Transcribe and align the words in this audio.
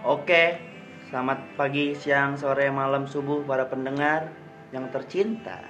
Oke, 0.00 0.56
selamat 1.12 1.60
pagi, 1.60 1.92
siang, 1.92 2.32
sore, 2.32 2.72
malam, 2.72 3.04
subuh 3.04 3.44
para 3.44 3.68
pendengar 3.68 4.32
yang 4.72 4.88
tercinta. 4.88 5.60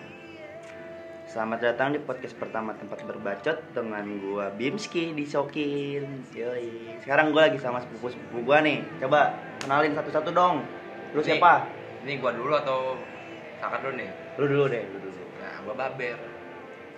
Selamat 1.26 1.58
datang 1.58 1.90
di 1.90 1.98
podcast 1.98 2.38
pertama 2.38 2.70
tempat 2.78 3.02
berbacot 3.02 3.58
dengan 3.74 4.06
gua 4.22 4.54
Bimski 4.54 5.18
di 5.18 5.26
Sokin. 5.26 6.30
Yoi. 6.30 7.02
Sekarang 7.02 7.34
gua 7.34 7.50
lagi 7.50 7.58
sama 7.58 7.82
sepupu-sepupu 7.82 8.46
gua 8.46 8.62
nih. 8.62 8.86
Coba 9.02 9.34
kenalin 9.58 9.98
satu-satu 9.98 10.30
dong. 10.30 10.62
Lu 11.10 11.26
siapa? 11.26 11.66
Ini 12.06 12.22
gua 12.22 12.30
dulu 12.30 12.54
atau 12.54 13.02
kakak 13.58 13.82
dulu 13.82 13.98
nih? 13.98 14.10
Lu 14.38 14.44
dulu 14.46 14.64
deh, 14.70 14.84
lu 14.94 14.98
dulu. 15.10 15.22
Nah, 15.42 15.54
gua 15.66 15.74
Baber. 15.74 16.18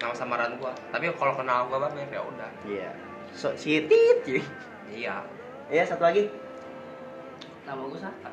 Nama 0.04 0.12
samaran 0.12 0.60
gua. 0.60 0.76
Tapi 0.92 1.08
kalau 1.16 1.32
kenal 1.32 1.64
gua 1.72 1.88
Baber 1.88 2.04
ya 2.12 2.20
udah. 2.20 2.50
Iya. 2.68 2.92
So, 3.32 3.56
sitit. 3.56 4.20
cuy. 4.20 4.44
Iya. 4.92 5.24
Iya, 5.72 5.88
satu 5.88 6.04
lagi. 6.04 6.28
Nama 7.62 7.82
gue 7.86 8.00
Saka. 8.00 8.28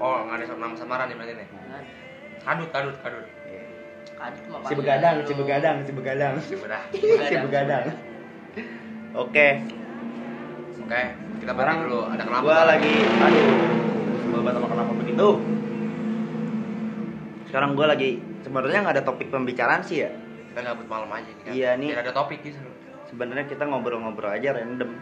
Oh, 0.00 0.16
nggak 0.24 0.36
ada 0.40 0.54
nama 0.56 0.74
samaran 0.74 1.06
nih 1.12 1.16
berarti 1.18 1.32
nih. 1.36 1.48
Kadut, 2.40 2.68
kadut, 2.72 2.96
kadut. 3.04 3.26
Iya. 3.46 3.64
Kadit 4.16 4.44
mah 4.48 4.58
Si 4.64 4.74
begadang, 4.74 5.16
si 5.26 5.32
begadang, 5.34 5.76
si 5.84 5.92
begadang. 5.92 6.34
Sudah. 6.40 6.82
Si 7.30 7.36
begadang. 7.36 7.84
Oke, 9.14 9.62
Oke, 10.84 11.02
kita 11.40 11.52
berarti 11.56 11.80
dulu. 11.88 12.00
Ada 12.12 12.22
kenapa? 12.28 12.42
Gua 12.44 12.60
lagi, 12.68 12.94
aduh, 13.08 13.46
banget 14.36 14.52
sama 14.52 14.66
kenapa 14.68 14.92
begitu. 15.00 15.28
Sekarang 17.48 17.70
gua 17.72 17.86
lagi, 17.88 18.10
sebenarnya 18.44 18.78
nggak 18.84 18.94
ada 19.00 19.04
topik 19.06 19.32
pembicaraan 19.32 19.80
sih 19.80 20.04
ya. 20.04 20.10
Kita 20.52 20.60
gabut 20.60 20.84
malam 20.84 21.08
aja 21.08 21.24
nih 21.24 21.42
kan. 21.46 21.52
Iya, 21.56 21.70
nih. 21.80 21.88
Ada 21.96 22.12
topik 22.12 22.44
gitu. 22.44 22.60
Sebenarnya 23.08 23.48
kita 23.48 23.64
ngobrol-ngobrol 23.64 24.28
aja 24.28 24.52
random, 24.52 24.92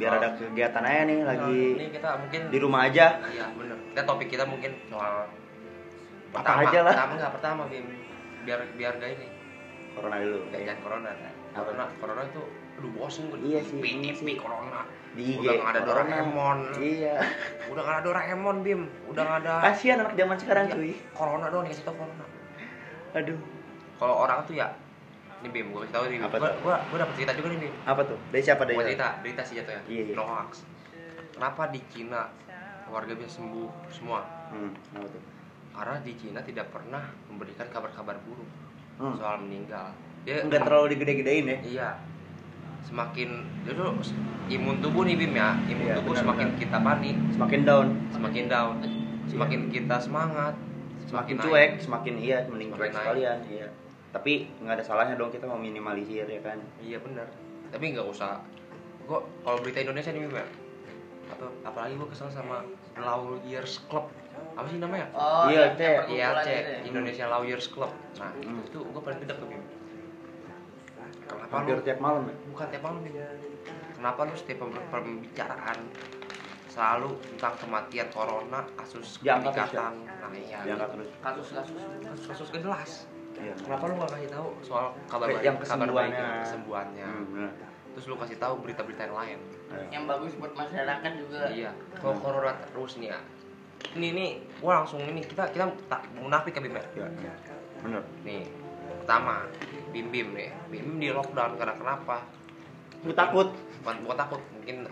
biar 0.00 0.12
ada 0.16 0.28
kegiatan 0.32 0.80
aja 0.80 1.02
nih 1.04 1.18
lagi 1.28 1.60
Nah, 1.76 1.84
ini 1.84 1.92
kita 1.92 2.08
mungkin 2.16 2.40
di 2.48 2.58
rumah 2.58 2.80
aja. 2.88 3.06
Iya, 3.28 3.46
bener. 3.52 3.76
Kita 3.92 4.02
topik 4.08 4.28
kita 4.32 4.44
mungkin 4.48 4.72
soal 4.88 5.28
Apa 6.32 6.52
aja 6.64 6.78
lah. 6.86 6.94
Pertama 6.96 7.12
enggak 7.20 7.32
pertama 7.36 7.62
Bim. 7.68 7.86
Biar 8.48 8.60
biar 8.80 8.92
gak 8.96 9.10
ini. 9.18 9.28
Corona 9.92 10.16
dulu. 10.22 10.38
Gak 10.48 10.60
jangan 10.64 10.80
corona. 10.80 11.10
kan. 11.12 11.34
Corona, 11.52 11.84
corona 12.00 12.22
itu 12.24 12.42
aduh 12.80 12.90
bosen 12.96 13.28
gue. 13.28 13.38
Iya 13.44 13.60
sih, 13.60 13.76
iya 13.82 14.12
sih. 14.16 14.36
corona. 14.40 14.88
Di 15.12 15.22
IG. 15.36 15.42
Udah 15.42 15.52
nggak 15.58 15.72
ada 15.74 15.80
Corona. 15.84 16.06
Doraemon. 16.06 16.58
Iya. 16.80 17.16
Udah 17.68 17.82
gak 17.82 17.94
ada 17.98 18.02
Doraemon, 18.06 18.56
Bim. 18.62 18.82
Udah 19.10 19.22
gak 19.26 19.38
ada 19.44 19.54
Kasihan 19.68 19.98
anak 20.00 20.14
zaman 20.16 20.36
sekarang 20.40 20.64
Iya, 20.70 20.74
cuy. 20.78 20.92
Corona 21.12 21.46
doang 21.52 21.64
dikasih 21.66 21.84
tau 21.84 21.94
corona. 21.98 22.24
Aduh. 23.18 23.40
Kalau 23.98 24.14
orang 24.24 24.38
tuh 24.48 24.54
ya 24.56 24.72
ini 25.40 25.48
Bim, 25.50 25.66
gue 25.70 25.80
kasih 25.82 25.92
tau 25.92 26.04
nih. 26.04 26.18
Apa 26.20 26.36
Gue 26.36 26.44
tuh? 26.44 26.52
gue 26.60 26.74
gue 26.76 26.98
dapet 26.98 27.14
cerita 27.16 27.32
juga 27.32 27.48
nih 27.48 27.58
Bim. 27.60 27.72
Apa 27.82 28.00
tuh? 28.04 28.18
Dari 28.28 28.42
siapa 28.42 28.62
dari? 28.62 28.76
Cerita, 28.78 29.08
cerita 29.18 29.42
sih 29.42 29.54
jatuhnya. 29.56 29.82
Iya, 29.86 30.02
iya. 30.02 30.14
No 30.14 30.24
hoax. 30.24 30.50
Kenapa 31.32 31.62
di 31.68 31.80
Cina 31.88 32.22
warga 32.86 33.12
bisa 33.14 33.30
sembuh 33.32 33.68
semua? 33.88 34.20
Hmm, 34.50 34.72
apa 34.92 35.06
tuh? 35.08 35.22
Karena 35.70 35.96
di 35.98 36.12
Cina 36.14 36.40
tidak 36.42 36.66
pernah 36.68 37.00
memberikan 37.26 37.66
kabar-kabar 37.66 38.20
buruk 38.20 38.48
Hmm. 39.00 39.16
soal 39.16 39.40
meninggal. 39.40 39.96
Dia 40.22 40.44
Enggak 40.44 40.60
terlalu 40.62 40.92
digede-gedein 40.92 41.44
ya. 41.46 41.58
Iya. 41.62 41.90
Semakin 42.82 43.28
itu 43.64 43.84
imun 44.50 44.76
tubuh 44.80 45.08
nih 45.08 45.16
Bim 45.16 45.32
ya, 45.32 45.56
imun 45.64 45.84
Iya, 45.86 45.94
tubuh 45.96 46.12
benar, 46.12 46.20
semakin 46.20 46.46
benar. 46.48 46.60
kita 46.60 46.78
panik, 46.80 47.16
Semakin 47.32 47.60
down, 47.62 47.86
semakin 48.12 48.44
down, 48.46 48.74
semakin 49.24 49.60
kita 49.70 49.96
semangat, 49.96 50.54
semakin 51.06 51.34
naik. 51.34 51.44
cuek, 51.46 51.70
semakin 51.78 52.14
iya, 52.18 52.38
mending 52.44 52.68
Semakin 52.68 52.76
cuek 52.76 52.90
naik. 52.90 53.00
sekalian, 53.00 53.38
iya. 53.48 53.68
Tapi 54.10 54.32
nggak 54.58 54.74
ada 54.74 54.84
salahnya 54.84 55.14
dong 55.14 55.30
kita 55.30 55.44
mau 55.44 55.56
minimalisir 55.56 56.24
ya 56.24 56.40
kan. 56.40 56.58
Iya 56.78 56.98
benar. 56.98 57.30
Tapi 57.68 57.84
nggak 57.88 58.06
usah. 58.06 58.42
Gue 59.02 59.16
kalau 59.40 59.58
berita 59.58 59.80
Indonesia 59.80 60.10
nih 60.10 60.22
Bim 60.22 60.34
ya, 60.34 60.46
atau 61.28 61.46
apalagi 61.62 61.94
gue 61.94 62.08
kesel 62.08 62.28
sama 62.28 62.62
Lawyers 62.96 63.82
Club. 63.84 64.10
Apa 64.52 64.66
sih 64.66 64.78
namanya? 64.78 65.06
Oh, 65.12 65.46
Iya, 65.46 65.74
Iya 65.74 65.98
perkumpulan 66.00 66.42
cek 66.42 66.54
gitu 66.56 66.70
ya. 66.70 66.78
Indonesia 66.84 67.24
Lawyers 67.28 67.66
Club. 67.68 67.92
Nah 68.16 68.30
Hmm. 68.32 68.62
itu 68.62 68.78
gue 68.80 69.00
paling 69.00 69.18
gede 69.20 69.34
tuh 69.34 69.46
Bim. 69.46 69.62
Kenapa 71.22 71.52
Hampir 71.52 71.74
lu 71.76 71.82
tiap 71.82 71.98
malam 71.98 72.22
ya. 72.24 72.34
bukan 72.48 72.66
tiap 72.68 72.82
malam 72.82 72.98
Bim? 73.00 73.14
Kenapa 73.92 74.20
lu 74.24 74.34
setiap 74.34 74.58
pem- 74.60 74.88
pembicaraan 74.90 75.78
selalu 76.66 77.10
tentang 77.28 77.54
kematian 77.58 78.08
corona, 78.08 78.62
kasus 78.74 79.18
Diangkat 79.18 79.52
ya? 79.52 79.66
peningkatan, 79.66 79.92
nah 80.16 80.30
iya, 80.32 80.58
Diangkat 80.62 80.88
terus. 80.88 81.08
Kasus-kasus. 81.20 81.78
kasus-kasus 82.00 82.48
jelas. 82.56 82.90
Iya. 83.40 83.54
Kenapa 83.56 83.82
lu 83.88 83.94
gak 83.96 84.10
kasih 84.14 84.30
tahu 84.30 84.48
soal 84.60 84.86
kabar 85.08 85.26
baik, 85.32 85.42
yang 85.42 85.56
kabar 85.58 85.88
baik, 85.88 86.12
kesembuhannya? 86.44 87.06
Hmm, 87.08 87.24
benar. 87.32 87.52
Terus 87.90 88.04
lu 88.06 88.14
kasih 88.20 88.36
tahu 88.38 88.54
berita-berita 88.62 89.02
yang 89.08 89.16
lain. 89.16 89.38
Ayo. 89.72 89.86
Yang 89.90 90.04
bagus 90.06 90.32
buat 90.38 90.52
masyarakat 90.54 91.12
juga. 91.18 91.40
Iya. 91.50 91.70
Kalau 91.98 92.14
corona 92.20 92.52
terus 92.70 92.92
nih 93.00 93.08
ya. 93.10 93.20
Ini 93.96 94.08
nih, 94.12 94.30
gua 94.60 94.84
langsung 94.84 95.00
ini 95.00 95.24
kita 95.24 95.50
kita 95.50 95.64
tak 95.88 96.04
munafik 96.14 96.52
ya 96.52 96.60
Bim 96.62 96.76
ya? 96.76 96.84
Iya, 96.94 97.08
iya. 97.24 97.34
Bener. 97.80 98.02
Nih, 98.22 98.44
pertama 99.02 99.48
Bim 99.90 100.06
Bim 100.12 100.28
nih. 100.36 100.52
Bim 100.68 100.84
Bim 100.84 100.96
di 101.00 101.08
lockdown 101.10 101.56
karena 101.56 101.74
kenapa? 101.74 102.28
Gue 103.00 103.16
takut. 103.16 103.48
Bukan, 103.80 103.96
bukan 104.04 104.16
takut, 104.20 104.40
mungkin 104.52 104.84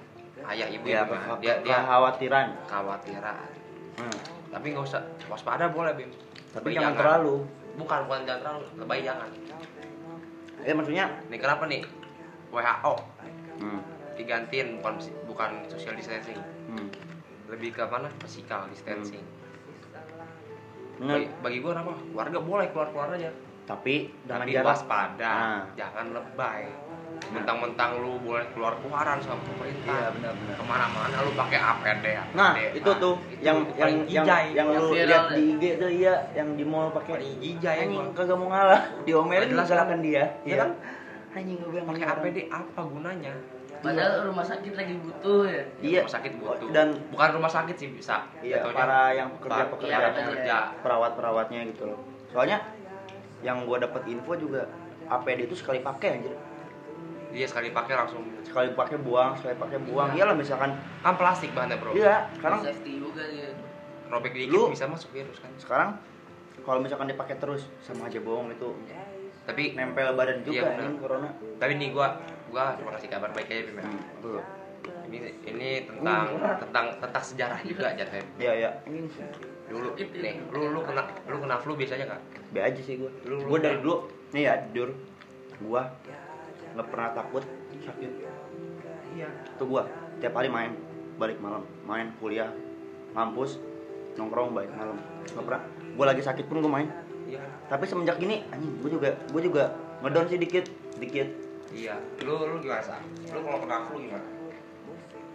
ayah 0.48 0.64
ibu 0.72 0.88
Ya, 0.88 1.04
ya, 1.04 1.36
dia 1.36 1.54
dia 1.60 1.76
kekhawatiran. 1.84 2.46
khawatiran. 2.64 3.48
Hmm. 4.00 4.16
Tapi 4.48 4.66
nggak 4.72 4.84
usah 4.88 5.04
waspada 5.28 5.68
boleh 5.68 5.92
Bim. 5.92 6.08
Tapi 6.56 6.72
Lebay 6.72 6.80
jangan 6.80 6.94
terlalu. 6.96 7.36
Bukan 7.78 7.98
bukan 8.10 8.26
jangan 8.26 8.40
terlalu, 8.42 8.66
lebay 8.76 9.00
jangan. 9.06 9.30
Ya 10.66 10.74
maksudnya. 10.74 11.06
Nih 11.30 11.38
kenapa 11.38 11.64
nih? 11.70 11.86
WHO 12.50 12.94
Hmm. 13.58 13.80
digantiin 14.16 14.80
bukan 14.80 14.94
bukan 15.26 15.50
social 15.70 15.94
distancing, 15.94 16.38
Hmm. 16.66 16.88
lebih 17.46 17.70
ke 17.70 17.84
mana? 17.86 18.10
Physical 18.18 18.66
distancing. 18.66 19.22
Bener. 20.98 21.14
Bagi, 21.14 21.26
bagi 21.42 21.58
gue 21.62 21.72
apa? 21.72 21.94
Warga 22.10 22.38
boleh 22.42 22.66
keluar 22.74 22.88
keluar 22.90 23.08
aja. 23.14 23.30
Tapi 23.68 23.94
dengan 24.24 24.42
Tapi 24.42 24.52
jarak. 24.54 24.68
waspada, 24.72 25.28
Nah. 25.30 25.60
jangan 25.76 26.06
lebay. 26.10 26.64
Mentang-mentang 27.28 27.98
lu 27.98 28.16
boleh 28.18 28.46
keluar 28.48 28.78
keluaran 28.78 29.18
sama 29.18 29.36
pemerintah. 29.44 29.90
Iya 29.90 30.08
benar-benar. 30.10 30.54
Ke 30.54 30.64
mana-mana 30.64 31.16
lu 31.20 31.32
pakai 31.34 31.58
APD. 31.58 32.06
APD. 32.08 32.32
Nah, 32.32 32.52
itu 32.56 32.90
tuh 32.94 33.14
itu 33.28 33.42
yang 33.42 33.58
yang 33.74 33.92
yang 34.06 34.24
yang 34.24 34.48
Yang 34.54 34.68
lu 34.80 34.88
lihat 34.94 35.08
ya. 35.26 35.34
di 35.34 35.42
IG 35.50 35.62
tuh 35.76 35.90
iya, 35.90 36.14
yang 36.32 36.48
di 36.54 36.64
mall 36.64 36.88
pakai 36.88 37.12
paling 37.14 37.36
ijai 37.38 37.78
anjing 37.84 38.06
kagak 38.14 38.32
mau 38.34 38.48
ngalah. 38.48 38.80
Diomelin 39.04 39.50
Jelas 39.50 39.66
silakan 39.66 39.88
kan? 39.90 39.98
dia. 40.00 40.24
Iya 40.42 40.56
kan? 40.58 40.70
Anjing 41.30 41.56
gue 41.58 41.70
bilang 41.70 41.86
Pakai. 41.86 42.06
APD 42.08 42.38
apa 42.48 42.80
gunanya? 42.82 43.34
Padahal 43.78 44.26
rumah 44.26 44.42
sakit 44.42 44.72
lagi 44.72 44.94
butuh 44.96 45.42
ya. 45.44 45.62
Iya. 45.78 46.00
Rumah 46.02 46.14
sakit 46.14 46.32
butuh. 46.38 46.68
Dan 46.72 46.88
bukan 47.10 47.28
rumah 47.34 47.50
sakit 47.50 47.76
sih 47.76 47.88
bisa. 47.90 48.24
iya 48.40 48.58
Jatuhnya 48.58 48.74
para 48.74 49.00
yang 49.12 49.28
pekerja-pekerja 49.36 49.92
Iya, 49.92 50.08
pekerja. 50.12 50.56
perawat-perawatnya 50.80 51.60
gitu 51.68 51.82
loh. 51.86 52.00
Soalnya 52.28 52.58
yang 53.40 53.64
gua 53.64 53.78
dapat 53.78 54.02
info 54.04 54.34
juga 54.34 54.66
APD 55.06 55.46
itu 55.46 55.54
sekali 55.54 55.80
pakai 55.80 56.08
anjir. 56.14 56.34
Dia 57.28 57.44
sekali 57.44 57.68
pakai 57.70 57.94
langsung 57.94 58.24
Sekali 58.40 58.72
pakai 58.72 58.96
buang, 58.96 59.36
sekali 59.36 59.52
pakai 59.54 59.78
buang. 59.78 60.08
Iya. 60.10 60.24
Iyalah 60.24 60.34
misalkan 60.34 60.70
kan 61.00 61.14
plastik 61.14 61.52
bahannya 61.52 61.76
bro. 61.76 61.92
iya, 61.92 62.24
sekarang 62.34 62.64
safety 62.64 62.96
juga 62.96 63.22
dia. 63.24 63.52
Robek 64.08 64.32
dikit 64.32 64.48
Lu- 64.50 64.72
bisa 64.72 64.88
masuk 64.88 65.12
virus 65.12 65.36
kan. 65.36 65.52
sekarang 65.56 65.88
kalau 66.62 66.80
misalkan 66.80 67.04
dipakai 67.06 67.36
terus 67.36 67.68
sama 67.78 68.08
aja 68.08 68.16
bohong 68.18 68.48
itu 68.50 68.72
Tapi 69.44 69.72
nempel 69.72 70.12
badan 70.12 70.40
juga 70.40 70.60
Iya, 70.60 70.76
anjing 70.76 70.96
corona. 70.98 71.28
tapi 71.56 71.72
nih 71.76 71.92
gua 71.92 72.16
gua 72.48 72.72
cuma 72.74 72.92
kasih 72.92 73.08
kabar 73.08 73.32
baik 73.32 73.48
aja 73.48 73.62
Bim. 73.66 73.76
ya. 73.76 73.84
Hmm. 73.84 74.40
Ini 75.08 75.18
ini 75.46 75.68
tentang 75.84 76.32
tentang 76.58 76.86
tentang 76.98 77.22
sejarah 77.22 77.60
juga 77.62 77.92
jatuhnya. 77.92 78.24
Iya, 78.38 78.52
iya. 78.54 78.70
Dulu 79.68 79.88
nih, 79.94 80.34
lu 80.48 80.72
lu 80.72 80.80
kena 80.80 81.02
lu 81.24 81.36
kena 81.38 81.56
flu 81.56 81.72
biasanya 81.74 82.06
kan? 82.08 82.20
B 82.48 82.56
aja 82.58 82.80
sih 82.80 82.96
gue 82.96 83.10
Lu- 83.24 83.44
gue 83.44 83.48
lu- 83.50 83.60
dari 83.60 83.78
dulu 83.78 83.96
nih 84.30 84.42
ya 84.42 84.54
jujur 84.66 84.96
gue 85.58 85.82
nggak 86.70 86.86
pernah 86.86 87.08
takut 87.12 87.44
sakit 87.78 88.10
Iya. 89.10 89.28
tuh 89.56 89.66
gue 89.66 89.82
tiap 90.18 90.32
hari 90.32 90.46
main 90.46 90.72
balik 91.16 91.36
malam 91.38 91.66
main 91.82 92.14
kuliah 92.16 92.48
ngampus 93.10 93.58
nongkrong 94.14 94.52
balik 94.52 94.70
malam 94.70 94.96
nggak 95.26 95.44
pernah 95.44 95.62
gue 95.90 96.04
lagi 96.06 96.22
sakit 96.22 96.44
pun 96.46 96.60
gue 96.60 96.70
main 96.70 96.88
Iya. 97.26 97.42
tapi 97.66 97.84
semenjak 97.84 98.16
ini 98.18 98.46
anjing 98.48 98.72
gue 98.78 98.90
juga 98.90 99.12
gue 99.26 99.42
juga 99.42 99.64
ngedown 100.00 100.26
sih 100.26 100.38
dikit 100.38 100.64
dikit 100.96 101.28
Iya. 101.68 102.00
Lu 102.24 102.48
lu 102.48 102.56
gimana 102.58 102.80
sih? 102.80 102.96
Lu 103.28 103.44
kalau 103.44 103.60
kena 103.60 103.84
flu 103.84 104.00
gimana? 104.00 104.24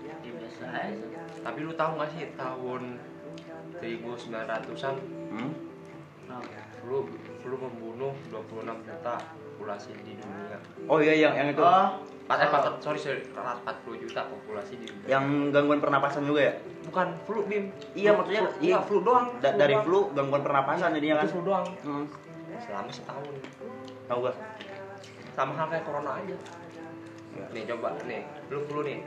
Ya 0.02 0.18
biasa 0.18 0.66
aja. 0.66 1.22
Tapi 1.40 1.60
lu 1.62 1.72
tahu 1.72 1.94
gak 1.94 2.10
sih 2.10 2.26
tahun 2.34 2.82
1900-an 3.76 4.96
hmm? 5.32 5.52
Nah, 6.26 6.40
flu 6.78 7.08
flu 7.40 7.56
membunuh 7.58 8.14
26 8.28 8.64
juta 8.82 9.16
populasi 9.54 9.92
di 10.00 10.14
dunia. 10.16 10.58
oh 10.86 10.98
iya 10.98 11.14
yang 11.20 11.34
yang 11.36 11.48
itu 11.50 11.62
Oh, 11.62 12.00
Pas 12.24 12.40
eh, 12.40 12.48
pas- 12.48 12.80
sorry 12.80 12.96
sorry 12.96 13.20
40 13.28 13.68
juta 14.00 14.24
populasi 14.26 14.80
di 14.80 14.88
dunia. 14.88 15.08
yang 15.10 15.26
gangguan 15.50 15.78
pernapasan 15.78 16.24
juga 16.24 16.42
ya 16.42 16.54
bukan 16.84 17.08
flu 17.24 17.44
bim. 17.44 17.68
Iya, 17.94 18.12
Flu- 18.12 18.18
maksudnya, 18.18 18.42
flu, 18.42 18.52
iya. 18.56 18.64
iya, 18.66 18.78
flu 18.80 18.98
doang. 19.02 19.26
Da- 19.40 19.54
dari 19.54 19.74
doang. 19.74 19.84
flu 19.84 20.00
gangguan 20.12 20.42
pernapasan 20.42 20.90
jadinya 20.94 21.16
kan 21.18 21.26
Itu 21.26 21.34
flu 21.34 21.42
doang. 21.44 21.66
hmm. 21.84 22.06
Selama 22.60 22.90
setahun. 22.90 23.34
tahu 24.04 24.20
gak 24.22 24.36
Sama 25.34 25.52
hal 25.54 25.68
kayak 25.68 25.84
corona 25.84 26.12
aja. 26.16 26.36
Ya. 27.34 27.46
Nih 27.50 27.64
coba 27.68 27.88
nih, 28.04 28.22
lu 28.48 28.60
flu 28.64 28.80
nih. 28.84 29.00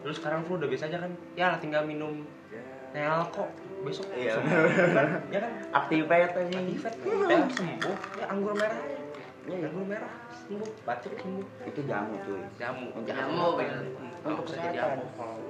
lu 0.00 0.10
sekarang 0.10 0.40
flu 0.42 0.56
udah 0.56 0.64
biasa 0.64 0.84
aja 0.86 0.98
kan 0.98 1.12
ya 1.34 1.56
tinggal 1.56 1.84
minum 1.84 2.24
Nel 2.90 3.20
kok 3.28 3.52
besok 3.80 4.06
Iya. 4.12 4.34
ya 5.28 5.38
kan 5.38 5.52
Aktifet 5.72 6.32
aja. 6.32 6.40
Aktifat 6.54 6.92
ya 6.96 7.38
sembuh 7.50 7.96
ya 8.14 8.24
anggur 8.26 8.52
merah 8.52 8.80
ya 9.42 9.56
anggur 9.64 9.84
merah 9.84 10.12
sembuh 10.40 10.68
batuk 10.82 11.14
sembuh 11.16 11.46
Itu 11.64 11.80
jamu 11.84 12.14
cuy. 12.20 12.42
jamu 12.56 12.86
Jamu, 13.02 13.46
bener. 13.54 13.80
untuk 14.20 14.44
Untuk 14.44 14.44
jadi 14.50 14.76
kesehatan. 14.76 14.98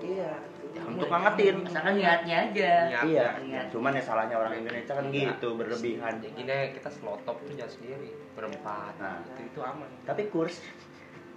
Iya. 0.00 0.32
Jamu 0.70 0.88
Untuk 0.94 1.08
ngangetin. 1.08 1.56
Asalkan 1.64 1.94
niatnya 1.96 2.36
aja. 2.44 2.72
Niat. 2.86 3.04
Iya. 3.04 3.26
Niat. 3.42 3.66
Cuman 3.68 3.90
ya 3.90 4.02
salahnya 4.04 4.36
orang 4.36 4.52
Indonesia 4.56 4.92
kan 4.92 5.04
Iya. 5.04 5.34
gitu 5.34 5.48
berlebihan. 5.56 6.14
Ya 6.16 6.30
gini 6.30 6.54
kita 6.70 6.88
selotop 6.88 7.36
tuh 7.40 7.52
jangan 7.52 7.72
sendiri 7.72 8.08
berempat 8.32 8.94
Nah. 8.96 9.18
itu 9.26 9.40
itu 9.44 9.60
aman 9.60 9.88
Tapi 10.04 10.22
kurs. 10.28 10.62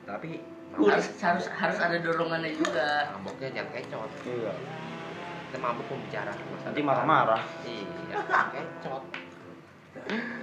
tapi 0.03 0.43
Harus 0.73 1.05
harus 1.17 1.45
harus 1.49 1.77
ada 1.79 1.97
dorongannya 1.97 2.51
juga. 2.51 3.07
maboknya 3.13 3.49
jangan 3.53 3.71
kecot 3.73 4.09
Iya. 4.23 4.53
Kita 5.53 5.61
mabuk 5.61 5.85
pembicara 5.85 6.33
masa 6.33 6.65
Nanti 6.65 6.81
marah-marah. 6.81 7.41
iya 7.61 8.17
kecot 8.49 9.03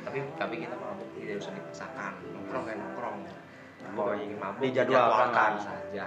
tapi 0.01 0.23
tapi 0.39 0.55
kita 0.57 0.79
mabuk 0.79 1.11
tidak 1.13 1.37
usah 1.37 1.51
dipaksakan 1.51 2.13
nongkrong 2.31 2.63
kayak 2.65 2.79
nongkrong. 2.79 3.17
Kalau 3.83 4.15
ingin 4.15 4.39
mabuk 4.39 4.63
Dijadwalkan 4.63 5.59
saja. 5.59 6.07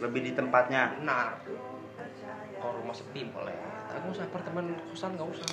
Lebih 0.00 0.20
di 0.22 0.32
tempatnya. 0.32 0.96
benar. 0.96 1.36
Kalau 2.56 2.72
rumah 2.74 2.96
sepi 2.96 3.28
boleh. 3.28 3.52
Tapi 3.86 4.00
nggak 4.00 4.16
usah 4.16 4.24
apartemen 4.24 4.64
kosan 4.88 5.14
nggak 5.14 5.28
usah. 5.28 5.46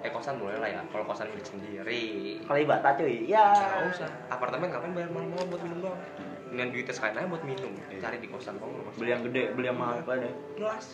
Eh 0.00 0.10
kosan 0.10 0.38
boleh 0.38 0.56
lah 0.56 0.70
ya 0.70 0.80
kalau 0.86 1.04
kosan 1.04 1.26
milik 1.34 1.44
sendiri. 1.44 2.06
Kali 2.40 2.62
bata 2.64 2.94
cuy. 2.94 3.26
Ya. 3.26 3.50
nggak 3.50 3.90
usah. 3.90 4.08
Apartemen 4.30 4.70
ngapain 4.70 4.94
bayar 4.94 5.10
mahal-mahal 5.10 5.46
buat 5.50 5.62
minum 5.66 5.78
doang? 5.82 6.00
Dengan 6.46 6.70
duitnya 6.70 6.94
sekalian 6.94 7.18
aja 7.18 7.28
buat 7.28 7.44
minum 7.44 7.72
Iya. 7.90 7.98
cari 8.00 8.16
di 8.22 8.28
kosan 8.30 8.54
kok 8.56 8.70
rumah 8.70 8.94
Beli 8.94 9.10
yang 9.10 9.22
gede, 9.26 9.42
beli 9.52 9.66
yang 9.66 9.76
mahal 9.76 9.98
apa 9.98 10.12
deh. 10.16 10.32
jelas 10.54 10.86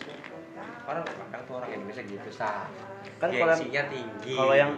orang 0.83 1.03
kadang 1.05 1.43
tuh 1.43 1.53
orang 1.57 1.69
Indonesia 1.71 2.03
gitu 2.03 2.29
sah 2.29 2.67
Kan 3.19 3.29
kalau 3.31 3.55
yang- 3.55 3.89
tinggi. 3.89 4.35
kalau 4.35 4.55
yang- 4.55 4.75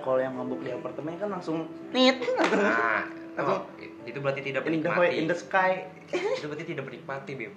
Kalau 0.00 0.22
yang 0.22 0.32
mabuk 0.32 0.62
di 0.62 0.70
apartemen 0.70 1.18
kan 1.18 1.28
langsung 1.28 1.66
nit. 1.90 2.14
nah 2.38 3.02
Langsung, 3.34 3.58
oh, 3.58 3.68
itu 4.06 4.16
berarti 4.22 4.40
tidak 4.40 4.62
In 4.64 4.78
the, 4.78 4.88
menikmati 4.88 5.16
in 5.18 5.26
the 5.26 5.34
sky. 5.34 5.90
itu 6.38 6.46
berarti 6.46 6.64
tidak 6.64 6.86
menikmati 6.86 7.32
bim. 7.34 7.52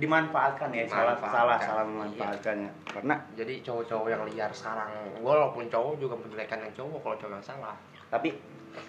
Dimanfaatkan 0.00 0.72
ya, 0.72 0.88
salah 0.88 1.20
salah 1.20 1.60
salah 1.60 1.84
memanfaatkannya. 1.84 2.70
Karena 2.88 3.14
jadi 3.36 3.60
cowok-cowok 3.60 4.08
yang 4.08 4.22
liar 4.26 4.50
sekarang 4.50 4.88
walaupun 5.20 5.68
cowok 5.68 6.00
juga 6.00 6.16
menjelekan 6.16 6.64
yang 6.64 6.72
cowok 6.72 6.98
kalau 7.04 7.16
cowok 7.20 7.32
yang 7.36 7.44
salah. 7.44 7.76
Tapi 8.08 8.34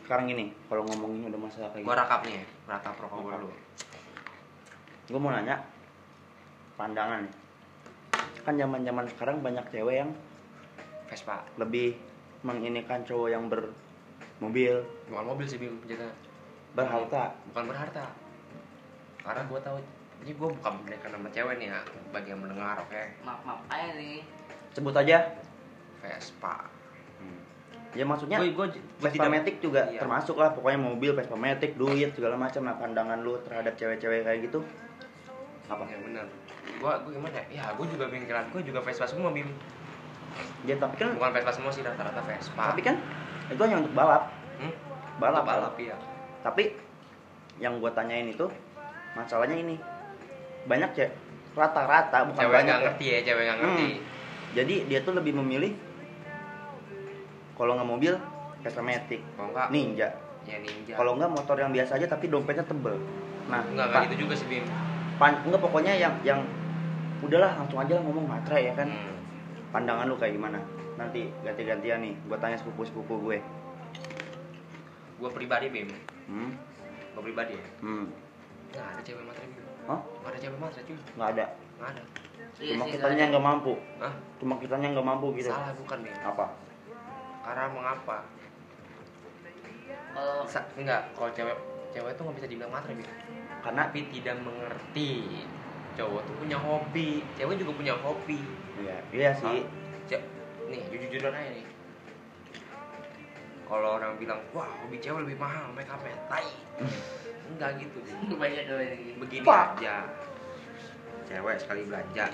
sekarang 0.07 0.31
gini, 0.31 0.56
kalau 0.65 0.88
ngomongin 0.88 1.27
udah 1.27 1.39
masalah 1.44 1.69
kayak 1.75 1.83
gua 1.83 1.95
rakap 2.00 2.24
nih 2.24 2.39
rakap 2.65 2.95
rokok 2.97 3.19
dulu. 3.19 3.51
Gue 5.12 5.19
mau 5.19 5.36
nanya 5.36 5.59
pandangan 6.81 7.19
nih. 7.22 7.33
Kan 8.42 8.57
zaman-zaman 8.57 9.06
sekarang 9.07 9.38
banyak 9.39 9.66
cewek 9.69 10.01
yang 10.01 10.10
Vespa 11.06 11.45
lebih 11.62 11.94
menginikan 12.42 13.06
cowok 13.06 13.30
yang 13.30 13.45
bermobil, 13.45 14.81
bukan 15.06 15.25
mobil 15.30 15.45
sih 15.45 15.62
bim 15.62 15.78
kita 15.86 16.10
berharta. 16.74 17.38
bukan 17.54 17.63
berharta 17.69 18.10
karena 19.22 19.42
gua 19.45 19.60
tahu 19.62 19.78
ini 20.25 20.33
gua 20.33 20.50
bukan 20.50 20.72
mendekat 20.81 21.10
nama 21.13 21.28
cewek 21.30 21.56
nih 21.62 21.68
ya 21.69 21.80
bagi 22.10 22.33
yang 22.33 22.42
mendengar 22.42 22.81
oke 22.81 23.01
Maaf 23.22 23.42
maaf 23.45 23.62
aja 23.69 23.94
nih. 23.94 24.25
Sebut 24.74 24.95
aja. 24.98 25.18
Vespa 26.01 26.66
Ya 27.92 28.07
maksudnya 28.07 28.39
gua- 28.39 28.66
gua 28.66 28.68
Vespa 29.04 29.28
Matic 29.28 29.60
juga 29.60 29.86
iya. 29.92 30.00
termasuk 30.00 30.39
lah 30.39 30.56
pokoknya 30.56 30.80
mobil, 30.80 31.12
Vespa 31.12 31.36
Matic, 31.36 31.75
duit 31.75 32.16
segala 32.16 32.39
macam. 32.39 32.63
Nah 32.63 32.80
pandangan 32.80 33.19
lu 33.19 33.36
terhadap 33.44 33.75
cewek-cewek 33.75 34.24
kayak 34.24 34.48
gitu 34.48 34.63
apa? 35.68 35.83
ya 35.88 35.98
benar 36.00 36.25
gua 36.81 37.01
gua 37.01 37.11
gimana 37.13 37.35
ya? 37.37 37.45
Ya 37.49 37.65
gua 37.73 37.85
juga 37.85 38.05
bengkelan 38.09 38.45
gua 38.53 38.61
juga 38.61 38.79
Vespa 38.81 39.05
semua 39.05 39.29
bim. 39.33 39.49
Ya 40.65 40.75
tapi 40.77 40.95
kan 40.97 41.13
bukan 41.17 41.31
Vespa 41.33 41.51
semua 41.53 41.71
sih 41.73 41.81
rata-rata 41.85 42.21
Vespa. 42.25 42.73
Tapi 42.73 42.81
kan 42.81 42.95
itu 43.51 43.61
hanya 43.61 43.77
untuk 43.83 43.93
balap. 43.93 44.31
hmm? 44.61 44.73
Balap, 45.19 45.43
Untuk 45.43 45.51
balap 45.53 45.75
ya 45.77 45.95
Tapi 46.41 46.63
yang 47.61 47.77
gue 47.77 47.91
tanyain 47.93 48.25
itu 48.25 48.49
masalahnya 49.13 49.59
ini. 49.59 49.77
Banyak 50.65 50.89
cewek 50.97 51.13
rata-rata 51.51 52.31
bukan 52.31 52.41
cewek 52.41 52.55
banyak 52.57 52.65
nggak 52.65 52.79
ya. 52.79 52.85
ngerti 52.89 53.05
ya 53.05 53.19
cewek 53.27 53.43
nggak 53.45 53.59
ngerti. 53.59 53.87
Jadi 54.51 54.75
dia 54.89 54.99
tuh 55.03 55.13
lebih 55.15 55.33
memilih 55.37 55.71
kalau 57.53 57.77
nggak 57.77 57.89
mobil 57.89 58.13
Vespa 58.61 58.81
Matic, 58.81 59.21
kalau 59.37 59.49
enggak 59.53 59.67
Ninja. 59.73 60.09
ya 60.41 60.57
ninja. 60.57 60.97
Kalau 60.97 61.17
nggak 61.17 61.29
motor 61.37 61.53
yang 61.53 61.69
biasa 61.69 62.01
aja 62.01 62.09
tapi 62.09 62.25
dompetnya 62.25 62.65
tebel. 62.65 62.97
Nah, 63.45 63.61
enggak 63.61 64.09
gitu 64.09 64.25
juga 64.25 64.33
sih 64.33 64.49
bim 64.49 64.65
pan, 65.21 65.38
enggak 65.39 65.62
pokoknya 65.62 65.94
yang 65.94 66.18
yang 66.21 66.41
udahlah 67.21 67.53
langsung 67.53 67.77
aja 67.77 67.94
lah 67.94 68.01
ngomong 68.01 68.25
matre 68.25 68.57
ya 68.59 68.73
kan. 68.73 68.89
Hmm. 68.89 69.13
Pandangan 69.69 70.03
lu 70.03 70.18
kayak 70.18 70.33
gimana? 70.33 70.57
Nanti 70.94 71.29
ganti-gantian 71.39 72.01
nih, 72.01 72.13
gue 72.19 72.38
tanya 72.38 72.57
sepupu-sepupu 72.57 73.21
gue. 73.21 73.38
gua 75.18 75.29
pribadi 75.29 75.69
bim 75.69 75.85
Hmm, 76.25 76.50
gua 77.13 77.21
pribadi 77.21 77.53
ya 77.53 77.65
hmm. 77.79 78.09
nggak 78.68 78.85
ada 78.89 79.01
cewek 79.06 79.21
matre 79.21 79.45
bim 79.45 79.62
Hah? 79.85 80.00
nggak 80.01 80.31
ada 80.33 80.39
cewek 80.41 80.57
matre 80.57 80.81
cuy 80.81 80.97
Nggak 81.13 81.29
ada. 81.29 81.45
nggak 81.77 81.89
ada 81.94 82.03
Iya 82.57 82.73
Cuma 82.73 82.83
kitanya 82.83 83.06
soalnya- 83.06 83.29
nggak 83.29 83.45
mampu. 83.45 83.73
Hah? 84.01 84.13
Cuma 84.38 84.53
kitanya 84.57 84.88
nggak 84.91 85.06
mampu 85.06 85.27
gitu. 85.38 85.53
salah 85.53 85.77
bukan 85.77 85.97
bim 86.01 86.18
Apa? 86.25 86.45
karena 87.41 87.63
mengapa 87.69 88.18
Kalau 90.12 90.41
Sa 90.50 90.59
enggak 90.73 91.01
kalau 91.13 91.29
cewek 91.31 91.57
cewek 91.91 92.12
tuh 92.18 92.23
nggak 92.25 92.38
bisa 92.41 92.47
dibilang 92.50 92.71
matre 92.73 92.91
bim 92.91 93.06
Karena 93.61 93.87
tapi 93.87 94.09
tidak 94.09 94.41
mengerti. 94.41 95.45
Cowok 95.91 96.23
tuh 96.23 96.35
punya 96.39 96.55
hobi 96.55 97.19
cewek 97.35 97.59
juga 97.59 97.71
punya 97.75 97.93
hobi. 97.99 98.39
Iya, 98.79 98.97
iya 99.11 99.31
sih. 99.35 99.67
Ce- 100.07 100.23
nih 100.71 100.81
jujur 100.87 101.11
jujuran 101.11 101.35
aja 101.35 101.51
nih. 101.51 101.65
Kalau 103.67 103.99
orang 103.99 104.15
bilang 104.15 104.39
wah 104.51 104.71
hobi 104.81 104.97
cewek 104.97 105.27
lebih 105.27 105.37
mahal 105.37 105.67
make 105.75 105.91
up 105.91 105.99
tai. 106.27 106.47
Enggak 107.51 107.75
gitu. 107.83 107.99
Banyak 108.39 108.71
banyak 108.71 108.97
gitu. 109.03 109.19
begini 109.19 109.43
Fuck. 109.43 109.83
aja. 109.83 110.07
Cewek 111.27 111.57
sekali 111.59 111.81
belanja. 111.85 112.25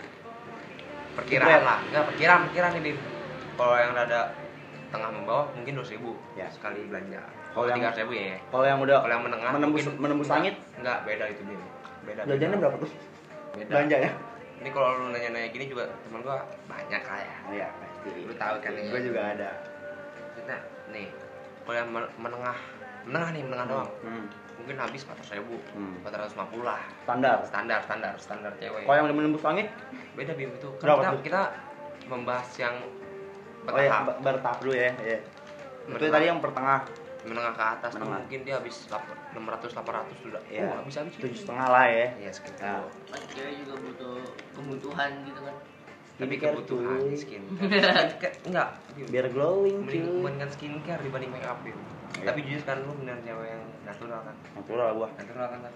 Perkiraan 1.18 1.62
lah. 1.66 1.80
Enggak 1.90 2.04
perkiraan 2.14 2.40
perkiraan 2.50 2.72
nih 2.78 2.84
Bim. 2.94 2.98
Kalau 3.58 3.74
yang 3.74 3.92
rada 3.98 4.22
tengah 4.94 5.10
membawah 5.12 5.50
mungkin 5.58 5.82
dua 5.82 5.88
ribu 5.90 6.14
Ya. 6.38 6.48
sekali 6.48 6.86
belanja 6.88 7.20
Kalau 7.50 7.66
yang- 7.68 7.82
ribu 7.82 8.14
ya 8.14 8.38
Kalau 8.48 8.66
yang 8.66 8.80
udah 8.80 8.98
kalau 9.00 9.14
yang 9.14 9.24
menengah 9.24 9.52
menembus 9.52 9.84
mungkin- 9.84 10.02
menembus 10.02 10.28
langit, 10.30 10.56
enggak 10.76 10.98
beda 11.04 11.26
itu 11.28 11.42
Bim 11.44 11.62
beda 12.04 12.22
beda. 12.24 12.58
berapa 12.58 12.78
tuh? 12.78 12.92
beda 13.54 13.70
Belanja 13.70 13.98
ya? 14.00 14.12
ini 14.58 14.70
kalau 14.72 14.90
lu 14.96 15.06
nanya-nanya 15.10 15.50
gini 15.50 15.66
juga 15.66 15.84
teman 16.02 16.22
gua 16.22 16.38
banyak 16.66 17.02
lah 17.02 17.20
ya 17.20 17.38
Iya, 17.48 17.68
pasti. 17.74 18.10
Lu 18.22 18.34
tahu 18.34 18.56
kan 18.58 18.72
ya? 18.72 18.82
Gue 18.88 19.02
juga 19.04 19.22
ada. 19.28 19.50
Nah, 20.44 20.60
nih, 20.90 21.08
kalau 21.62 21.76
yang 21.76 21.90
men- 21.90 22.12
menengah, 22.18 22.58
menengah 23.04 23.30
nih, 23.32 23.44
menengah 23.44 23.66
doang, 23.68 23.90
Hmm. 24.00 24.26
mungkin 24.58 24.76
habis 24.78 25.02
400 25.04 25.36
ribu, 25.36 25.60
Hmm. 25.72 26.00
450 26.02 26.64
lah, 26.64 26.82
Standar. 27.04 27.38
standar, 27.44 27.80
standar, 27.82 28.14
standar 28.16 28.52
cewek. 28.56 28.82
Kalau 28.82 28.96
yang 28.98 29.08
menembus 29.12 29.44
langit, 29.44 29.68
Beda 30.14 30.34
bim 30.34 30.50
itu. 30.50 30.70
Kan 30.80 30.98
kita, 30.98 31.10
kita 31.22 31.42
membahas 32.08 32.50
yang 32.58 32.76
oh 32.80 33.78
ya, 33.78 33.92
bertahap, 33.94 34.06
bertahap 34.20 34.58
dulu 34.60 34.74
ya. 34.74 34.90
Iya. 34.98 35.20
Itu 35.88 36.06
tadi 36.08 36.26
yang 36.26 36.40
pertengah. 36.40 36.80
Menengah 37.26 37.54
ke 37.58 37.64
atas 37.64 37.92
tuh 37.96 38.04
Menengah. 38.06 38.20
mungkin 38.22 38.40
dia 38.46 38.56
habis 38.62 38.76
600 38.86 39.74
800 39.74 40.26
sudah. 40.26 40.42
Iya. 40.52 40.62
Oh, 40.70 40.74
habis 40.84 40.96
habis. 41.00 41.14
Tujuh 41.18 41.38
setengah 41.38 41.68
lah 41.72 41.86
ya. 41.90 42.08
Iya 42.22 42.32
segitu. 42.36 42.60
Nah. 42.62 42.86
Cewek 43.34 43.54
juga 43.66 43.74
butuh 43.82 44.16
kebutuhan 44.54 45.12
gitu 45.26 45.42
kan. 45.42 45.56
Tapi 46.18 46.34
Skincare, 46.34 46.54
kebutuhan 46.58 46.98
cuy. 46.98 47.14
skin. 47.18 47.44
enggak. 48.50 48.68
Biar 49.14 49.26
glowing 49.30 49.86
mending 49.86 50.06
cuy. 50.06 50.22
mendingan 50.26 50.50
skincare 50.50 51.02
dibanding 51.02 51.32
make 51.34 51.46
up. 51.46 51.62
Iya. 51.62 52.26
Tapi 52.34 52.40
jujur 52.46 52.64
kan 52.66 52.78
lu 52.82 52.94
beneran 52.98 53.22
cewek 53.22 53.48
yang 53.54 53.64
natural 53.86 54.20
kan. 54.26 54.36
Natural 54.58 54.88
gua. 54.98 55.08
Natural 55.14 55.46
kan. 55.54 55.60
kan? 55.70 55.74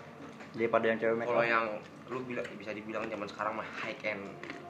Daripada 0.58 0.86
yang 0.90 0.98
cewek 0.98 1.16
make 1.22 1.30
Kalau 1.30 1.46
yang 1.46 1.66
lu 2.12 2.20
bilang 2.28 2.46
bisa 2.58 2.72
dibilang 2.74 3.06
zaman 3.08 3.28
sekarang 3.30 3.54
mah 3.56 3.68
high 3.82 3.98
end. 4.04 4.24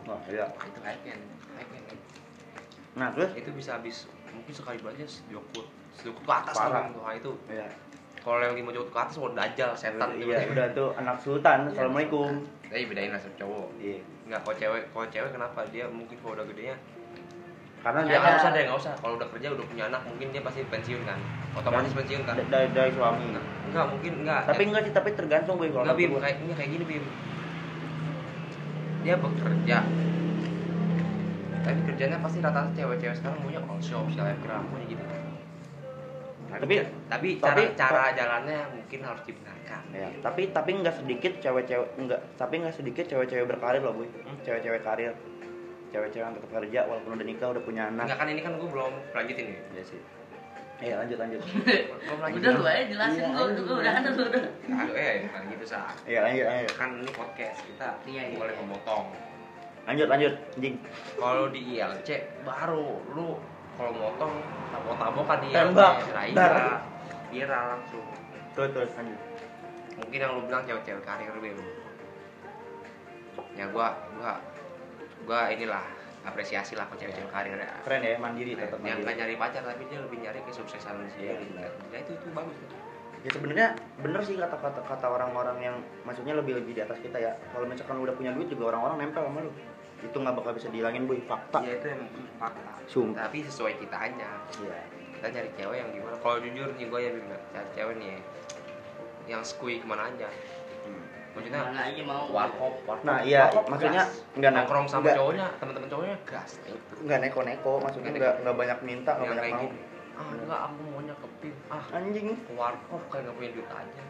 Wah, 0.06 0.20
iya. 0.28 0.46
Itu 0.52 0.80
high 0.84 1.02
end, 1.08 1.24
high 1.56 1.70
end. 1.74 2.00
Nah, 2.92 3.08
terus 3.16 3.32
Itu 3.40 3.56
bisa 3.56 3.80
habis 3.80 4.06
mungkin 4.32 4.54
sekali 4.54 4.78
belanja 4.78 5.06
sedokut, 5.06 5.66
sedokut 5.94 6.22
ke 6.22 6.34
atas 6.34 6.56
Parah. 6.56 6.88
kan. 6.88 6.96
Wah, 6.98 7.14
itu 7.14 7.32
Iya. 7.46 7.68
kalau 8.18 8.40
yang 8.40 8.54
lima 8.54 8.70
jokut 8.70 8.90
ke 8.90 9.00
atas 9.00 9.16
mau 9.16 9.30
dajal 9.30 9.70
setan 9.74 10.10
Iya, 10.14 10.38
udah 10.48 10.68
tuh 10.72 10.90
anak 10.94 11.18
sultan. 11.18 11.60
Assalamualaikum. 11.68 12.32
Tapi 12.64 12.84
bedain 12.86 13.10
lah 13.10 13.18
sama 13.18 13.36
cowok. 13.36 13.68
Iya. 13.78 14.00
Enggak, 14.24 14.40
kalau 14.42 14.56
cewek, 14.56 14.84
kalau 14.88 15.08
cewek 15.08 15.30
kenapa 15.32 15.60
dia 15.68 15.86
mungkin 15.86 16.16
kalau 16.18 16.34
udah 16.34 16.46
gedenya 16.46 16.76
Karena 17.82 18.00
ya 18.00 18.06
dia 18.06 18.14
nggak 18.14 18.30
kan 18.30 18.38
usah 18.38 18.52
deh 18.52 18.64
nggak 18.64 18.78
usah 18.78 18.94
kalau 18.96 19.14
udah 19.18 19.28
kerja 19.28 19.48
udah 19.50 19.66
punya 19.66 19.84
anak 19.88 20.02
mungkin 20.06 20.28
dia 20.30 20.40
pasti 20.40 20.62
pensiun 20.64 21.02
kan 21.02 21.18
otomatis 21.52 21.90
pensiun 21.92 22.22
kan 22.22 22.38
da- 22.38 22.46
dari, 22.48 22.70
dari 22.72 22.92
suami. 22.94 23.34
enggak 23.66 23.86
mungkin 23.90 24.12
enggak 24.22 24.42
Tapi 24.46 24.62
enggak 24.64 24.82
sih, 24.84 24.94
tapi 24.94 25.10
tergantung 25.12 25.58
gue 25.58 25.68
kalau 25.68 25.84
Enggak 25.84 25.98
bim, 25.98 26.12
kayak 26.16 26.38
ini 26.40 26.54
kayak 26.54 26.70
gini 26.70 26.84
bim. 26.86 27.04
Dia 29.02 29.16
bekerja. 29.18 29.78
Tapi 31.62 31.80
kerjanya 31.86 32.18
pasti 32.18 32.38
rata-rata 32.40 32.74
cewek-cewek 32.74 33.16
sekarang 33.16 33.38
maunya 33.40 33.62
all 33.62 33.80
shop, 33.80 34.06
selebgram, 34.10 34.66
maunya 34.66 34.88
gitu. 34.90 35.04
tapi 36.52 36.76
Tapi- 36.76 36.84
tapi 37.08 37.28
cara 37.40 37.56
tapi- 37.56 37.72
cara 37.74 38.04
jalannya 38.12 38.60
mungkin 38.74 39.00
harus 39.02 39.24
dibenarkan 39.24 39.82
ya 39.90 40.08
tapi 40.20 40.52
tapi 40.52 40.72
nggak 40.76 40.96
sedikit 40.98 41.34
cewek-cewek 41.40 41.90
nggak 41.98 42.20
tapi 42.36 42.60
nggak 42.60 42.76
sedikit 42.76 43.06
cewek-cewek 43.08 43.48
berkarir 43.48 43.80
loh 43.80 43.94
boy 43.94 44.04
Hmm. 44.04 44.36
cewek-cewek 44.44 44.84
karir 44.84 45.16
cewek-cewek 45.88 46.20
yang 46.22 46.36
tetap 46.36 46.52
kerja 46.52 46.80
walaupun 46.84 47.16
udah 47.16 47.24
nikah 47.26 47.48
udah 47.48 47.64
punya 47.64 47.88
anak 47.88 48.04
enggak 48.04 48.20
kan 48.20 48.28
ini 48.28 48.42
kan 48.42 48.52
gue 48.54 48.68
belum 48.68 48.94
lanjutin 49.12 49.48
ya 49.72 49.84
sih 49.86 50.02
Iya 50.82 50.98
lanjut 50.98 51.14
lanjut. 51.16 51.42
Udah 52.42 52.52
lu 52.52 52.66
aja 52.66 52.84
jelasin 52.84 53.22
Iya, 53.22 53.28
gua 53.30 53.46
lanjut. 53.46 53.64
gua 53.64 53.76
udah 53.78 53.94
ada 53.94 54.10
lu 54.10 54.24
udah. 54.26 54.44
Aduh, 54.76 54.96
eh 54.98 55.30
kan 55.30 55.42
gitu 55.46 55.62
sah 55.64 55.94
Iya 56.04 56.20
lanjut 56.26 56.42
lanjut. 56.44 56.72
kan 56.74 56.90
ini 56.98 57.12
podcast 57.14 57.60
kita 57.64 57.88
Iya, 58.04 58.22
iya, 58.28 58.36
boleh 58.36 58.50
iya. 58.50 59.22
Lanjut 59.92 60.08
lanjut. 60.08 60.34
Anjing. 60.56 60.76
kalau 61.20 61.52
di 61.52 61.76
ILC 61.76 62.10
baru 62.48 63.04
lu 63.12 63.36
kalau 63.76 63.92
motong 63.92 64.34
tabok-tabokan 64.72 65.38
di 65.44 65.48
Tembak. 65.52 65.94
ILC 66.00 66.10
nah, 66.10 66.24
iya 66.24 66.36
Dar. 66.38 66.54
viral 67.28 67.64
langsung 67.76 68.06
Terus 68.52 68.70
terus 68.72 68.92
lanjut. 68.96 69.20
mungkin 70.00 70.18
yang 70.18 70.32
lu 70.32 70.42
bilang 70.48 70.64
cewek-cewek 70.64 71.04
karir 71.04 71.36
Bim 71.38 71.60
ya 73.52 73.68
gua 73.68 73.92
gua 74.16 74.40
gua 75.28 75.52
inilah 75.52 75.84
apresiasi 76.24 76.80
lah 76.80 76.88
ke 76.88 76.96
cewek-cewek 76.98 77.28
karir 77.28 77.60
ya 77.60 77.68
Keren 77.84 78.00
ya 78.02 78.16
mandiri 78.16 78.56
tetap 78.56 78.80
yang 78.80 78.96
nggak 78.98 79.12
mandiri. 79.12 79.20
nyari 79.20 79.36
pacar 79.36 79.62
tapi 79.68 79.84
dia 79.92 80.00
lebih 80.00 80.18
nyari 80.24 80.40
kesuksesan 80.48 80.96
sendiri 81.12 81.52
ya 81.92 82.00
itu 82.00 82.16
itu 82.16 82.28
bagus 82.32 82.56
tuh 82.64 82.80
Ya 83.22 83.30
sebenarnya 83.30 83.78
bener 84.02 84.18
sih 84.26 84.34
kata-kata 84.34 84.82
kata 84.82 85.06
orang-orang 85.06 85.62
yang 85.62 85.76
maksudnya 86.02 86.34
lebih 86.34 86.58
lebih 86.58 86.74
di 86.74 86.82
atas 86.82 86.98
kita 86.98 87.22
ya. 87.22 87.38
Kalau 87.54 87.70
misalkan 87.70 88.02
lu 88.02 88.10
udah 88.10 88.18
punya 88.18 88.34
duit 88.34 88.50
juga 88.50 88.74
orang-orang 88.74 88.98
nempel 88.98 89.30
sama 89.30 89.46
lu. 89.46 89.54
Itu 90.02 90.16
nggak 90.16 90.34
bakal 90.34 90.52
bisa 90.54 90.68
dihilangin 90.68 91.06
boy. 91.06 91.20
Fakta. 91.24 91.60
ya 91.62 91.74
itu 91.76 91.88
emang 91.90 92.10
fakta. 92.36 92.72
Sumpah. 92.86 93.24
tapi 93.24 93.38
sesuai 93.42 93.74
kitanya 93.78 94.30
Iya. 94.58 94.80
kita 95.14 95.28
cari 95.32 95.50
cewek 95.54 95.78
yang 95.78 95.90
gimana? 95.92 96.16
Kalau 96.18 96.38
jujur 96.40 96.68
nih 96.72 96.86
gue 96.86 97.00
ya 97.00 97.12
cari 97.54 97.68
cewek 97.72 97.96
nih 97.96 98.08
ya, 98.08 98.20
yang 99.30 99.42
skui 99.42 99.78
ke 99.78 99.86
mana 99.86 100.08
aja. 100.08 100.28
Hmm. 100.82 101.04
maksudnya 101.32 101.62
Mana 101.64 101.82
aja 101.86 102.02
mau. 102.04 102.26
warkop 102.28 102.74
warkop. 102.84 103.06
Nah 103.06 103.22
iya 103.22 103.48
warkop 103.48 103.66
maksudnya 103.70 104.04
nggak 104.34 104.52
nak- 104.52 104.58
nongkrong 104.60 104.86
sama 104.86 105.02
nggak- 105.02 105.16
cowoknya 105.16 105.48
teman-teman 105.56 105.88
cowoknya 105.88 106.16
gas 106.26 106.52
Nah, 106.58 106.68
itu 106.68 106.94
nggak 107.02 107.20
neko-neko 107.22 107.72
maksudnya 107.80 108.10
Nggak 108.12 108.34
nggak 108.42 108.56
banyak 108.58 108.80
minta 108.82 109.12
nggak 109.14 109.30
banyak 109.32 109.46
mau. 109.48 109.62
gini. 109.64 109.80
Ah 110.12 110.28
enggak 110.28 110.60
aku 110.62 110.80
maunya 110.86 111.16
ke 111.16 111.28
pim 111.40 111.56
ah 111.70 111.84
anjing. 111.94 112.28
ke 112.36 112.52
warkop 112.52 113.02
kayak 113.08 113.22
nggak 113.24 113.36
punya 113.38 113.50
duit 113.54 113.70
aja. 113.70 114.04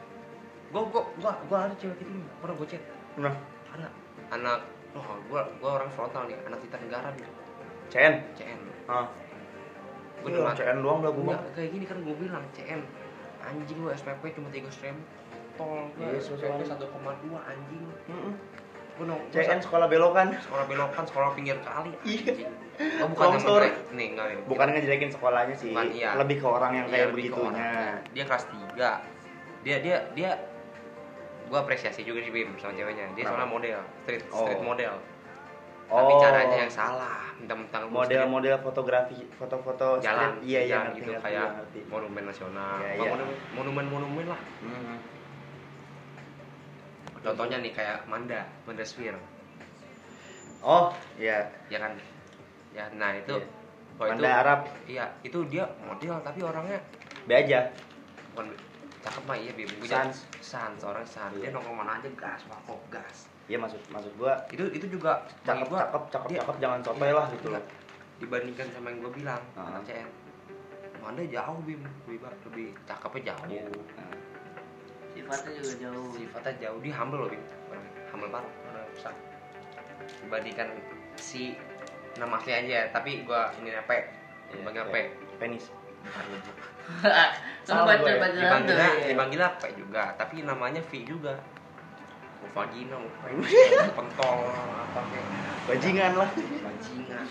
Gua 0.72 0.82
gua 0.88 1.04
gua 1.20 1.32
gua 1.46 1.58
ada 1.62 1.76
cewek 1.76 1.96
gitu 2.00 2.10
nih 2.10 2.24
pernah 2.40 2.56
gue 2.56 2.68
chat? 2.68 2.84
Nah 3.18 3.36
ada 3.70 3.88
anak 4.32 4.60
oh 4.94 5.06
gua 5.26 5.42
gua 5.58 5.70
orang 5.76 5.90
frontal 5.90 6.26
nih 6.26 6.38
anak 6.42 6.60
kita 6.60 6.76
negara 6.80 7.10
nih. 7.12 7.28
CN 7.88 8.14
CN 8.34 8.60
ah 8.88 9.08
Iya, 10.22 10.38
udah 10.38 10.54
CN 10.54 10.78
doang 10.80 11.00
udah 11.02 11.12
gua 11.12 11.24
Enggak, 11.34 11.42
kayak 11.56 11.70
gini 11.72 11.86
kan 11.86 11.98
gue 12.00 12.16
bilang 12.16 12.44
CN 12.52 12.82
anjing 13.42 13.78
lu 13.78 13.90
SPP 13.90 14.22
cuma 14.32 14.48
tiga 14.50 14.70
ribu. 14.70 15.02
Tol 15.52 15.90
gue 15.92 16.06
Iya, 16.06 16.20
SPP 16.20 16.62
satu 16.64 16.86
koma 16.88 17.12
dua 17.20 17.40
anjing. 17.44 17.84
Mm-mm. 18.08 18.34
gue 18.92 19.06
nong 19.08 19.22
CN 19.30 19.58
sekolah 19.58 19.88
belokan 19.88 20.36
sekolah 20.38 20.66
belokan 20.68 21.04
sekolah 21.04 21.30
pinggir 21.32 21.58
kali 21.60 21.92
Iya. 22.02 22.22
anjing. 22.28 22.52
Oh, 22.82 23.06
bukan 23.08 23.38
Longsor. 23.38 23.62
nih 23.94 24.08
enggak 24.10 24.26
nih. 24.28 24.38
Bukan 24.44 24.68
ngejelekin 24.68 25.10
sekolahnya 25.10 25.54
sih 25.54 25.70
Bukan, 25.70 25.88
iya. 25.92 26.18
lebih 26.18 26.38
ke 26.38 26.48
orang 26.48 26.72
yang 26.74 26.88
Iya, 26.88 26.94
kayak 26.98 27.08
begitunya. 27.12 27.70
orang. 27.70 27.94
dia 28.10 28.24
kelas 28.26 28.46
3 28.50 28.74
dia 29.62 29.78
dia 29.78 29.98
dia 30.12 30.32
gue 31.52 31.60
apresiasi 31.60 32.02
juga 32.02 32.20
sih 32.20 32.32
Bim 32.32 32.56
sama 32.56 32.72
ceweknya 32.72 33.12
dia 33.12 33.22
Kenapa? 33.22 33.36
soalnya 33.36 33.48
model 33.50 33.80
street 34.02 34.24
Oh. 34.32 34.40
street 34.42 34.64
model 34.64 34.94
tapi 35.84 36.08
Oh. 36.10 36.20
caranya 36.20 36.58
yang 36.58 36.72
salah 36.72 37.20
mentang-mentang 37.36 37.84
street 37.84 37.96
model-model 37.98 38.56
fotografi 38.64 39.20
foto-foto 39.30 40.00
jalan 40.00 40.32
street. 40.34 40.48
iya 40.48 40.60
iya 40.64 40.78
ngerti, 40.82 40.98
gitu 40.98 41.12
ngerti, 41.12 41.26
kayak 41.28 41.50
ngerti. 41.54 41.80
monumen 41.86 42.24
nasional 42.26 42.76
iya. 42.80 42.96
monumen 43.04 43.36
monumen 43.52 43.86
monumen 43.90 44.26
lah 44.26 44.42
Hmm. 44.62 44.98
contohnya 47.22 47.58
nih 47.60 47.72
kayak 47.72 48.08
Manda 48.08 48.42
Manda 48.64 48.82
Sphere 48.82 49.20
oh 50.62 50.90
iya 51.16 51.44
ya 51.68 51.78
kan 51.78 51.92
ya 52.72 52.88
nah 52.94 53.12
itu 53.12 53.36
Iya. 53.36 53.46
kalau 54.00 54.08
itu 54.08 54.14
Manda 54.16 54.32
Arab 54.40 54.60
iya 54.88 55.06
itu 55.22 55.38
dia 55.46 55.68
model 55.84 56.16
tapi 56.24 56.40
orangnya 56.42 56.80
be 57.22 57.36
aja 57.36 57.68
bukan 58.32 58.48
cakep 59.02 59.24
mah 59.26 59.38
iya 59.38 59.52
bim 59.52 59.70
Sans. 59.84 60.16
sans. 60.40 60.78
Orang 60.82 61.06
sans. 61.06 61.34
Dia 61.34 61.50
Iya. 61.50 61.58
nongkrong 61.58 61.78
mana 61.78 61.98
aja 61.98 62.10
gas 62.14 62.42
wakop 62.46 62.80
gas. 62.90 63.28
Iya 63.50 63.58
maksud 63.58 63.82
maksud 63.90 64.14
gua 64.16 64.38
itu 64.48 64.64
itu 64.72 64.86
juga 64.88 65.26
cakep 65.44 65.68
gua 65.68 65.86
cakep 65.86 66.04
cakep 66.10 66.28
dia- 66.30 66.42
cakep. 66.42 66.56
Jangan 66.62 66.80
sotoy 66.82 67.10
iya, 67.10 67.18
lah 67.18 67.28
gitu 67.34 67.48
iya. 67.50 67.56
loh. 67.58 67.64
Dibandingkan 68.22 68.68
sama 68.70 68.88
yang 68.94 69.00
gue 69.02 69.12
bilang 69.18 69.42
anak 69.58 69.82
CN 69.82 70.06
Manda 71.02 71.26
jauh 71.26 71.58
bim? 71.66 71.82
Lebih, 72.06 72.22
lebih 72.46 72.68
cakepnya 72.86 73.34
jauh. 73.34 73.46
Iya. 73.50 73.66
Nah. 73.66 74.14
Sifatnya 75.12 75.52
juga 75.58 75.74
jauh. 75.82 76.10
sifatnya 76.14 76.54
jauh. 76.62 76.80
Dia 76.86 76.94
humble 76.94 77.20
loh 77.26 77.30
bim. 77.34 77.44
Humble 78.14 78.30
parah 78.30 78.52
orang 78.70 78.86
besar. 78.94 79.14
Dibandingkan 80.22 80.68
si 81.18 81.58
nama 82.16 82.38
asli 82.38 82.54
aja. 82.54 82.94
Tapi 82.94 83.26
gua 83.26 83.50
ini 83.58 83.74
apa 83.74 84.22
Iya, 84.52 84.62
panggil 84.62 84.84
iya. 84.84 84.92
P 84.92 84.96
penis 85.40 85.66
Salah 87.62 87.84
baca 87.88 88.02
gue. 88.02 88.18
baca 88.18 88.36
dipanggilnya 88.36 88.90
dipanggilnya 89.06 89.50
P 89.56 89.64
juga? 89.78 90.04
Tapi 90.18 90.44
namanya 90.44 90.82
V 90.82 90.92
juga. 91.04 91.38
Vagina 92.52 92.98
apa 93.00 93.32
pentol 94.02 94.40
apa 94.50 95.00
kayak 95.08 95.26
bajingan 95.70 96.14
lah. 96.20 96.30
Bajingan. 96.36 97.26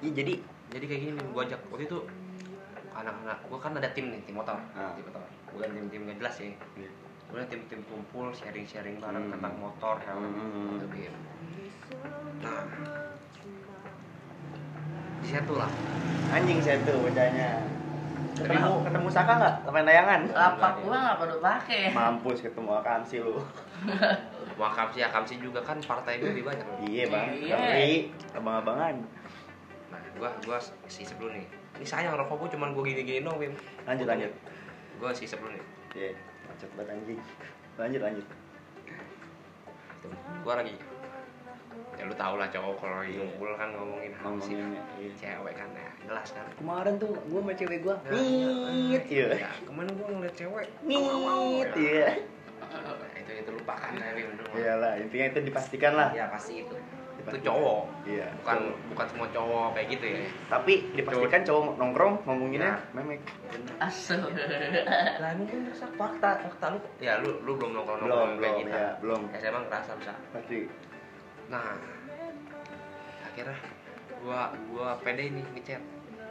Iya 0.00 0.10
jadi 0.14 0.32
jadi 0.70 0.84
kayak 0.86 1.00
gini 1.02 1.20
gua 1.28 1.44
ajak 1.44 1.60
waktu 1.68 1.84
itu 1.84 1.98
anak-anak 2.94 3.38
gua 3.44 3.58
kan 3.60 3.76
ada 3.76 3.90
tim 3.90 4.08
nih 4.08 4.22
tim 4.24 4.32
motor. 4.32 4.56
Ah. 4.72 4.94
tim 4.96 5.04
motor. 5.04 5.20
Bukan 5.52 5.68
tim-tim 5.72 6.00
nggak 6.08 6.16
jelas 6.22 6.34
ya 6.40 6.48
gua 7.26 7.36
ada 7.36 7.46
tim-tim 7.50 7.82
kumpul 7.84 8.30
sharing-sharing 8.30 8.96
bareng 8.96 9.28
Hmm. 9.28 9.34
tentang 9.34 9.54
motor 9.58 9.98
helm 10.00 10.24
Hmm. 10.24 10.78
gitu 10.78 10.86
gitu. 10.94 11.18
nah. 12.40 12.64
Di 15.20 15.26
situ 15.26 15.52
lah 15.52 15.70
anjing 16.32 16.58
saya 16.62 16.78
tuh 16.82 16.98
bocahnya 17.02 17.76
ketemu 18.36 18.72
ketemu 18.84 19.08
Saka 19.08 19.32
nggak? 19.40 19.54
Lapangan 19.64 19.86
layangan 19.88 20.20
Lapak 20.28 20.72
gua 20.84 20.96
nggak 21.00 21.16
pada 21.24 21.34
pakai. 21.40 21.80
mampus 21.96 22.38
ketemu 22.44 22.70
Akamsi 22.84 23.16
lu. 23.24 23.40
Wakamsi 24.60 25.00
Akamsi 25.00 25.40
juga 25.40 25.60
kan 25.64 25.80
partai 25.80 26.20
gue 26.20 26.32
lebih 26.32 26.44
banyak. 26.44 26.64
Iya 26.84 27.04
bang. 27.08 27.26
Iya. 27.32 27.56
tapi 27.56 27.88
abang-abangan. 28.36 28.94
Nah, 29.92 30.00
gua 30.20 30.30
gua 30.44 30.58
si 30.88 31.04
sebelum 31.04 31.32
nih. 31.32 31.48
Ini 31.80 31.86
sayang 31.88 32.16
rokok 32.16 32.36
gua 32.44 32.48
cuman 32.52 32.72
gua 32.76 32.84
gini-gini 32.84 33.24
dong, 33.24 33.36
Bim. 33.40 33.52
lanjut 33.88 34.04
lanjut. 34.08 34.32
Gua 35.00 35.12
si 35.12 35.24
sebelum 35.24 35.56
nih. 35.56 35.64
iya. 35.96 36.12
Macet 36.48 36.70
banget 36.76 36.92
anjing 36.92 37.20
lanjut 37.76 38.00
lanjut. 38.00 38.26
Gua 40.44 40.54
lagi 40.60 40.74
lu 42.06 42.14
tau 42.14 42.34
lah 42.34 42.46
cowok 42.46 42.74
kalau 42.78 42.96
lagi 42.98 43.12
Iya. 43.12 43.20
ngumpul 43.20 43.50
kan 43.52 43.68
ngomongin 43.72 44.12
hal 44.14 44.32
sih. 44.38 44.54
ngomonginnya 44.54 44.82
iya. 44.96 45.10
cewek 45.14 45.54
kan 45.54 45.68
ya 45.70 45.90
jelas 46.06 46.28
kan. 46.30 46.46
Kemarin 46.54 46.94
tuh 46.96 47.10
gue 47.12 47.40
sama 47.40 47.52
cewek 47.52 47.78
gue 47.82 47.94
ngit 48.06 49.04
iya 49.08 49.26
ya, 49.36 49.50
kemarin 49.62 49.90
gua 49.92 50.06
ngeliat 50.08 50.34
cewek 50.34 50.66
ngit 50.82 51.70
ya. 51.74 51.82
iya. 51.82 52.08
Nah, 52.66 53.14
itu 53.16 53.32
itu 53.36 53.50
lupakan 53.52 53.90
ya 53.92 54.10
dulu. 54.14 54.42
iyalah 54.54 54.92
intinya 54.96 55.26
itu 55.28 55.40
dipastikan 55.44 55.92
lah. 55.92 56.08
Ya 56.10 56.26
pasti 56.28 56.62
itu. 56.62 56.76
Itu 57.16 57.38
cowok. 57.42 57.82
Iya 58.06 58.26
bukan 58.38 58.56
cowok. 58.56 58.76
bukan 58.94 59.06
semua 59.10 59.28
cowok 59.28 59.66
kayak 59.74 59.86
gitu 59.92 60.04
ya. 60.06 60.18
Tapi 60.46 60.72
dipastikan 60.94 61.42
cowok. 61.42 61.74
nongkrong 61.76 62.14
ngomonginnya 62.22 62.72
Ya. 62.78 62.94
memek. 62.94 63.20
Asuh. 63.82 64.22
lah 65.22 65.30
mungkin 65.34 65.66
rasa 65.66 65.86
fakta 65.94 66.30
fakta 66.38 66.66
lu. 66.74 66.78
Ya 67.02 67.18
lu 67.18 67.42
lu 67.42 67.58
belum 67.58 67.70
nongkrong 67.74 67.98
belum 67.98 68.10
nongkrong 68.14 68.30
kayak 68.38 68.54
belum 68.54 68.62
kita. 68.62 68.78
ya 68.78 68.90
belum. 69.02 69.20
Ya 69.34 69.38
saya 69.42 69.50
emang 69.50 69.64
ngerasa 69.66 69.92
bisa 69.98 70.12
pasti. 70.30 70.58
Nah 71.50 71.66
akhirnya 73.36 73.60
gua 74.24 74.48
gua 74.72 74.96
pede 75.04 75.28
nih 75.28 75.44
ngechat. 75.52 75.84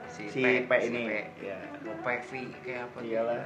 Si, 0.09 0.25
si 0.33 0.41
P 0.41 0.71
ini 0.89 1.05
P. 1.05 1.13
ya 1.45 1.57
mau 1.85 1.93
PV 2.01 2.29
kayak 2.65 2.89
apa 2.89 2.99
iyalah. 3.05 3.45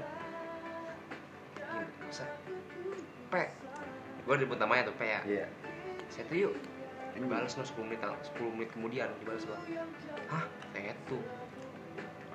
Gini, 1.59 1.87
masa? 2.07 2.25
P 3.27 3.33
gua 4.23 4.35
disebut 4.39 4.57
namanya 4.63 4.87
tuh 4.87 4.95
P 4.95 5.03
ya. 5.03 5.19
Iya. 5.27 5.45
Saya 6.07 6.23
tuh 6.31 6.37
yuk. 6.39 6.55
Dibalas 7.19 7.51
no 7.59 7.67
10 7.67 7.83
menit 7.83 7.99
10 7.99 8.55
menit 8.55 8.69
kemudian 8.71 9.11
dibalas 9.19 9.43
gua. 9.43 9.59
Hah? 10.31 10.47
Itu 10.79 11.19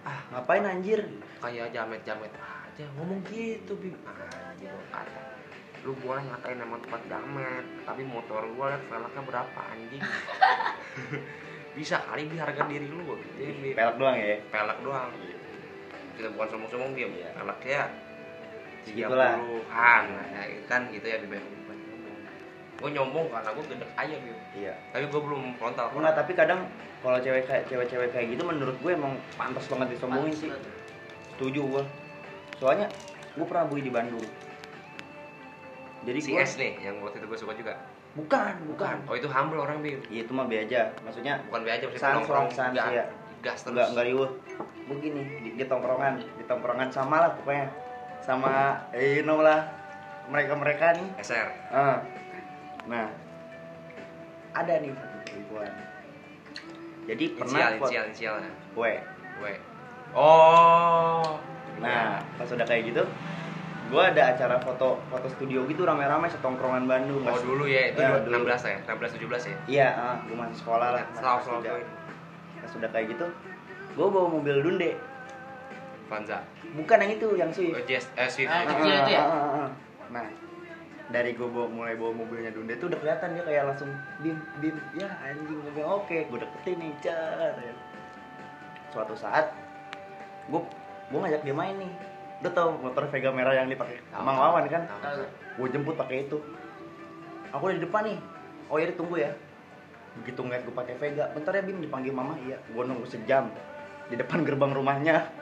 ah. 0.04 0.20
Ngapain 0.28 0.68
anjir? 0.68 1.08
Kayak 1.40 1.72
jamet-jamet 1.72 2.32
aja 2.36 2.84
ngomong 3.00 3.24
gitu 3.32 3.72
bim. 3.80 3.96
Anjir 4.04 4.68
gua 4.68 4.84
kata 4.92 5.33
lu 5.84 5.92
boleh 6.00 6.24
ngatain 6.24 6.56
nama 6.56 6.80
tempat 6.80 7.02
jamet 7.12 7.64
tapi 7.84 8.02
motor 8.08 8.40
gua 8.56 8.72
liat 8.72 8.82
velgnya 8.88 9.22
berapa 9.22 9.60
anjing? 9.68 10.02
Bisa 11.76 12.00
kali 12.08 12.24
di 12.32 12.36
harga 12.40 12.64
diri 12.64 12.88
lu 12.88 13.04
gua 13.04 13.16
gitu 13.20 13.76
pelek 13.76 13.96
doang 14.00 14.16
ya? 14.16 14.36
Pelek 14.48 14.78
doang. 14.80 15.12
Kita 16.14 16.28
bukan 16.32 16.48
sombong-sombong 16.48 16.92
dia 16.96 17.08
Iya. 17.10 17.28
peleknya 17.36 17.82
tiga 18.84 19.08
puluhan 19.08 20.02
ya, 20.12 20.42
kan 20.68 20.80
gitu 20.92 21.06
ya 21.08 21.16
bim 21.24 21.40
gue 22.74 22.90
nyombong 22.90 23.32
karena 23.32 23.48
gue 23.56 23.64
gede 23.64 23.86
aja 23.96 24.16
bim 24.20 24.38
iya. 24.52 24.74
Tapi 24.92 25.08
gue 25.08 25.20
belum 25.24 25.56
frontal 25.56 25.88
enggak 25.88 26.20
tapi 26.20 26.36
kadang 26.36 26.68
kalau 27.00 27.16
cewek 27.16 27.48
kayak 27.48 27.64
cewek-cewek 27.64 28.12
kayak 28.12 28.36
gitu 28.36 28.44
menurut 28.44 28.76
gue 28.76 28.92
emang 28.92 29.16
pantas 29.40 29.64
banget 29.72 29.96
disombongin 29.96 30.36
sih. 30.36 30.50
setuju 31.32 31.60
gua. 31.64 31.82
Soalnya 32.60 32.92
gua 33.40 33.46
pernah 33.48 33.64
bui 33.72 33.80
di 33.80 33.88
Bandung 33.88 34.20
jadi 36.04 36.18
si 36.20 36.30
gua 36.36 36.44
S 36.44 36.60
nih 36.60 36.72
yang 36.84 37.00
waktu 37.00 37.16
itu 37.18 37.26
gue 37.26 37.38
suka 37.40 37.52
juga. 37.56 37.74
Bukan 38.14 38.52
bukan. 38.70 38.96
Oh 39.08 39.16
itu 39.16 39.26
humble 39.26 39.58
orang 39.58 39.82
bim 39.82 39.98
Iya, 40.06 40.28
itu 40.28 40.32
mah 40.36 40.46
be 40.46 40.60
aja. 40.60 40.92
Maksudnya 41.02 41.40
bukan 41.48 41.60
be 41.64 41.70
aja 41.72 41.84
maksudnya 41.88 42.04
Sans, 42.04 42.16
nongkrong. 42.20 42.46
Sans, 42.52 42.72
gas 42.76 42.92
iya. 42.92 43.04
gas 43.40 43.58
terus 43.64 43.74
enggak 43.74 43.88
enggak 43.90 44.04
riuh. 44.12 44.30
Begini 44.86 45.22
di, 45.42 45.50
di 45.56 45.64
tongkrongan. 45.64 46.14
Di 46.20 46.44
tongkrongan 46.44 46.88
sama 46.92 47.16
lah 47.24 47.30
pokoknya. 47.40 47.66
Sama 48.22 48.52
eh, 48.92 49.20
you 49.20 49.24
know 49.24 49.40
lah 49.40 49.66
mereka 50.28 50.56
mereka 50.56 50.96
nih 50.96 51.08
SR 51.20 51.48
Ah. 51.72 51.98
nah. 52.88 53.08
Ada 54.54 54.80
nih 54.80 54.94
satu 54.94 55.16
perempuan. 55.26 55.72
Jadi 57.04 57.24
pernah 57.36 57.58
inisial 57.74 57.80
inisial 57.80 58.04
inisialnya. 58.12 58.52
W. 58.76 58.82
W. 59.42 59.44
Oh. 60.14 61.40
Nah 61.82 62.22
pas 62.38 62.48
udah 62.48 62.66
kayak 62.68 62.94
gitu 62.94 63.02
gua 63.84 64.10
ada 64.10 64.32
acara 64.32 64.56
foto 64.58 64.96
foto 65.06 65.26
studio 65.28 65.62
gitu 65.64 65.84
rame-rame 65.84 66.26
setongkrongan 66.26 66.84
Bandung 66.84 67.20
oh 67.20 67.38
dulu 67.38 67.64
ya 67.64 67.92
itu 67.92 68.00
Ya, 68.00 68.16
dua- 68.16 68.24
dulu. 68.24 68.48
16 68.48 68.64
ya? 68.64 68.76
16 68.82 69.20
17 69.20 69.44
ya? 69.44 69.56
Iya 69.66 69.88
ah, 69.92 70.16
gua 70.24 70.36
masih 70.42 70.56
sekolah 70.58 70.88
lah 70.90 71.02
masih 71.04 71.20
selalu 71.20 71.40
selalu 71.42 71.84
pas 72.56 72.72
udah 72.74 72.90
kayak 72.90 73.06
gitu 73.12 73.26
gua 73.94 74.06
bawa 74.08 74.28
mobil 74.32 74.56
Dunde. 74.60 74.90
Vanza. 76.04 76.44
Bukan 76.74 76.96
yang 76.98 77.12
itu 77.12 77.28
yang 77.34 77.48
sih 77.48 77.70
oh, 77.70 77.80
Jess 77.82 78.12
eh 78.12 78.28
Swift. 78.28 78.46
Ah, 78.46 78.60
kecil 78.66 78.92
itu 78.92 79.10
ya? 79.10 79.24
Nah, 80.12 80.28
dari 81.06 81.32
gue 81.32 81.44
bawa, 81.44 81.64
mulai 81.64 81.96
bawa 81.96 82.12
mobilnya 82.14 82.52
Dunde 82.52 82.76
tuh 82.76 82.92
udah 82.92 82.98
kelihatan 82.98 83.32
dia 83.32 83.40
kayak 83.42 83.64
langsung 83.66 83.88
bim 84.20 84.36
bim. 84.58 84.76
Ya 84.92 85.08
anjing 85.22 85.60
mobil 85.60 85.80
oke 85.80 86.16
gue 86.24 86.38
deketin 86.38 86.76
nih 86.78 86.92
car. 87.00 87.56
Suatu 88.90 89.16
saat 89.16 89.48
gue 90.46 90.60
gue 91.08 91.18
ngajak 91.18 91.40
dia 91.40 91.54
main 91.54 91.76
nih. 91.78 91.92
Udah 92.44 92.52
tau 92.52 92.76
motor 92.76 93.08
Vega 93.08 93.32
merah 93.32 93.56
yang 93.56 93.66
dipakai 93.66 94.04
Mang. 94.12 94.36
Wawan 94.36 94.68
kan? 94.68 94.84
Gue 95.56 95.68
jemput 95.72 95.96
pakai 95.96 96.28
itu. 96.28 96.36
Aku 97.50 97.62
udah 97.64 97.74
di 97.74 97.82
depan 97.82 98.04
nih. 98.04 98.18
Oh 98.68 98.76
ya 98.76 98.92
tunggu 98.92 99.16
ya. 99.16 99.32
Begitu 100.14 100.36
ngeliat 100.38 100.62
gue 100.62 100.74
pakai 100.74 100.94
Vega, 100.94 101.32
bentar 101.32 101.50
ya 101.50 101.64
Bim 101.64 101.80
dipanggil 101.80 102.12
mama 102.12 102.36
iya. 102.38 102.60
Gue 102.68 102.84
nunggu 102.84 103.08
sejam 103.08 103.48
di 104.04 104.20
depan 104.20 104.44
gerbang 104.44 104.68
rumahnya 104.70 105.32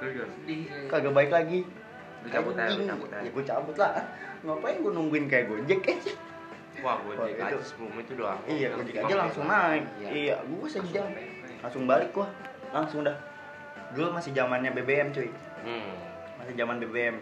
kagak 0.87 1.11
baik 1.11 1.35
lagi 1.35 1.67
cabut 2.31 2.55
aja, 2.55 2.71
cabut 2.79 3.11
aja. 3.11 3.19
ya 3.19 3.31
gue 3.35 3.43
cabut 3.43 3.75
lah 3.75 4.07
ngapain 4.41 4.79
gue 4.79 4.93
nungguin 4.95 5.27
kayak 5.27 5.51
gojek 5.51 5.83
aja 5.83 6.15
Wah, 6.79 6.95
gue 7.03 7.11
Wah, 7.13 7.27
aja 7.27 7.59
sebelum 7.59 7.99
itu 7.99 8.15
doang. 8.15 8.39
iya 8.47 8.71
gojek 8.71 9.03
aja 9.03 9.15
langsung 9.19 9.51
naik 9.51 9.83
Iya. 9.99 10.09
iya 10.09 10.35
gue 10.41 10.69
sejam 10.71 11.11
Langsung. 11.59 11.91
balik 11.91 12.15
gua 12.15 12.31
langsung 12.71 13.03
dah 13.03 13.19
dulu 13.93 14.15
masih 14.15 14.31
zamannya 14.31 14.71
BBM 14.71 15.11
cuy 15.11 15.27
Hmm. 15.63 15.95
Masih 16.43 16.59
zaman 16.59 16.83
BBM 16.83 17.17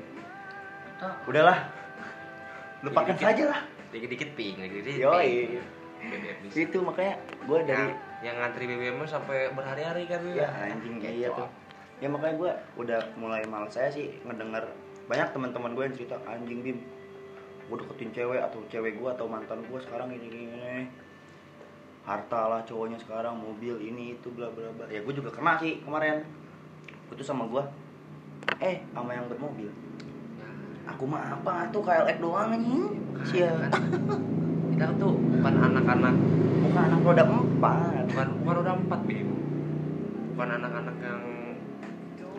udahlah. 1.28 1.68
Lupakan 2.80 3.16
saja 3.20 3.44
lah. 3.52 3.60
Dikit-dikit 3.92 4.32
ping, 4.32 4.56
dikit-dikit 4.56 4.96
yoi. 4.96 5.20
ping. 5.20 5.60
BBM 6.00 6.36
bisa. 6.48 6.64
itu 6.64 6.78
makanya 6.80 7.20
gue 7.44 7.58
dari 7.68 7.76
Yang, 7.76 7.92
yang 8.24 8.36
ngantri 8.40 8.64
BBM 8.64 9.04
sampai 9.04 9.52
berhari-hari 9.52 10.08
kan 10.08 10.24
ya 10.32 10.48
anjing 10.48 10.96
iya 11.04 11.28
tuh. 11.36 11.44
Ya 12.00 12.08
makanya 12.08 12.34
gue 12.40 12.52
udah 12.80 13.00
mulai 13.20 13.44
malas 13.44 13.76
saya 13.76 13.92
sih 13.92 14.08
ngedenger. 14.24 14.64
Banyak 15.04 15.28
teman-teman 15.36 15.76
gue 15.76 15.84
yang 15.84 15.96
cerita 16.00 16.16
anjing 16.24 16.64
bim 16.64 16.80
gue 17.70 17.76
deketin 17.86 18.10
cewek 18.16 18.40
atau 18.40 18.58
cewek 18.72 18.98
gue 18.98 19.10
atau 19.12 19.30
mantan 19.30 19.62
gue 19.62 19.78
sekarang 19.78 20.10
ini 20.10 20.26
ini, 20.26 20.40
ini. 20.50 20.82
harta 22.02 22.48
lah 22.48 22.60
cowoknya 22.66 22.98
sekarang 22.98 23.38
mobil 23.38 23.76
ini 23.78 24.16
itu 24.16 24.32
bla 24.32 24.48
bla 24.48 24.72
bla. 24.72 24.88
Ya 24.88 25.04
gue 25.04 25.12
juga 25.12 25.28
kena 25.28 25.60
sih 25.60 25.84
kemarin. 25.84 26.24
Itu 27.12 27.20
sama 27.20 27.44
gue 27.44 27.60
eh 28.60 28.76
sama 28.92 29.10
yang 29.16 29.26
bermobil 29.26 29.72
aku 30.84 31.04
mah 31.08 31.32
apa 31.32 31.72
tuh 31.72 31.82
KLX 31.84 32.16
doang 32.20 32.52
anjing 32.52 32.84
sia 33.24 33.52
Kita 34.70 34.96
tuh 34.96 35.12
bukan 35.12 35.54
anak-anak, 35.60 36.14
bukan 36.64 36.82
anak 36.88 37.00
roda 37.04 37.24
empat 37.28 38.06
bukan 38.08 38.28
bukan 38.40 38.56
udah 38.64 38.74
empat 38.80 39.00
bim. 39.04 39.28
Bukan 40.32 40.48
anak-anak 40.56 40.96
yang 41.04 41.22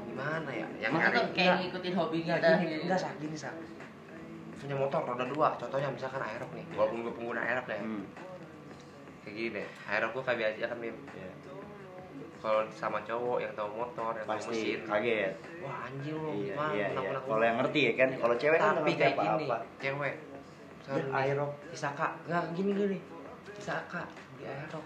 gimana 0.10 0.50
ya? 0.50 0.68
Yang 0.82 0.92
nyari 0.98 1.20
kayak 1.38 1.56
ngikutin 1.62 1.94
hobi 1.94 2.18
kita 2.26 2.50
gini, 2.66 2.76
enggak 2.88 2.98
sak 2.98 3.14
gini 3.22 3.38
sak. 3.38 3.54
Punya 4.58 4.74
motor 4.74 5.06
roda 5.06 5.26
dua, 5.30 5.54
contohnya 5.58 5.94
misalkan 5.94 6.22
Aerox 6.24 6.50
nih. 6.58 6.66
Walaupun 6.74 6.98
gue 7.06 7.14
pengguna 7.14 7.46
Aerox 7.46 7.66
ya. 7.70 7.78
hmm. 7.78 8.04
Kayak 9.22 9.34
gini 9.38 9.50
deh. 9.62 9.68
Aerox 9.86 10.12
gue 10.18 10.24
kayak 10.26 10.40
biasa 10.58 10.66
kan 10.72 10.78
bim. 10.82 10.98
Kalau 12.42 12.62
sama 12.74 12.98
cowok 13.06 13.38
yang 13.38 13.54
tahu 13.54 13.70
motor, 13.70 14.12
yang 14.18 14.26
tahu 14.26 14.34
pasti 14.34 14.58
mesin, 14.74 14.80
kaget. 14.90 15.34
Wah 15.62 15.86
anjing 15.86 16.16
lu 16.18 16.30
iya 16.34 16.58
gimana? 16.58 16.72
iya 16.74 16.88
iya. 16.90 17.20
kalau 17.22 17.44
yang 17.46 17.58
ngerti 17.62 17.80
ya 17.86 17.94
kan 17.94 18.10
kalau 18.18 18.36
cewek 18.36 18.58
kan 18.58 18.74
tapi 18.74 18.82
ngerti 18.82 18.98
kayak 18.98 19.14
apa 19.14 19.22
gini 19.22 19.46
apa 19.46 19.58
cewek 19.78 20.14
ya 20.82 21.04
aerox 21.14 21.52
Isaka 21.70 22.08
nggak 22.26 22.44
gini 22.58 22.72
gini. 22.74 23.00
Isaka 23.56 24.02
di 24.36 24.44
Aerox 24.44 24.86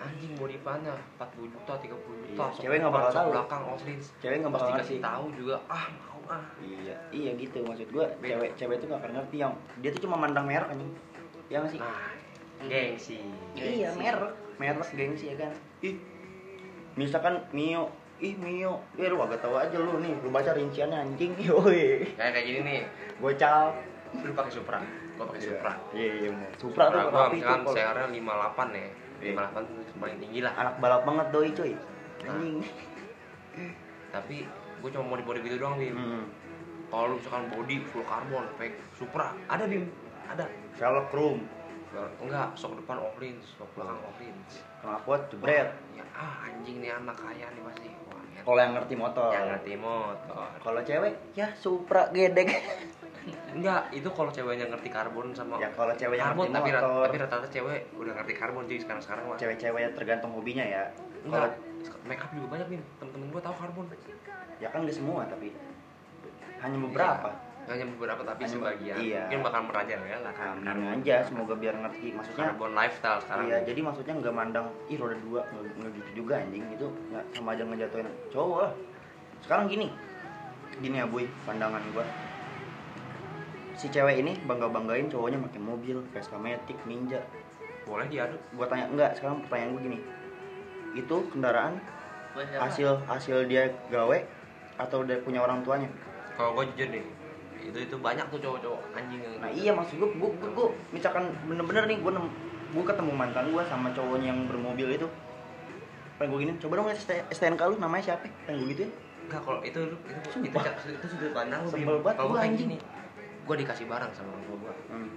anjing 0.00 0.32
body 0.38 0.56
pannya 0.64 0.94
40 1.18 1.52
juta 1.52 1.72
30 1.76 1.92
juta 1.92 2.44
Iya, 2.48 2.56
cewek 2.56 2.76
nggak 2.80 2.94
bakal 2.94 3.12
tahu. 3.12 3.28
belakang 3.36 3.62
Oslins. 3.68 4.06
Cewek 4.22 4.36
nggak 4.40 4.54
bakal 4.54 4.68
ngerti. 4.72 4.96
tahu 5.02 5.24
juga. 5.36 5.56
Ah 5.68 5.84
mau 5.92 6.20
ah. 6.30 6.44
Iya 6.62 6.96
iya 7.12 7.30
gitu 7.36 7.58
maksud 7.66 7.88
gua. 7.90 8.06
Beda. 8.16 8.38
cewek 8.38 8.50
cewek 8.56 8.74
itu 8.80 8.84
nggak 8.88 9.00
akan 9.02 9.12
ngerti 9.18 9.36
yang 9.36 9.52
dia 9.82 9.90
tuh 9.92 10.02
cuma 10.06 10.16
mandang 10.16 10.46
merek 10.46 10.70
anjing. 10.70 10.90
Ya 11.52 11.56
nggak 11.60 11.72
sih? 11.74 11.80
Nah 11.82 12.08
gengsi. 12.64 13.18
Iya 13.58 13.88
merek. 13.98 14.32
Merek 14.56 14.88
gengsi 14.94 15.24
ya 15.32 15.36
kan? 15.36 15.52
Ih 15.84 15.94
misalkan 16.94 17.38
Mio 17.50 17.90
ih 18.18 18.34
Mio 18.36 18.84
ya 18.94 19.08
lu 19.08 19.16
agak 19.18 19.40
tahu 19.40 19.56
aja 19.56 19.76
lu 19.76 19.98
nih 19.98 20.12
lu 20.20 20.28
baca 20.28 20.52
rinciannya 20.52 20.96
anjing 21.00 21.32
yoi. 21.46 22.04
Kayak 22.14 22.32
kayak 22.34 22.46
gini 22.46 22.60
nih. 22.60 22.80
Gocap 23.16 23.72
lu 24.16 24.32
pakai 24.32 24.52
Supra 24.52 24.78
gua 25.14 25.28
pakai 25.28 25.42
Supra. 25.44 25.72
iya 25.92 26.10
iya 26.16 26.28
bener 26.32 26.50
Supra 26.56 26.84
tuh 26.88 26.96
Supra 26.96 27.02
gua 27.06 27.20
tuh 27.22 27.32
misalkan 27.36 27.60
kalau 27.60 27.76
CR-nya 27.76 28.06
58 28.08 28.72
ya. 28.72 28.88
Iya. 29.20 29.32
58 29.36 29.68
tuh 29.68 29.96
paling 30.00 30.18
tinggi 30.18 30.40
lah. 30.40 30.52
Anak 30.56 30.74
balap 30.78 31.02
banget 31.04 31.26
doi 31.30 31.50
cuy 31.52 31.72
Nah. 32.20 32.36
anjing. 32.36 32.56
Tapi 34.10 34.36
gua 34.80 34.88
cuma 34.90 35.04
mau 35.06 35.16
di 35.16 35.24
body 35.24 35.40
gitu 35.40 35.56
doang 35.56 35.76
bim. 35.76 35.94
Hmm. 35.94 36.24
kalau 36.90 37.14
lu 37.14 37.22
misalkan 37.22 37.46
body 37.48 37.76
full 37.86 38.02
carbon 38.02 38.42
fake 38.56 38.74
Supra 38.92 39.30
ada 39.46 39.64
bim. 39.64 39.86
Ada. 40.26 40.44
Sherlock 40.74 41.08
Chrome 41.08 41.42
enggak 42.22 42.48
sok 42.54 42.78
depan 42.78 43.02
Oklins 43.02 43.46
sok 43.58 43.70
belakang 43.74 43.98
Oklins 44.06 44.62
knalpot 44.80 45.20
jebret? 45.34 45.74
Ya 45.98 46.04
ah 46.14 46.46
anjing 46.46 46.78
nih 46.78 46.94
anak 46.94 47.18
kaya 47.18 47.50
nih 47.50 47.62
pasti. 47.66 47.90
Ya. 48.30 48.46
kalau 48.46 48.60
yang 48.62 48.72
ngerti 48.78 48.94
motor. 48.94 49.30
Yang 49.34 49.46
ngerti 49.52 49.74
motor. 49.74 50.48
Kalau 50.62 50.80
cewek 50.86 51.12
ya 51.34 51.48
Supra 51.58 52.08
gedek. 52.14 52.48
Enggak 53.58 53.90
itu 53.92 54.08
kalau 54.14 54.30
ceweknya 54.30 54.70
ngerti 54.70 54.88
karbon 54.88 55.34
sama 55.34 55.58
ya 55.58 55.68
kalau 55.74 55.92
cewek 55.92 56.16
yang 56.16 56.32
karbon 56.32 56.48
ngerti 56.48 56.56
tapi 56.56 56.70
motor. 56.72 57.02
tapi 57.04 57.16
rata-rata 57.20 57.48
cewek 57.50 57.80
udah 57.98 58.12
ngerti 58.16 58.32
karbon 58.38 58.64
cuy 58.70 58.78
sekarang 58.80 59.02
sekarang 59.02 59.24
mah 59.26 59.36
cewek-cewek 59.36 59.82
tergantung 59.98 60.30
hobinya 60.32 60.64
ya. 60.64 60.84
Enggak 61.26 61.58
make 62.06 62.22
up 62.22 62.30
juga 62.32 62.46
banyak 62.54 62.66
nih 62.70 62.80
temen-temen 63.02 63.26
gua 63.34 63.42
tahu 63.42 63.54
karbon. 63.58 63.84
Ya 64.62 64.68
kan 64.70 64.86
gak 64.86 64.96
semua 64.96 65.26
tapi 65.26 65.52
hanya 66.60 66.78
beberapa. 66.80 67.30
Hanya 67.70 67.86
beberapa 67.86 68.22
tapi 68.26 68.42
Hanya- 68.48 68.54
sebagian. 68.56 68.96
iya. 68.98 69.22
mungkin 69.30 69.40
bakal 69.46 69.60
merajalela 69.70 70.30
kan 70.34 70.58
amin 70.58 70.88
aja 71.00 71.22
semoga 71.22 71.54
biar 71.54 71.74
ngerti. 71.78 72.08
Maksudnya 72.18 72.50
karbon 72.50 72.72
lifestyle 72.74 73.20
sekarang. 73.22 73.44
Iya 73.46 73.58
jadi 73.62 73.80
maksudnya 73.84 74.14
nggak 74.18 74.34
mandang 74.34 74.66
ih 74.90 74.96
roda 74.98 75.16
dua 75.22 75.40
nggak 75.54 75.92
gitu 75.94 76.10
juga 76.24 76.42
anjing. 76.42 76.66
Itu 76.74 76.90
nggak 77.12 77.24
sama 77.30 77.54
aja 77.54 77.62
ngejatuhin 77.62 78.08
cowok 78.34 78.58
lah. 78.66 78.72
Sekarang 79.44 79.64
gini. 79.70 79.88
Gini 80.80 80.96
ya 80.98 81.06
boy 81.06 81.24
pandangan 81.46 81.82
gua. 81.94 82.04
Si 83.78 83.86
cewek 83.88 84.18
ini 84.20 84.36
bangga 84.44 84.66
banggain 84.66 85.06
cowoknya 85.08 85.38
pakai 85.40 85.60
mobil 85.62 85.96
Vespa 86.10 86.36
Matic 86.36 86.76
Ninja. 86.84 87.22
Boleh 87.86 88.10
diadu. 88.10 88.36
Gua 88.56 88.66
tanya 88.66 88.90
enggak 88.90 89.14
sekarang 89.14 89.46
pertanyaan 89.46 89.70
gua 89.78 89.82
gini. 89.84 89.98
Itu 90.98 91.16
kendaraan 91.30 91.78
hasil 92.34 93.06
hasil 93.06 93.46
dia 93.46 93.70
gawe 93.94 94.18
atau 94.80 95.04
dia 95.06 95.20
punya 95.22 95.44
orang 95.44 95.60
tuanya 95.62 95.86
kalau 96.40 96.56
gua 96.56 96.64
jujur 96.66 96.88
nih 96.88 97.04
itu 97.60 97.76
itu 97.76 97.96
banyak 98.00 98.24
tuh 98.32 98.40
cowok-cowok 98.40 98.80
anjing 98.96 99.20
yang 99.20 99.36
nah 99.36 99.50
iya 99.52 99.70
maksud 99.70 100.00
gua 100.00 100.08
gua, 100.16 100.30
gua, 100.32 100.50
gua 100.56 100.66
misalkan 100.90 101.28
bener-bener 101.44 101.84
nih 101.84 102.00
gua 102.00 102.16
nem- 102.16 102.32
gua 102.72 102.84
ketemu 102.88 103.12
mantan 103.12 103.44
gua 103.52 103.62
sama 103.62 103.92
cowoknya 103.92 104.32
yang 104.32 104.48
bermobil 104.48 104.88
itu. 104.88 105.04
Pengen 106.16 106.28
gua 106.30 106.38
gini 106.40 106.52
coba 106.56 106.72
dong 106.74 106.86
lihat 106.88 106.98
ST- 106.98 107.26
STNK 107.30 107.60
lu 107.66 107.76
namanya 107.76 108.02
siapa? 108.02 108.24
Pengen 108.44 108.64
gua 108.64 108.68
gitu 108.72 108.82
ya 108.84 108.90
Enggak 109.20 109.40
kalau 109.44 109.60
itu 109.60 109.78
itu 109.78 109.96
itu, 110.08 110.48
itu, 110.48 110.90
itu 110.90 111.06
sudut 111.06 111.30
pandang 111.30 111.60
lu. 111.62 111.68
Sebel 111.68 111.96
banget 112.00 112.16
Kalau 112.16 112.32
kayak 112.32 112.46
anjing. 112.48 112.68
gini, 112.72 112.76
gua 113.44 113.56
dikasih 113.56 113.86
barang 113.86 114.10
sama 114.10 114.28
orang 114.32 114.42
tua 114.42 114.56
gua, 114.58 114.74
hmm, 114.88 115.10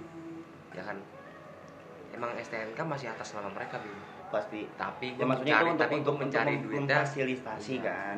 ya 0.70 0.82
kan. 0.84 0.96
Emang 2.12 2.30
STNK 2.36 2.78
masih 2.84 3.08
atas 3.10 3.28
nama 3.32 3.48
mereka, 3.48 3.80
Bim. 3.80 3.96
pasti. 4.28 4.60
Tapi 4.76 5.06
ya 5.10 5.18
gua 5.18 5.26
maksudnya 5.32 5.54
mencari, 5.54 5.64
itu 5.64 5.72
untuk 5.72 5.82
tapi 5.82 5.94
untuk 5.96 6.12
gua 6.12 6.22
mencari 6.22 6.52
untuk 6.52 6.64
duitnya, 6.68 6.96
memfasilitasi 7.00 7.74
kan 7.80 8.16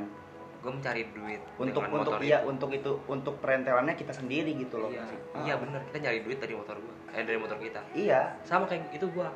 gua 0.59 0.73
mencari 0.73 1.03
duit 1.11 1.41
untuk 1.55 1.81
untuk 1.81 1.83
motor 1.89 2.19
iya 2.19 2.39
itu. 2.39 2.49
untuk 2.49 2.71
itu 2.71 2.91
untuk 3.07 3.35
perentelannya 3.39 3.95
kita 3.95 4.11
sendiri 4.11 4.51
gitu 4.53 4.77
loh 4.77 4.89
Iya, 4.89 5.03
masih. 5.03 5.19
iya 5.43 5.53
Ah. 5.53 5.59
bener 5.59 5.81
kita 5.85 5.99
nyari 6.01 6.19
duit 6.21 6.39
dari 6.39 6.55
motor 6.55 6.77
gua, 6.77 6.95
eh 7.11 7.23
dari 7.23 7.37
motor 7.37 7.57
kita. 7.57 7.81
iya 7.93 8.21
Sama 8.43 8.65
kayak 8.65 8.91
itu 8.91 9.07
gua. 9.09 9.29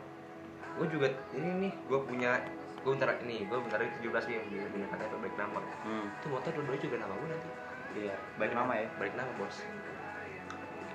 Gua 0.73 0.87
juga 0.87 1.07
ini 1.33 1.49
nih, 1.61 1.73
gua 1.85 2.01
punya 2.01 2.41
gue 2.81 2.89
bentar 2.91 3.13
ini 3.21 3.45
gue 3.45 3.59
bentar 3.61 3.77
lagi 3.77 3.93
17 4.01 4.25
nih 4.25 4.41
punya 4.41 4.65
punya 4.67 4.87
KTP 4.89 5.13
balik 5.15 5.37
nama 5.37 5.61
Hmm. 5.85 6.09
itu 6.11 6.27
motor 6.27 6.49
dua-duanya 6.51 6.81
juga 6.81 6.97
nama 6.99 7.13
gue 7.13 7.29
nanti 7.29 7.49
Iya, 7.93 8.15
baik 8.39 8.53
nama 8.55 8.73
ya. 8.75 8.89
balik 8.97 9.15
nama 9.15 9.31
bos 9.37 9.57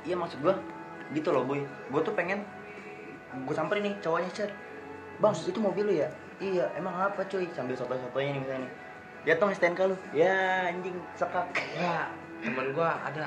Iya 0.02 0.16
maksud 0.16 0.40
gua 0.40 0.58
gitu 1.12 1.30
loh 1.30 1.44
boy. 1.44 1.62
Gua 1.88 2.02
tuh 2.02 2.14
pengen 2.14 2.42
gue 3.38 3.54
samperin 3.54 3.86
nih 3.86 3.96
cowoknya 4.00 4.32
chat. 4.32 4.52
Bang, 5.16 5.38
itu 5.38 5.56
mobil 5.56 5.84
lu 5.84 5.94
ya? 5.96 6.10
Iya, 6.38 6.66
emang 6.74 6.92
apa 6.96 7.22
cuy? 7.24 7.46
Sambil 7.50 7.76
soto-sotonya 7.76 8.32
nih 8.32 8.42
misalnya 8.42 8.62
nih. 8.66 8.72
Lihat 9.26 9.38
dong 9.38 9.52
STNK 9.52 9.80
lu. 9.86 9.98
Ya 10.14 10.36
anjing 10.70 10.96
sekak. 11.14 11.50
ya 11.74 12.10
temen 12.38 12.72
gue 12.72 12.86
ada 12.86 13.26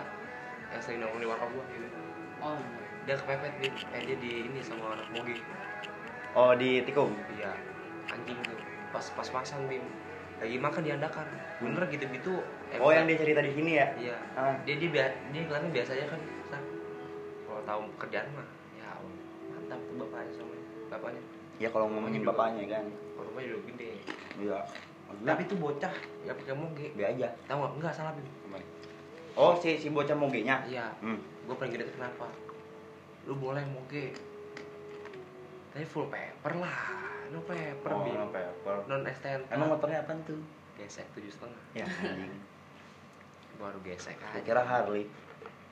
yang 0.71 0.79
sering 0.79 1.03
nongkrong 1.03 1.19
di 1.19 1.27
warkop 1.27 1.51
gue 1.51 1.65
gitu 1.73 1.89
Oh, 2.39 2.55
dia 3.03 3.15
kepepet 3.17 3.51
dia, 3.59 3.71
eh, 3.91 4.03
dia 4.05 4.17
di 4.17 4.31
ini 4.47 4.61
sama 4.63 4.95
anak 4.95 5.11
mogi 5.11 5.43
Oh 6.33 6.55
di 6.55 6.87
tikung. 6.87 7.11
iya 7.33 7.51
anjing 8.07 8.39
tuh 8.41 8.55
pas 8.89 9.03
pas 9.11 9.27
pasan 9.29 9.67
bim 9.67 9.83
lagi 10.39 10.55
makan 10.57 10.81
di 10.81 10.91
andakar 10.93 11.27
bener 11.59 11.83
gitu 11.89 12.05
gitu 12.07 12.35
Oh 12.79 12.89
yang 12.89 13.05
dia 13.05 13.19
cerita 13.19 13.43
di 13.43 13.51
sini 13.51 13.73
ya? 13.75 13.87
iya 13.99 14.17
Ah. 14.33 14.55
dia 14.63 14.79
dia 14.79 14.89
dia 15.27 15.43
kelihatannya 15.43 15.73
biasa 15.75 15.91
aja 15.93 16.07
kan 16.07 16.21
kalau 17.43 17.63
tahu 17.65 17.81
pekerjaan 17.99 18.29
mah 18.33 18.47
ya 18.77 18.89
mantap 19.51 19.81
tuh 19.83 19.95
bapaknya 19.99 20.31
sama 20.33 20.55
bapaknya 20.89 21.23
Ya 21.59 21.69
kalau 21.69 21.91
ngomongin 21.91 22.23
juga. 22.23 22.31
bapaknya 22.31 22.65
kan. 22.71 22.85
kalau 23.13 23.27
bapaknya 23.27 23.49
udah 23.51 23.63
gede 23.67 23.91
Iya. 24.39 24.59
Tapi 25.19 25.43
tuh 25.45 25.57
bocah 25.57 25.91
ya 26.21 26.33
pakai 26.33 26.53
moge 26.53 26.87
Be 26.93 27.03
aja. 27.03 27.29
tahu 27.45 27.59
nggak? 27.59 27.73
Enggak 27.75 27.93
salah 27.93 28.13
bim. 28.13 28.29
Oh 29.35 29.55
si 29.55 29.75
si 29.75 29.89
bocah 29.89 30.13
mogenya. 30.13 30.63
iya. 30.65 30.91
Hmm. 30.99 31.19
gue 31.43 31.55
paling 31.55 31.71
gede 31.71 31.89
kenapa? 31.91 32.27
Lu 33.25 33.35
boleh 33.35 33.65
moge 33.65 34.13
tapi 35.71 35.85
full 35.85 36.07
paper 36.07 36.53
lah. 36.55 36.77
No 37.29 37.41
paper 37.43 37.91
Oh, 37.91 38.03
bim. 38.03 38.15
no 38.15 38.29
paper. 38.29 38.77
non 38.87 39.05
STN 39.05 39.41
Emang 39.49 39.69
motornya 39.71 40.01
apaan 40.01 40.21
tuh? 40.23 40.41
gesek 40.77 41.07
tujuh 41.11 41.29
setengah. 41.29 41.63
Ya 41.75 41.85
anjing. 41.85 42.31
baru 43.57 43.79
gesek 43.81 44.15
aja. 44.17 44.39
kira 44.41 44.63
Harley. 44.63 45.11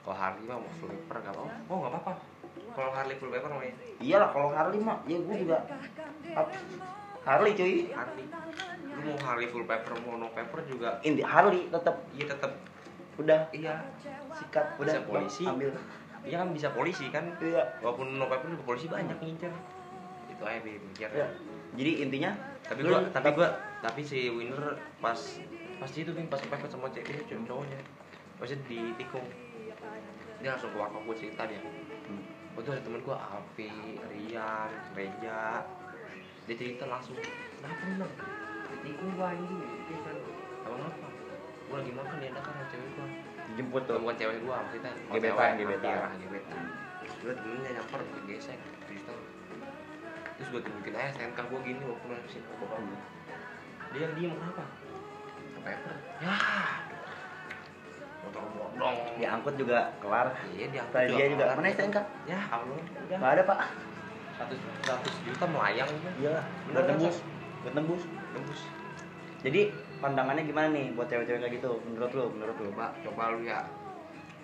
kalau 0.00 0.16
Harley 0.16 0.42
mah 0.44 0.58
mau 0.58 0.72
full 0.76 0.90
paper 0.90 1.16
gak 1.20 1.32
apa 1.32 1.42
oh 1.66 1.76
nggak 1.76 1.92
apa-apa. 1.92 2.12
Kalau 2.72 2.90
Harley 2.90 3.14
full 3.14 3.30
paper 3.30 3.46
mah 3.48 3.62
ya 3.62 3.74
Iyalah 3.98 4.28
kalau 4.30 4.48
Harley 4.50 4.78
mah 4.78 4.98
ya 5.04 5.16
gue 5.16 5.36
juga 5.38 5.58
Ap- 6.34 6.50
Harley 7.26 7.52
cuy. 7.52 7.90
Harley. 7.90 8.24
Lu 8.96 9.00
mau 9.02 9.16
Harley 9.18 9.50
full 9.50 9.66
paper 9.66 9.92
mau 10.00 10.14
no 10.14 10.30
paper 10.30 10.62
juga. 10.64 11.02
Inti 11.02 11.26
Harley 11.26 11.66
tetap 11.68 12.06
iya 12.14 12.24
tetap 12.30 12.52
udah. 13.18 13.40
Iya. 13.50 13.74
Sikat. 14.30 14.78
Udah 14.78 14.94
Bisa 14.94 15.00
Bang, 15.02 15.10
polisi. 15.10 15.44
ambil. 15.44 15.70
iya 16.22 16.42
kan 16.42 16.50
bisa 16.50 16.68
polisi 16.70 17.06
kan. 17.10 17.34
Iya. 17.38 17.82
walaupun 17.82 18.14
no 18.14 18.26
paper 18.26 18.46
juga 18.54 18.64
polisi 18.64 18.86
banyak 18.86 19.18
ngincer. 19.18 19.50
Itu 20.30 20.42
aja 20.46 20.58
mikir 20.62 21.10
Ya. 21.10 21.26
Jadi 21.76 21.92
intinya 22.00 22.30
tapi 22.62 22.82
lu 22.82 22.94
gua 22.94 23.02
tapi 23.10 23.30
tetap- 23.30 23.34
gua 23.36 23.48
tapi 23.82 24.00
si 24.00 24.30
winner 24.30 24.78
pas 24.98 25.18
pas 25.76 25.90
itu 25.92 26.08
Bing, 26.08 26.26
pas 26.26 26.40
kepepet 26.40 26.70
sama 26.72 26.88
cewek 26.88 27.26
cewek 27.26 27.44
cowoknya. 27.44 27.78
Pasti 28.38 28.54
di 28.64 28.94
tikung 28.96 29.26
dia 30.36 30.52
langsung 30.52 30.68
ke 30.68 30.76
warkop 30.76 31.00
gue 31.04 31.16
cerita 31.16 31.48
dia. 31.48 31.58
Hmm. 31.58 32.20
Itu 32.56 32.68
ada 32.68 32.80
temen 32.80 33.00
gua 33.00 33.16
Alfi, 33.18 33.68
Rian, 34.08 34.70
Reja 34.92 35.64
dia 36.46 36.54
cerita 36.54 36.84
langsung 36.86 37.16
kenapa 37.18 37.82
bener 37.84 38.10
ditikung 38.76 39.10
gua 39.14 39.26
anjing 39.28 39.58
dia 39.58 39.98
kan 40.00 40.16
apa 40.62 40.76
apa? 40.84 41.08
Gua 41.66 41.76
lagi 41.76 41.92
makan 41.92 42.16
di 42.16 42.28
sama 42.30 42.62
cewek 42.68 42.90
gua. 42.94 43.06
Dijemput 43.46 43.82
Tuh, 43.84 43.98
bukan 43.98 44.16
cewek 44.16 44.38
gua 44.40 44.54
maksudnya 44.60 44.90
Gebetan, 45.08 45.50
gebetan. 45.56 46.10
gebetan. 46.20 46.62
Gua 47.16 47.32
temennya 47.34 47.70
nyamper 47.72 48.00
gesek 48.24 48.58
cerita 48.82 49.12
terus 50.36 50.48
gua 50.50 50.60
tunjukin 50.60 50.94
aja 50.94 51.08
SNK 51.12 51.38
gua 51.42 51.60
gini 51.60 51.80
walaupun 51.80 52.10
harus 52.12 52.30
sih 52.30 52.40
bapak 52.44 52.76
Hmm. 52.76 52.98
dia 53.88 54.00
yang 54.02 54.12
diem 54.14 54.32
kenapa? 54.32 54.64
Ke 55.48 55.58
paper. 55.64 55.94
Ya. 56.20 56.34
Motor 58.20 58.42
bodong 58.50 58.96
Diangkut 59.16 59.54
juga 59.56 59.78
kelar. 59.98 60.26
iya 60.50 60.66
dia 60.68 60.82
Tadi 60.84 61.10
dia 61.10 61.26
juga. 61.28 61.44
mana 61.52 61.68
STNK? 61.68 61.98
ya 62.26 62.38
Allah 62.50 62.74
udah 62.74 63.16
Enggak 63.16 63.30
ada, 63.32 63.42
Pak. 63.44 63.58
Seratus 64.36 64.58
seratus 64.82 65.14
juta 65.24 65.44
melayang 65.48 65.88
Iya, 66.16 66.36
Bener 66.64 66.72
udah 66.72 66.82
kan, 66.82 66.90
tembus. 66.94 67.16
Udah 67.64 67.72
tembus. 67.72 68.02
tembus 68.30 68.60
Jadi 69.40 69.60
pandangannya 69.96 70.42
gimana 70.44 70.68
nih 70.70 70.92
buat 70.92 71.06
cewek-cewek 71.06 71.40
kayak 71.40 71.54
gitu 71.54 71.70
menurut 71.82 72.12
lu? 72.12 72.24
Menurut 72.30 72.56
lu? 72.58 72.68
coba 72.70 72.92
coba 73.00 73.22
lu 73.32 73.40
ya 73.42 73.64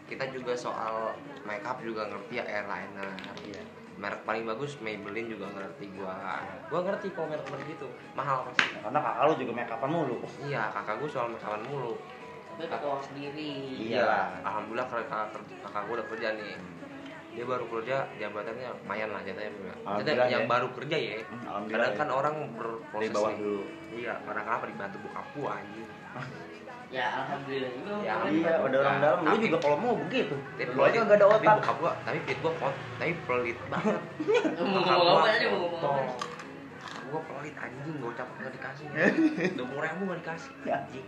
kita 0.03 0.29
juga 0.29 0.53
soal 0.53 1.17
makeup 1.43 1.81
juga 1.81 2.05
ngerti 2.07 2.37
ya 2.37 2.45
eyeliner 2.45 3.09
Iya. 3.43 3.63
merek 3.95 4.21
paling 4.23 4.45
bagus 4.45 4.77
Maybelline 4.79 5.31
juga 5.31 5.47
ngerti 5.49 5.89
gua 5.95 6.41
gua 6.67 6.81
ngerti 6.83 7.13
kalau 7.13 7.29
merek 7.29 7.47
merek 7.47 7.67
gitu 7.71 7.87
mahal 8.13 8.45
pasti 8.45 8.73
Karena 8.75 8.99
kakak 8.99 9.23
lu 9.23 9.35
juga 9.39 9.53
make 9.55 9.71
upan 9.71 9.91
mulu. 9.91 10.17
iya 10.43 10.69
kakak 10.69 10.97
gua 10.97 11.09
soal 11.09 11.27
make 11.29 11.41
upan 11.41 11.63
mulu 11.65 11.95
Tapi 12.53 12.69
uang 12.79 13.01
sendiri. 13.03 13.53
Iya. 13.89 14.37
alhamdulillah 14.45 14.85
kakak, 14.87 15.09
kakak, 15.33 15.41
kakak 15.63 15.83
gua 15.87 15.95
udah 15.97 16.07
kerja 16.09 16.29
nih 16.35 16.53
dia 17.33 17.45
baru 17.45 17.65
kerja 17.67 17.97
jabatannya 18.15 18.69
lumayan 18.79 19.09
lah 19.09 19.21
Alhamdulillah 19.25 20.29
yang 20.29 20.45
ya. 20.45 20.49
baru 20.49 20.69
kerja 20.73 20.97
ya 20.97 21.15
Hmm, 21.23 21.41
Alhamdulillah. 21.43 21.81
kadang 21.81 21.93
kan 21.95 22.07
ya. 22.07 22.15
orang 22.15 22.35
berproses 22.53 23.11
bawah 23.11 23.31
nih. 23.31 23.39
dulu. 23.41 23.63
iya 23.91 24.13
kadang 24.23 24.45
kenapa 24.45 24.65
dibantu 24.67 24.97
bokap 25.01 25.27
gua 25.33 25.51
anjing 25.57 25.89
Ya 26.93 27.09
alhamdulillah 27.11 27.73
juga. 27.73 27.93
Ya, 28.05 28.15
boleh. 28.21 28.37
Iya, 28.37 28.53
udah 28.61 28.79
orang 28.79 28.99
dalam. 29.01 29.19
Lu 29.19 29.29
tapi- 29.33 29.43
juga 29.43 29.59
kalau 29.65 29.77
mau 29.81 29.95
begitu. 29.97 30.37
tapi 30.53 30.69
Lu 30.69 30.81
aja 30.85 30.99
enggak 31.01 31.17
ada 31.17 31.25
tapi 31.25 31.33
otak. 31.41 31.57
bokap 31.57 31.77
gua 31.81 31.93
tapi 32.05 32.19
pit 32.21 32.39
gua 32.39 32.53
pot 32.53 32.75
tapi 33.01 33.13
pelit 33.19 33.59
banget 33.65 34.01
Mau 34.61 34.69
ngomong 34.69 35.17
apa 35.17 35.31
aja 35.33 35.47
mau 35.49 35.59
ngomong. 35.73 36.05
Gua 37.09 37.21
pelit 37.25 37.57
anjing, 37.57 37.95
gua 37.97 38.09
ucap 38.13 38.29
nggak 38.31 38.53
dikasih. 38.53 38.87
Dua 39.57 39.67
puluh 39.67 39.83
ribu 39.83 40.03
nggak 40.05 40.21
dikasih. 40.21 40.53
Ya. 40.63 40.77
Anjing. 40.79 41.07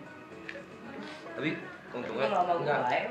Tapi 1.37 1.51
Itu 1.53 1.95
untungnya 1.95 2.27
enggak 2.33 2.79
baik. 2.83 3.09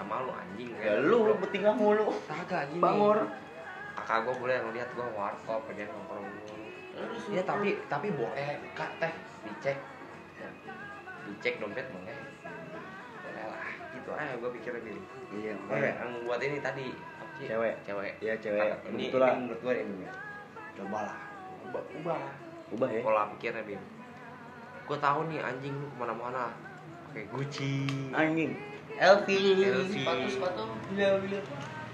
Sama 0.00 0.24
lu 0.24 0.32
anjing. 0.32 0.70
Ya 0.80 0.96
lu 1.04 1.36
bertingkah 1.36 1.76
mulu. 1.76 2.08
kagak 2.24 2.72
gini. 2.72 2.80
Bangor. 2.80 3.28
Kakak 4.00 4.18
gua 4.24 4.34
boleh 4.40 4.56
ngeliat 4.64 4.88
gua 4.96 5.06
warkop 5.12 5.60
pengen 5.68 5.92
nongkrong. 5.92 6.24
Iya 7.28 7.42
tapi 7.44 7.76
tapi 7.92 8.08
boleh 8.16 8.48
kak 8.72 8.90
teh 8.96 9.12
dicek. 9.44 9.76
Ya. 10.40 10.48
Dicek 11.28 11.60
dompet 11.60 11.84
boleh. 11.92 12.16
Boleh 13.20 13.44
lah. 13.44 13.68
Gitu 13.92 14.10
aja 14.16 14.32
gua 14.40 14.50
pikirnya 14.56 14.80
gini. 14.80 15.00
Iya, 15.30 15.52
ya, 15.68 15.90
yang 16.00 16.10
buat 16.24 16.40
ini 16.40 16.58
tadi? 16.64 16.86
Cewek. 17.40 17.74
Cewek. 17.84 18.12
Iya, 18.20 18.34
cewek. 18.40 18.68
Ini, 18.92 19.04
lah. 19.16 19.32
ini 19.36 19.40
menurut 19.46 19.60
gua 19.62 19.74
ini 19.76 19.94
ya. 20.08 20.12
Cobalah. 20.80 21.20
Ubah, 21.70 21.82
ubah. 22.02 22.20
Ubah 22.70 22.88
ya. 22.88 23.00
pola 23.04 23.22
pikirnya 23.36 23.62
bim 23.66 23.82
gue 24.90 24.98
tahu 24.98 25.30
nih 25.30 25.38
anjing 25.38 25.70
lu 25.78 25.86
ke 25.86 25.96
mana-mana 26.02 26.50
pakai 27.06 27.30
Gucci 27.30 27.86
Anjing. 28.10 28.58
LV. 29.00 29.26
LV. 29.26 29.92
Sepatu 29.96 30.26
sepatu. 30.28 30.62
Iya, 30.92 31.08
iya. 31.18 31.40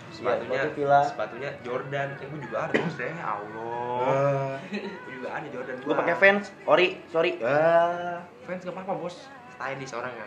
sepatunya 0.07 0.61
sepatu 0.65 1.07
sepatunya 1.07 1.51
Jordan 1.61 2.09
ya 2.15 2.25
gue 2.25 2.41
juga 2.41 2.57
ada 2.63 2.73
bos 2.75 2.95
deh 2.97 3.13
Allah 3.13 4.01
Ah. 4.01 4.55
gue 4.65 5.13
juga 5.13 5.29
ada 5.31 5.47
Jordan 5.47 5.75
Gua 5.83 5.95
pakai 5.95 6.15
fans. 6.17 6.45
Ori, 6.65 6.89
sorry. 7.07 7.37
Ah. 7.41 8.25
fans 8.43 8.61
gak 8.61 8.73
apa-apa 8.73 8.97
bos 8.97 9.17
stylish 9.53 9.93
orangnya 9.93 10.25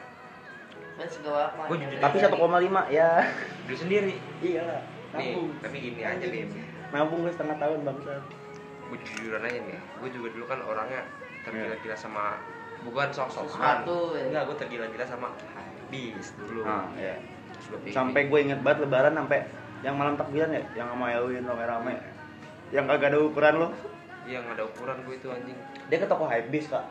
Fans 0.94 1.16
gak 1.18 1.32
apa-apa. 1.32 1.62
Gua 1.66 1.78
jujur. 1.80 1.98
Tapi 1.98 2.16
1,5 2.20 2.38
ya. 2.92 3.10
beli 3.64 3.78
sendiri 3.78 4.14
Iya. 4.40 4.68
nih 5.10 5.34
Nabung. 5.34 5.50
tapi 5.58 5.76
gini 5.80 6.02
aja 6.04 6.26
bim 6.28 6.50
Nabung 6.92 7.20
gue 7.20 7.32
setengah 7.32 7.58
tahun 7.58 7.80
bangsa. 7.82 8.14
gue 8.86 8.98
jujuran 9.00 9.42
aja 9.42 9.58
nih 9.60 9.74
gue 9.74 10.10
juga 10.12 10.28
dulu 10.32 10.46
kan 10.46 10.60
orangnya 10.62 11.02
tergila-gila 11.42 11.94
sama 11.96 12.38
bukan 12.80 13.10
sok-sokan 13.10 13.50
Sepatu, 13.82 14.14
ya. 14.14 14.22
enggak 14.28 14.44
gue 14.46 14.56
tergila-gila 14.60 15.06
sama 15.08 15.28
habis 15.92 16.30
dulu 16.36 16.62
Ah, 16.62 16.86
iya. 16.96 17.18
Gua 17.62 17.78
pikir, 17.82 17.92
Sampai 17.92 18.22
gue 18.26 18.40
inget 18.40 18.60
banget 18.60 18.86
lebaran 18.86 19.14
sampai 19.14 19.40
yang 19.80 19.96
malam 19.96 20.16
takbiran 20.16 20.50
ya, 20.50 20.64
yang 20.76 20.88
sama 20.90 21.06
Elwin 21.10 21.44
rame-rame. 21.44 21.96
Yang 22.70 22.86
kagak 22.88 23.10
ada 23.10 23.20
ukuran 23.20 23.56
lo. 23.58 23.68
iya 24.24 24.38
nggak 24.40 24.56
ada 24.56 24.64
ukuran 24.64 24.98
gue 25.02 25.16
itu 25.16 25.28
anjing 25.28 25.58
Dia 25.88 25.98
ke 25.98 26.06
toko 26.06 26.24
Hypebeast, 26.24 26.70
Kak. 26.70 26.86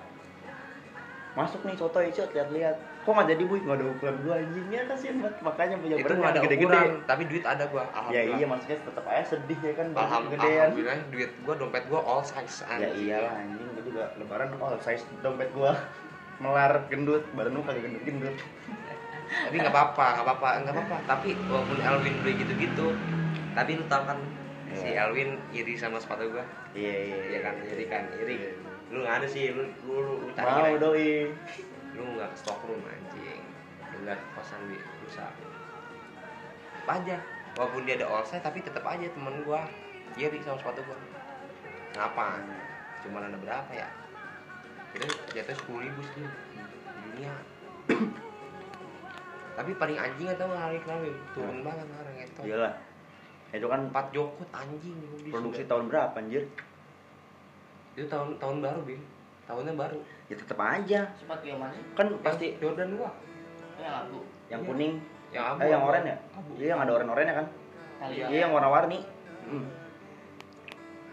Masuk 1.33 1.63
nih 1.63 1.77
soto 1.77 1.99
icet 2.01 2.31
lihat-lihat. 2.33 2.75
Kok 3.07 3.15
nggak 3.15 3.29
jadi, 3.31 3.43
Bu? 3.45 3.55
Nggak 3.57 3.79
ada 3.79 3.87
ukuran 3.87 4.17
gua 4.21 4.35
anjingnya 4.37 4.81
kasihan 4.85 5.17
banget. 5.19 5.37
Makanya 5.39 5.77
punya 5.79 5.95
itu 5.95 6.03
nggak 6.05 6.19
ada 6.25 6.35
yang 6.35 6.45
gede-gede. 6.45 6.67
ukuran 6.67 6.89
tapi 7.07 7.23
duit 7.25 7.45
ada 7.47 7.65
gua 7.69 7.83
Ya 8.11 8.23
iya 8.27 8.45
maksudnya 8.45 8.79
tetap 8.83 9.05
aja 9.07 9.25
sedih 9.25 9.59
ya 9.61 9.73
kan 9.73 9.87
Alham- 9.95 10.27
gedean. 10.29 10.51
alhamdulillah 10.67 10.99
duit 11.09 11.31
gua 11.47 11.55
dompet 11.55 11.85
gua 11.87 12.01
all 12.03 12.23
size 12.23 12.57
Ya 12.59 12.67
anjing. 12.75 13.07
iyalah 13.07 13.33
anjing 13.39 13.69
gue 13.71 13.85
juga 13.87 14.03
lebaran 14.19 14.49
all 14.59 14.79
size 14.79 15.05
dompet 15.21 15.49
gua 15.53 15.73
melar 16.43 16.73
gendut, 16.87 17.23
badan 17.33 17.51
lu 17.53 17.63
kagak 17.63 17.83
gendut-gendut. 17.83 18.35
Tapi 19.29 19.57
nggak 19.57 19.71
apa-apa 19.71 20.07
nggak 20.15 20.27
apa-apa 20.27 20.49
nggak 20.63 20.75
apa-apa. 20.75 20.97
Tapi 21.07 21.29
walaupun 21.47 21.79
Elvin 21.79 22.15
beli 22.21 22.33
gitu-gitu 22.37 22.87
tapi 23.53 23.75
lu 23.75 23.85
tau 23.87 24.05
kan 24.05 24.19
si 24.71 24.89
Iya. 24.89 25.05
Elvin 25.05 25.35
iri 25.51 25.75
sama 25.75 25.97
sepatu 25.97 26.29
gua. 26.29 26.45
Iya 26.73 26.95
iya 27.05 27.17
Iya. 27.27 27.39
Kan, 27.41 27.55
iri 27.63 27.85
kan, 27.87 28.05
iri. 28.15 28.37
Iya. 28.39 28.51
lu 28.89 29.05
nggak 29.05 29.21
ada 29.21 29.27
sih 29.27 29.53
lu 29.53 29.69
lu 29.85 29.95
lu, 29.99 30.13
lu 30.23 30.29
cari 30.33 30.49
Mau 30.49 30.77
doi. 30.79 31.29
lu 31.93 32.03
nggak 32.15 32.29
ke 32.33 32.39
stockroom 32.39 32.81
anjing. 32.83 33.43
Lu 33.91 33.97
nggak 34.03 34.17
kosan 34.33 34.61
di 34.67 34.77
rusak 35.03 35.29
apa 36.79 36.93
aja. 36.97 37.17
Walaupun 37.53 37.85
dia 37.85 37.97
ada 37.97 38.09
all 38.09 38.25
size 38.25 38.41
tapi 38.41 38.65
tetap 38.65 38.81
aja 38.83 39.05
temen 39.05 39.45
gua 39.45 39.61
iri 40.15 40.41
sama 40.41 40.57
sepatu 40.57 40.81
gua. 40.85 40.97
Kenapa? 41.93 42.41
Cuman 43.03 43.29
ada 43.29 43.37
berapa 43.37 43.71
ya? 43.73 43.89
Kita 44.89 45.05
jatuh 45.35 45.53
sepuluh 45.55 45.85
ribu 45.85 46.01
sih 46.09 46.25
dunia. 47.05 47.35
Tapi 49.59 49.71
paling 49.75 49.99
anjing 49.99 50.29
atau 50.29 50.47
hari 50.49 50.79
kenapa? 50.79 51.11
Turun 51.35 51.59
banget 51.61 51.83
sekarang 51.85 52.15
itu. 52.17 52.41
iyalah 52.45 52.75
itu 53.49 53.67
kan 53.67 53.81
Empat 53.83 54.07
jokut 54.13 54.49
anjing 54.53 54.95
produksi 55.27 55.65
sudah. 55.65 55.69
tahun 55.69 55.85
berapa 55.89 56.15
anjir 56.15 56.43
Itu 57.93 58.07
tahun 58.07 58.39
tahun 58.39 58.57
baru 58.61 58.81
bim. 58.85 59.03
Tahunnya 59.45 59.75
baru. 59.75 59.99
ya 60.29 60.37
tetap 60.37 60.59
aja 60.61 61.01
Sepatu 61.17 61.45
yang 61.45 61.59
mana 61.59 61.73
kan 61.97 62.07
Pasti 62.21 62.53
pasti 62.53 62.61
Jordan 62.61 62.93
dua. 62.93 63.09
Oh, 63.09 63.17
yang 63.79 63.95
lagu. 63.97 64.21
yang 64.47 64.61
Iya. 64.61 64.69
kuning 64.69 64.93
Yang 65.29 65.45
abu. 65.45 65.59
eh 65.59 65.67
yang 65.67 65.81
abu. 65.81 65.89
oranye 65.89 66.09
ya 66.09 66.17
Abu. 66.33 66.51
iya 66.55 66.67
yang 66.69 66.81
ada 66.81 66.93
oranye-oranye 66.95 67.33
kan 67.35 67.47
Kali 67.99 68.13
Iya. 68.13 68.21
ya. 68.21 68.27
iya 68.29 68.39
yang 68.39 68.53
warna-warni 68.53 68.99
Hmm. 69.43 69.67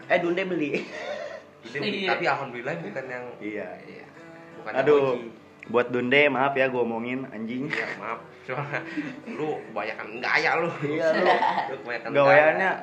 eh 0.06 0.18
Dunde 0.20 0.42
beli 0.44 0.70
Itu, 1.58 1.76
Iya. 1.78 2.14
tapi 2.14 2.24
alhamdulillah 2.24 2.74
bukan 2.78 3.04
yang 3.06 3.24
iya 3.40 3.68
Iya. 3.82 4.06
Bukan 4.56 4.72
Aduh. 4.76 4.94
yang 4.94 5.18
OG. 5.18 5.45
Buat 5.66 5.90
Dunde 5.90 6.30
maaf 6.30 6.54
ya 6.54 6.66
gue 6.66 6.78
omongin 6.78 7.26
anjing 7.26 7.66
Iya, 7.66 7.86
maaf. 7.98 8.20
Soalnya 8.42 8.78
lu 9.26 9.58
kebanyakan 9.66 10.08
gaya 10.22 10.50
lu. 10.56 10.70
iya 10.86 11.06
lu 11.12 11.26
Lu 11.66 11.76
kebanyakan 11.82 12.10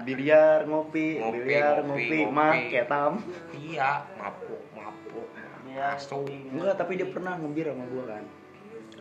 biliar 0.04 0.60
ngopi, 0.68 1.08
Ngopi, 1.16 1.38
biliar 1.40 1.76
ngopi, 1.80 2.04
ngopi, 2.04 2.20
ngopi. 2.28 2.60
ketam 2.70 3.12
Iya, 3.56 3.90
mabuk, 4.14 4.62
mabuk. 4.74 5.28
Iya. 5.64 5.96
Masuk. 5.96 6.28
enggak 6.28 6.76
tapi 6.76 6.92
dia 6.96 7.08
pernah 7.08 7.34
ngebir 7.34 7.66
sama 7.66 7.86
gue 7.88 8.04
kan 8.04 8.24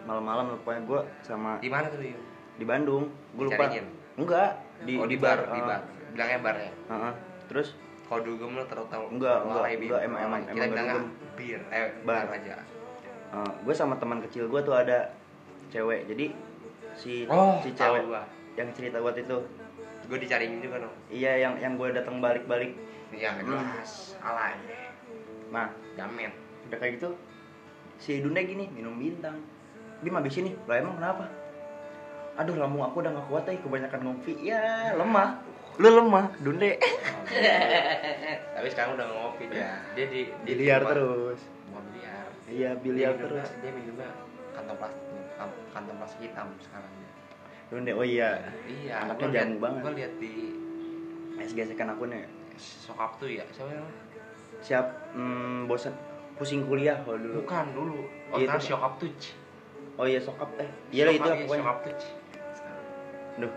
malam-malam 0.02 0.44
pokoknya 0.58 0.82
gue 0.82 1.00
sama 1.20 1.50
Di 1.58 1.68
mana 1.68 1.86
tuh, 1.86 2.00
di 2.52 2.64
Bandung 2.64 3.04
gue 3.34 3.44
lupa 3.44 3.66
enggak 4.14 4.50
di 4.82 4.94
oh, 4.96 5.06
di 5.06 5.16
bar, 5.16 5.38
di 5.48 5.60
ah. 5.60 5.66
bar. 5.68 5.80
Bilangnya 6.12 6.38
bar 6.38 6.56
ya. 6.56 6.72
Heeh. 6.88 7.12
terus 7.46 7.68
Kalau 8.02 8.20
dugem 8.22 8.52
lu 8.52 8.64
terus 8.68 8.84
tahu. 8.86 9.08
Enggak, 9.08 9.40
enggak, 9.42 9.64
enggak, 9.72 10.00
emang- 10.04 10.22
emang- 10.22 10.42
Kita 10.44 10.52
emang 10.52 10.68
bilangnya 10.68 10.94
dugem. 10.94 11.08
bir, 11.32 11.60
eh 11.72 11.86
Bar. 12.04 12.24
bar 12.28 12.60
aja. 13.32 13.50
gue 13.58 13.74
sama 13.74 13.96
teman 13.96 14.20
kecil 14.20 14.46
gue 14.46 14.60
tuh 14.60 14.72
ada 14.72 15.10
cewek 15.68 16.04
jadi 16.06 16.36
si 16.92 17.24
Oh, 17.26 17.56
si 17.58 17.72
cewek 17.72 18.04
gua. 18.04 18.22
yang 18.54 18.68
cerita 18.70 18.98
buat 18.98 19.16
itu 19.16 19.40
Gue 20.02 20.18
dicariin 20.18 20.58
juga 20.58 20.76
dong. 20.78 20.92
iya 21.08 21.38
yang 21.38 21.56
yang 21.56 21.72
gue 21.74 21.88
datang 21.90 22.18
balik-balik 22.18 22.76
Iya, 23.10 23.28
Hmm. 23.34 23.44
jelas. 23.46 24.16
Alay. 24.18 24.56
nah 25.48 25.68
Jamin. 25.94 26.32
udah 26.64 26.76
kayak 26.76 26.96
gitu 26.96 27.12
si 27.96 28.18
Dunde 28.18 28.40
gini 28.42 28.68
minum 28.68 28.94
bintang 28.94 29.36
Bim 30.00 30.12
habis 30.12 30.34
ini 30.34 30.56
lah 30.62 30.76
emang 30.76 30.96
kenapa 30.96 31.28
aduh 32.34 32.56
lambung 32.56 32.80
aku 32.82 32.98
udah 32.98 33.12
gak 33.12 33.26
kuat 33.26 33.44
eh 33.46 33.56
kebanyakan 33.56 34.00
ngopi 34.02 34.32
ya 34.42 34.92
lemah 34.92 35.38
lu 35.76 35.88
lemah 35.90 36.32
Dunde 36.38 36.80
Tapi 38.52 38.68
sekarang 38.68 38.94
udah 38.94 39.06
ngopi 39.08 39.48
dia. 39.48 39.80
Dia 39.92 40.06
di 40.06 40.20
di 40.44 40.52
rumah- 40.58 40.92
terus. 40.92 41.40
Iya 42.52 42.70
biliar 42.76 43.12
Dia 43.12 43.22
terus 43.22 43.48
Dia 43.58 43.72
minumnya 43.72 44.08
kantong 44.52 44.76
plastik, 44.76 45.24
kantong 45.72 45.96
plastik 45.96 46.20
hitam 46.22 46.48
sekarang 46.58 46.92
dia. 46.92 47.10
Dunde 47.66 47.92
oh 47.92 48.04
iya 48.04 48.30
Iya, 48.64 48.94
Anaknya 49.02 49.26
liat- 49.26 49.36
jamu 49.42 49.56
banget. 49.58 49.80
Gua 49.80 49.92
lihat 49.94 50.12
di 50.18 50.32
SGS-kan 51.38 51.88
akunnya 51.88 52.28
sokap 52.54 53.16
tuh 53.16 53.28
ya. 53.28 53.44
Siapa 53.50 53.70
namanya? 53.70 54.00
siap 54.60 54.86
hmm, 55.10 55.66
bosan 55.66 55.90
pusing 56.32 56.62
kuliah 56.62 56.94
kalau 57.00 57.18
dulu 57.18 57.42
Bukan 57.42 57.66
dulu. 57.72 57.98
Oh, 58.28 58.38
Iya, 58.38 58.54
sokap 58.54 58.94
tuh. 58.96 59.10
oh 59.94 60.04
iya 60.04 60.16
sokap 60.16 60.48
eh 60.56 60.68
iya 60.90 61.04
lah 61.04 61.12
itu 61.12 61.24
lah 61.24 61.36
pokoknya 61.36 61.62
Sokap 61.62 61.78
tuh. 61.82 61.94
Duh, 63.38 63.52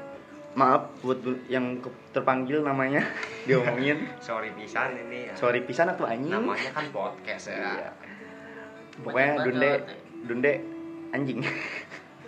maaf 0.53 0.84
buat 0.99 1.19
bu- 1.19 1.43
yang 1.45 1.77
terpanggil 2.10 2.60
namanya 2.60 3.03
diomongin. 3.47 4.08
Sorry 4.17 4.49
pisan 4.51 4.95
ini 4.97 5.29
ya. 5.29 5.34
Sorry 5.36 5.62
pisan 5.62 5.88
atau 5.89 6.03
anjing. 6.03 6.31
Namanya 6.31 6.71
kan 6.71 6.88
podcast 6.89 7.51
ya. 7.51 7.60
Iya. 7.60 7.89
Pokoknya 9.01 9.27
Bacot-bacot. 9.36 9.45
Dunde, 9.45 9.71
Dunde 10.25 10.53
anjing. 11.12 11.39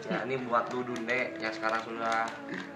Ya, 0.07 0.23
ini 0.23 0.39
buat 0.41 0.71
lu 0.71 0.83
Dunde 0.83 1.35
yang 1.35 1.51
sekarang 1.51 1.83
sudah 1.83 2.23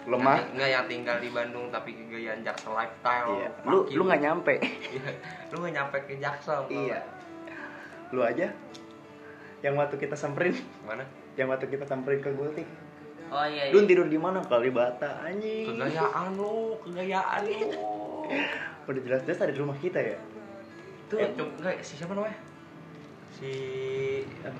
Lemah. 0.03 0.35
yang, 0.35 0.47
enggak 0.51 0.69
yang 0.69 0.85
tinggal 0.85 1.17
di 1.17 1.29
Bandung 1.29 1.65
tapi 1.69 1.93
kegayaan 1.93 2.41
Jaksel 2.41 2.73
lifestyle. 2.73 3.27
Iya. 3.33 3.49
Lu 3.63 3.77
lu 3.87 4.01
nggak 4.03 4.21
nyampe. 4.21 4.53
Iya, 4.59 5.11
lu 5.47 5.55
nggak 5.61 5.73
nyampe 5.73 5.97
ke 6.05 6.13
Jaksel. 6.17 6.61
iya. 6.67 6.99
Lu 8.09 8.19
aja 8.21 8.51
yang 9.61 9.77
waktu 9.77 9.95
kita 9.95 10.17
samperin, 10.17 10.57
Mana? 10.83 11.05
yang 11.33 11.47
waktu 11.47 11.69
kita 11.69 11.85
samperin 11.85 12.19
ke 12.19 12.33
Gultik. 12.33 12.67
Oh 13.29 13.45
iya. 13.45 13.69
iya. 13.69 13.71
Lu 13.71 13.85
tidur 13.85 14.07
di 14.07 14.17
mana? 14.17 14.41
Kalibata 14.41 15.21
anjing. 15.21 15.71
Kegayaan 15.71 16.35
lu, 16.35 16.75
kegayaan 16.81 17.41
lu. 17.47 17.69
Udah 18.83 19.01
jelas-jelas 19.01 19.39
ada 19.39 19.53
di 19.53 19.59
rumah 19.61 19.77
kita 19.77 20.01
ya. 20.01 20.17
Itu 21.05 21.15
Eh. 21.15 21.31
coba 21.31 21.51
enggak 21.61 21.79
si 21.79 21.95
siapa 21.95 22.11
namanya? 22.11 22.35
Si 23.41 23.53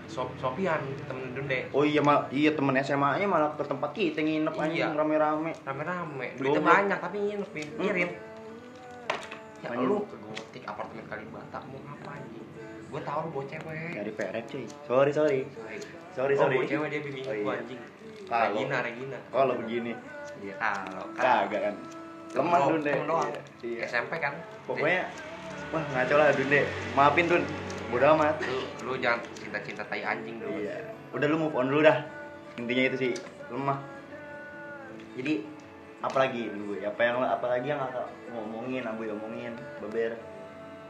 Sop 0.08 0.34
Sopian 0.36 0.82
temen 1.06 1.32
Dunde. 1.32 1.70
Oh 1.70 1.86
iya 1.86 2.02
mal 2.02 2.26
iya 2.34 2.50
temen 2.52 2.74
SMA-nya 2.76 3.30
malah 3.30 3.54
ke 3.54 3.62
tempat 3.62 3.94
kita 3.94 4.20
nginep 4.20 4.54
Iya. 4.58 4.90
rame-rame. 4.92 5.54
Rame-rame. 5.62 6.28
Duitnya 6.36 6.62
banyak 6.62 6.98
tapi 6.98 7.18
nginep 7.22 7.50
Bim. 7.54 7.68
Hmm. 7.78 8.10
Ya 9.62 9.70
Anjing. 9.70 9.86
lu 9.86 10.02
ke 10.04 10.18
gotik 10.18 10.64
apartemen 10.66 11.06
Kalibata 11.06 11.62
mau 11.64 11.78
ngapain? 11.86 12.26
Gue 12.90 13.02
tahu 13.06 13.20
lu 13.22 13.30
bawa 13.30 13.46
cewek. 13.46 13.94
Dari 13.94 14.12
PRF 14.12 14.46
cuy. 14.50 14.66
Sorry 14.84 15.12
sorry. 15.14 15.40
Sorry 16.12 16.34
oh, 16.34 16.40
sorry. 16.42 16.56
bawa 16.58 16.66
cewek 16.66 16.88
dia 16.90 17.00
bimbing 17.00 17.24
Oh, 17.24 17.34
gua 17.38 17.54
iya. 17.54 17.62
anjing. 17.62 17.80
Kalau- 18.26 18.48
Regina, 18.50 18.78
Regina. 18.82 19.18
Kalau 19.30 19.54
begini 19.56 19.94
Iya, 20.42 20.56
kalau 20.58 21.06
kagak 21.14 21.62
kan. 21.62 21.76
Lemah 22.32 22.58
Temen 22.58 22.70
Dunde. 22.74 22.92
temen 22.92 23.06
doang. 23.06 23.30
Iya. 23.62 23.82
SMP 23.86 24.14
kan. 24.18 24.34
Pokoknya 24.66 25.04
wah 25.70 25.84
ngaco 25.86 26.16
lah 26.18 26.28
Dunde. 26.34 26.62
Maafin 26.98 27.26
Dun. 27.30 27.44
Bodo 27.92 28.08
amat. 28.16 28.40
lu, 28.40 28.58
lu 28.82 28.94
jangan 28.98 29.20
cinta-cinta 29.36 29.84
tai 29.84 30.02
anjing 30.02 30.40
dulu. 30.40 30.56
Iya. 30.58 30.80
Udah 31.12 31.28
lu 31.28 31.38
move 31.38 31.54
on 31.54 31.68
dulu 31.68 31.84
dah. 31.84 32.08
Intinya 32.56 32.84
itu 32.88 32.98
sih 32.98 33.12
lemah. 33.52 33.80
Jadi 35.14 35.44
apalagi 36.00 36.42
nih 36.48 36.62
gue 36.64 36.78
apa 36.82 37.02
yang 37.04 37.16
apalagi 37.22 37.68
yang 37.68 37.80
kakak 37.80 38.08
ngomongin 38.32 38.84
abu 38.84 39.06
ngomongin 39.06 39.54
beber 39.78 40.18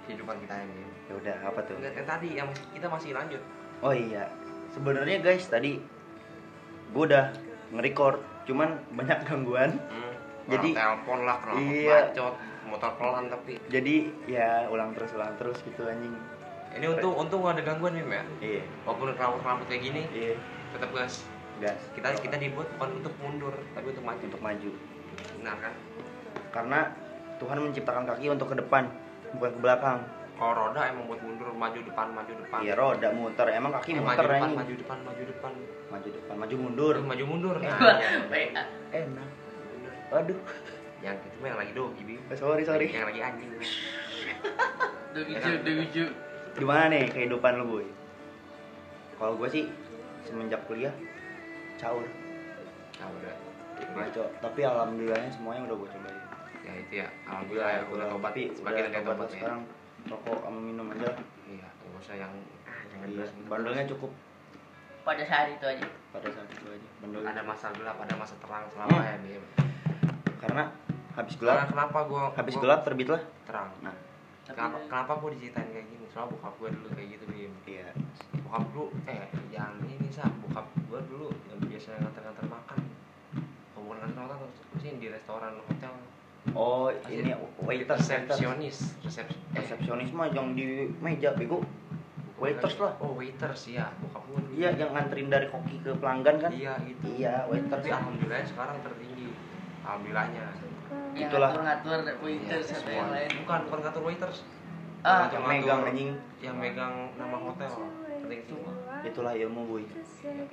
Kehidupan 0.02 0.40
kita 0.40 0.56
ini. 0.58 0.88
ya 1.04 1.14
udah 1.14 1.36
apa 1.44 1.60
tuh 1.62 1.76
Enggak 1.76 1.94
yang 1.94 2.08
tadi 2.08 2.30
yang 2.32 2.50
kita 2.72 2.88
masih 2.88 3.12
lanjut. 3.12 3.42
oh 3.82 3.92
iya 3.92 4.32
sebenarnya 4.72 5.20
guys 5.20 5.44
tadi 5.46 5.84
gue 6.88 7.04
udah 7.04 7.36
nge-record 7.72 8.18
cuman 8.46 8.80
banyak 8.90 9.20
gangguan 9.26 9.76
Hmm. 9.84 10.16
Jadi- 10.48 10.74
telepon 10.74 11.20
lah, 11.22 11.38
kenapa 11.38 11.60
Iya. 11.62 11.98
bacot, 12.10 12.36
motor 12.66 12.92
pelan 12.96 13.26
tapi. 13.28 13.54
jadi 13.68 13.96
ya 14.26 14.50
ulang 14.68 14.92
terus 14.92 15.12
ulang 15.12 15.36
terus 15.36 15.60
gitu 15.62 15.84
anjing 15.84 16.16
Ini 16.72 16.86
untung 16.88 17.14
untung 17.18 17.42
ada 17.44 17.60
gangguan 17.60 17.94
nih, 17.94 18.04
ya. 18.06 18.24
iya 18.40 18.62
Walaupun 18.84 19.12
rambut-rambut 19.12 19.68
kayak 19.68 19.84
gini, 19.84 20.02
iya 20.10 20.34
tetap 20.72 20.90
gas. 20.92 21.28
gas 21.58 21.80
Kita 21.92 22.16
kita 22.16 22.36
dibuat 22.38 22.68
bukan 22.74 22.90
untuk 22.98 23.14
mundur, 23.18 23.54
tapi 23.72 23.88
untuk 23.88 24.02
maju. 24.02 24.24
untuk 24.24 24.42
maju 24.42 24.70
Benar 25.38 25.56
kan? 25.60 25.74
karena 26.50 26.80
Tuhan 27.38 27.58
menciptakan 27.60 28.04
kaki 28.06 28.28
untuk 28.28 28.48
ke 28.48 28.58
depan 28.58 28.88
bukan 29.34 29.52
ke 29.52 29.60
belakang 29.60 30.00
Kalau 30.34 30.54
roda 30.58 30.82
emang 30.86 31.06
buat 31.06 31.22
mundur, 31.22 31.52
maju 31.54 31.80
depan, 31.82 32.08
maju 32.10 32.32
depan. 32.34 32.60
iya 32.62 32.74
roda 32.74 33.08
muter 33.10 33.48
emang 33.52 33.72
kaki 33.74 33.90
Eh, 33.90 33.96
maju 33.98 34.08
muter 34.10 34.26
depan, 34.26 34.40
anjing 34.42 34.58
maju 34.58 34.74
depan, 34.74 34.98
maju 35.02 35.22
depan. 35.24 35.54
maju 35.88 36.08
depan 36.10 36.36
maju 36.38 36.56
mundur 36.58 36.94
Terus 36.94 37.08
maju 37.08 37.24
mundur. 37.26 37.56
Nah, 37.58 37.78
Wah, 37.78 37.96
iya. 37.96 38.10
baik. 38.26 38.50
enak 38.92 39.28
aduh 40.12 40.40
Yang 41.00 41.16
itu 41.20 41.38
mah 41.38 41.48
yang 41.48 41.60
lagi 41.60 41.74
dogi. 41.74 42.04
Eh, 42.22 42.38
sorry 42.38 42.62
sorry 42.62 42.86
Yang 42.88 43.06
lagi 43.08 43.22
anjing. 43.22 43.50
Bim. 43.50 43.62
Dugicu, 45.12 45.52
dugicu. 45.62 46.06
Gimana 46.54 46.84
nih 46.88 47.08
kehidupan 47.08 47.54
lu 47.56 47.66
boy 47.70 47.86
kalau 49.16 49.34
gue 49.36 49.50
sih 49.50 49.64
semenjak 50.24 50.62
kuliah 50.66 50.94
caur 51.76 52.06
Nah, 52.94 53.10
udah. 53.10 53.34
ngaco 53.98 54.24
tapi 54.38 54.62
alhamdulillahnya 54.62 55.32
semuanya 55.32 55.66
udah 55.66 55.76
gue 55.76 55.90
cobain 55.90 56.20
Ya 56.62 56.74
itu 56.78 56.94
ya. 56.96 57.10
Alhamdulillah 57.26 57.70
ya, 57.72 57.82
udah 57.90 58.06
tobat. 58.08 58.32
Sebagian 58.38 58.86
ada 58.86 58.94
yang 58.94 59.02
tobat 59.04 59.26
ya. 59.26 59.34
sekarang 59.34 59.62
rokok 60.04 60.38
sama 60.40 60.60
minum 60.62 60.86
aja 60.88 61.10
Iya, 61.44 61.66
nggak 61.66 61.98
usah 61.98 62.16
yang 62.16 62.32
jangan 62.88 63.08
iya 63.08 63.18
terus. 63.20 63.32
bandelnya 63.50 63.84
cukup 63.88 64.12
Pada 65.02 65.24
saat 65.24 65.48
itu 65.50 65.66
aja. 65.68 65.88
pada 66.12 66.30
saat 66.30 66.46
itu 66.48 66.68
aja 66.68 66.88
bandel 67.00 67.22
Ada 67.24 67.42
masa 67.42 67.68
gelap, 67.72 67.98
ada 67.98 68.14
masa 68.14 68.36
terang 68.38 68.64
Hmm. 68.64 68.74
selama 68.78 68.98
ya, 69.02 69.16
Bim. 69.18 69.44
karena 70.38 70.64
habis 71.12 71.34
Karena 71.36 71.42
gelap 71.58 71.68
kenapa 71.68 72.00
gua 72.06 72.22
habis 72.32 72.54
gua 72.54 72.62
gelap 72.62 72.80
terbitlah 72.84 73.22
terang? 73.44 73.70
nah 73.82 73.96
Kenapa, 74.52 74.78
kenapa 74.86 75.14
gua 75.18 75.30
diceritain 75.32 75.70
kayak 75.70 75.88
gini? 75.88 76.06
Soalnya 76.10 76.32
bokap 76.36 76.54
gua 76.60 76.70
dulu 76.70 76.88
kayak 76.92 77.08
gitu, 77.16 77.24
Bim. 77.30 77.54
iya 77.66 77.88
Bokap 78.44 78.64
dulu, 78.72 78.86
eh 79.08 79.24
yang 79.50 79.74
ini 79.84 80.08
sah, 80.10 80.28
bokap 80.42 80.68
gua 80.86 81.00
dulu 81.04 81.32
yang 81.48 81.58
biasa 81.62 81.96
nganter-nganter 81.98 82.46
makan. 82.48 82.78
Kalau 83.72 83.82
bukan 83.82 83.98
nganter 84.02 84.20
makan, 84.22 84.38
terus 84.52 84.80
sih 84.80 84.92
di 84.96 85.08
restoran 85.08 85.56
hotel. 85.62 85.94
oh 86.58 86.90
ini 87.06 87.32
waiters 87.62 88.02
waiters 88.02 88.02
resepsionis, 88.02 88.78
resepsi. 89.06 89.38
Eh, 89.54 89.62
resepsionis 89.62 90.10
mah 90.10 90.26
yang 90.28 90.58
di 90.58 90.90
meja 90.98 91.38
bego 91.38 91.62
waiters 92.42 92.82
lah 92.82 92.98
Oh, 92.98 93.14
waiters 93.14 93.70
ya, 93.70 93.94
bokap 94.02 94.26
dulu. 94.26 94.50
iya 94.50 94.74
yang 94.74 94.90
nganterin 94.90 95.30
dari 95.30 95.46
koki 95.48 95.78
ke 95.80 95.94
pelanggan 95.94 96.42
kan 96.42 96.50
Iya, 96.50 96.74
gitu. 96.82 97.14
iya 97.14 97.46
waiters 97.46 97.70
Tapi 97.78 97.94
alhamdulillah 97.94 98.42
sekarang 98.44 98.78
tertinggi. 98.82 99.30
Alhamdulillahnya. 99.86 100.46
Yang 101.12 101.28
Itulah. 101.28 101.50
ngatur-ngatur 101.52 102.00
waiters 102.24 102.68
Iya, 102.72 102.78
atau 102.80 102.92
yang 102.92 103.10
lain. 103.12 103.30
Bukan, 103.44 103.60
bukan 103.68 103.80
ngatur 103.84 104.04
waiters. 104.08 104.38
Ah, 105.02 105.26
yang 105.34 105.44
megang 105.48 105.82
anjing. 105.88 106.12
Yang 106.40 106.56
megang 106.62 106.96
nama 107.18 107.38
hotel. 107.42 107.72
Penting 108.22 108.42
itu 108.46 108.58
itulah 109.02 109.34
ilmu 109.34 109.62
boy. 109.66 109.84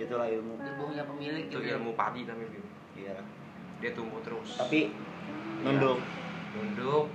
Itulah 0.00 0.26
ilmu. 0.26 0.54
Ilmunya 0.56 1.04
pemilik 1.04 1.44
itu 1.46 1.58
gitu. 1.60 1.76
ilmu 1.76 1.92
padi 1.92 2.24
namanya 2.24 2.58
iya. 2.96 3.20
Dia 3.78 3.90
tumbuh 3.92 4.18
terus. 4.24 4.56
Tapi 4.56 4.90
nunduk. 5.62 6.00
Nunduk 6.56 7.06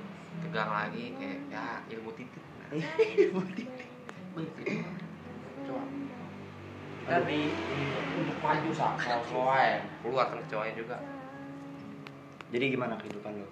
tegang 0.46 0.72
lagi 0.72 1.14
kayak 1.18 1.40
ya 1.50 1.82
ilmu 1.90 2.14
titik. 2.16 2.44
Nah, 2.60 2.70
Wih, 4.34 4.50
gitu. 4.50 4.82
Coba. 5.70 5.84
tapi 7.04 7.52
untuk 8.16 8.38
maju 8.40 8.70
sakal 8.72 9.20
soalnya 9.28 9.84
keluar 10.00 10.32
kan 10.32 10.40
cowoknya 10.48 10.74
juga 10.74 10.98
jadi 12.54 12.66
gimana 12.70 12.94
kehidupan 12.96 13.34
lo? 13.36 13.50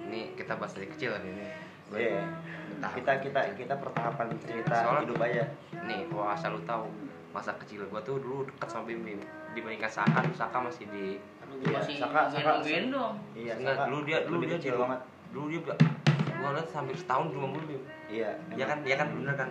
Ini 0.00 0.38
kita 0.38 0.54
bahas 0.54 0.72
dari 0.72 0.86
kecil 0.86 1.10
kan 1.10 1.22
ini. 1.22 1.42
Gua 1.84 1.98
Iya. 1.98 2.22
bertahap. 2.70 2.94
kita 2.94 3.12
kita 3.20 3.40
kita 3.56 3.74
pertahapan 3.76 4.26
cerita 4.38 4.74
Soalnya- 4.76 5.02
hidup 5.04 5.18
aja. 5.20 5.44
nih 5.82 6.00
kalau 6.06 6.26
asal 6.26 6.50
lu 6.52 6.62
tahu 6.64 6.84
masa 7.30 7.50
kecil 7.58 7.84
gua 7.86 8.00
tuh 8.00 8.16
dulu 8.16 8.46
deket 8.46 8.68
sama 8.68 8.84
Bim 8.86 9.02
Bim. 9.02 9.20
Dibandingkan 9.52 9.90
Saka 9.90 10.20
Saka 10.32 10.58
masih 10.60 10.86
di 10.88 11.18
Aduh, 11.40 11.60
Iya, 11.60 11.76
masih 11.76 11.94
Saka- 11.96 12.26
Saka- 12.26 12.58
gendong-gendong. 12.58 13.14
iya 13.34 13.52
Enggak, 13.54 13.74
Saka 13.76 13.86
dulu 13.86 13.98
dia 14.02 14.18
dulu 14.24 14.36
dia 14.40 14.56
kecil 14.56 14.74
banget. 14.76 15.00
dulu 15.30 15.46
dia 15.48 15.60
gua 16.34 16.50
liat 16.52 16.68
hampir 16.70 16.96
setahun 16.96 17.26
cuma 17.28 17.46
mulu 17.48 17.64
Bim. 17.66 17.82
Iya 18.08 18.30
ya 18.54 18.64
kan 18.64 18.78
ya 18.82 18.96
kan 18.96 19.08
bener 19.12 19.34
kan? 19.34 19.50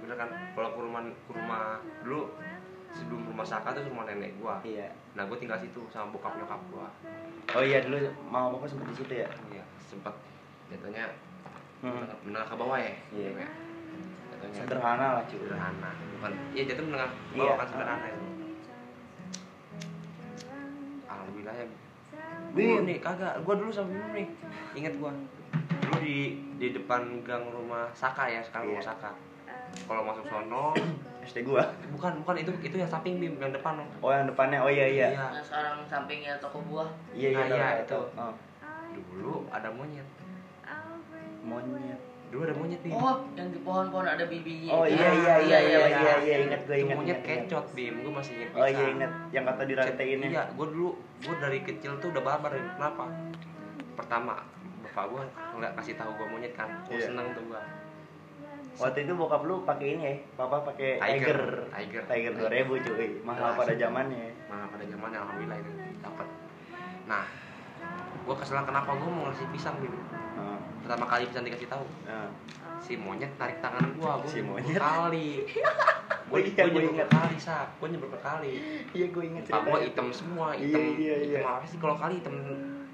Bener 0.00 0.16
kan? 0.16 0.28
Kalau 0.52 0.68
ke 0.70 0.80
rumah 0.80 1.00
ke 1.04 1.32
rumah 1.32 1.62
dulu 2.00 2.20
sebelum 2.98 3.22
rumah 3.30 3.46
Saka 3.46 3.70
tuh 3.70 3.86
rumah 3.86 4.10
nenek 4.10 4.34
gua 4.42 4.58
iya 4.66 4.90
nah 5.14 5.22
gua 5.30 5.38
tinggal 5.38 5.62
situ 5.62 5.78
sama 5.88 6.10
bokap 6.10 6.34
nyokap 6.34 6.58
gua 6.74 6.90
oh 7.54 7.62
iya 7.62 7.78
dulu 7.86 7.96
mau 8.26 8.50
apa 8.50 8.66
sempet 8.66 8.90
di 8.90 8.94
situ 8.98 9.12
ya 9.14 9.28
iya 9.54 9.62
sempet 9.86 10.14
jatuhnya 10.68 11.06
hmm. 11.86 12.26
menengah 12.26 12.48
ke 12.50 12.56
bawah 12.58 12.78
ya 12.78 12.94
Iya. 13.14 13.30
Ya? 13.38 13.48
jatuhnya 14.34 14.58
sederhana 14.66 15.06
lah 15.16 15.22
cuy 15.30 15.38
sederhana 15.38 15.90
bukan 16.18 16.32
iya 16.52 16.62
jatuh 16.66 16.84
menengah 16.84 17.08
ke 17.08 17.16
Iya. 17.32 17.38
bawah 17.38 17.56
kan 17.62 17.66
sederhana 17.70 18.06
itu 18.10 18.26
alhamdulillah 21.08 21.54
ya. 21.56 21.66
Dulu 22.48 22.74
nih 22.88 22.98
kagak, 22.98 23.44
gua 23.44 23.54
dulu 23.60 23.70
sama 23.70 23.92
Bim 23.92 24.08
nih. 24.16 24.26
Ingat 24.74 24.94
gua. 24.98 25.12
Dulu 25.84 25.96
di 26.00 26.18
di 26.56 26.72
depan 26.74 27.20
gang 27.22 27.48
rumah 27.52 27.88
Saka 27.92 28.26
ya, 28.28 28.40
sekarang 28.40 28.72
rumah 28.72 28.82
Iya. 28.82 28.88
Saka. 28.92 29.10
Kalau 29.80 30.02
masuk 30.02 30.24
sono, 30.24 30.72
SD 31.24 31.42
gua 31.42 31.60
bukan 31.90 32.20
bukan 32.20 32.34
itu 32.38 32.50
itu 32.60 32.76
yang 32.76 32.86
samping 32.86 33.16
Bim, 33.16 33.36
yang 33.36 33.50
depan 33.50 33.76
loh. 33.76 33.88
oh 34.00 34.10
yang 34.10 34.24
depannya 34.24 34.58
oh 34.58 34.68
iya 34.68 34.86
iya 34.86 35.08
Iya. 35.10 35.26
Nah, 35.30 35.40
sekarang 35.40 35.76
sampingnya 35.84 36.32
toko 36.38 36.60
buah. 36.62 36.88
iya 37.10 37.28
iya 37.30 37.42
Nah, 37.42 37.48
iya, 37.50 37.68
itu. 37.78 37.88
tahu. 37.88 38.04
Oh, 38.16 38.32
Dulu 38.90 39.34
ada 39.48 39.68
monyet. 39.68 40.08
monyet 41.40 42.00
Dulu 42.28 42.44
ada 42.44 42.54
monyet 42.54 42.80
Bim. 42.82 42.92
Oh, 42.92 43.24
yang 43.32 43.48
di 43.48 43.56
pohon-pohon 43.58 44.04
ada 44.06 44.20
bibinya. 44.22 44.68
oh 44.70 44.84
itu. 44.84 44.92
iya 44.94 45.08
iya 45.10 45.34
iya 45.38 45.58
iya 45.58 45.78
iya. 45.80 45.98
iya 45.98 46.14
iya 46.18 46.36
ingat 46.42 46.60
gue 46.62 46.76
Itu 46.76 46.84
ingat 46.84 46.96
monyet 46.98 47.08
ingat, 47.14 47.24
ingat. 47.24 47.40
kecot 47.44 47.66
Bim, 47.72 47.94
gua 47.98 48.12
masih 48.14 48.32
ingat 48.34 48.50
oh 48.52 48.66
iya 48.66 48.84
ingat 48.90 49.12
yang 49.30 49.44
kata 49.46 49.62
dirantain 49.64 50.18
Iya, 50.22 50.42
gua 50.52 50.66
dulu 50.66 50.90
gua 51.18 51.34
dari 51.38 51.58
kecil 51.62 51.92
tuh 51.96 52.08
udah 52.10 52.22
barbar. 52.22 52.52
Kenapa? 52.52 53.04
Pertama, 53.94 54.34
bapak 54.82 55.04
gua 55.08 55.22
nggak 55.56 55.72
kasih 55.74 55.94
tahu 55.94 56.10
gua 56.14 56.26
monyet 56.26 56.52
kan. 56.52 56.68
Gua 56.84 56.94
Iya. 56.94 57.06
seneng 57.06 57.32
tuh 57.32 57.44
gua. 57.44 57.60
Waktu 58.78 58.98
itu 59.02 59.12
bokap 59.12 59.42
lu 59.42 59.62
pakai 59.62 59.86
ini 59.92 60.02
ya 60.02 60.14
papa 60.34 60.62
pakai 60.64 60.96
Tiger. 60.96 61.66
Tiger 61.68 62.02
Tiger. 62.04 62.32
Tiger 62.32 62.32
2000 62.64 62.86
cuy 62.88 63.08
mahal 63.20 63.42
Jelas. 63.44 63.58
pada 63.58 63.72
zamannya 63.76 64.26
Nah, 64.46 64.64
pada 64.66 64.80
zamannya 64.82 65.18
alhamdulillah 65.18 65.58
itu 65.58 65.70
dapat. 65.98 66.26
Nah, 67.04 67.24
gua 68.22 68.34
kesel 68.34 68.56
kenapa 68.60 68.90
gua 68.92 69.08
mau 69.08 69.22
ngasih 69.26 69.46
pisang 69.50 69.76
bim. 69.76 69.92
Nah, 70.34 70.56
Pertama 70.80 71.04
kali 71.04 71.26
pisang 71.26 71.44
dikasih 71.44 71.68
tahu, 71.68 71.84
nah. 72.02 72.32
si 72.78 72.94
monyet 72.94 73.28
tarik 73.34 73.58
tangan 73.58 73.92
gua, 73.94 74.16
gua 74.16 74.26
Si 74.26 74.40
monyet. 74.40 74.78
kali. 74.78 75.28
Oh 76.28 76.36
gua 76.36 76.44
iya, 76.44 76.60
nyebur 76.60 76.92
ingat. 76.92 77.08
kali 77.08 77.36
sak, 77.36 77.72
gua 77.76 77.88
nyebur 77.88 78.12
kali. 78.14 78.84
iya 78.92 79.06
gue 79.06 79.24
inget 79.24 79.44
gua 79.44 79.64
ceritanya. 79.64 79.80
hitam 79.82 80.08
semua, 80.10 80.52
Iya, 80.52 80.60
hitam. 80.60 80.84
iya, 80.94 81.14
iya. 81.18 81.38
Hitam 81.40 81.48
apa 81.50 81.64
sih 81.64 81.78
kalau 81.78 81.96
kali 81.96 82.14
hitam 82.20 82.36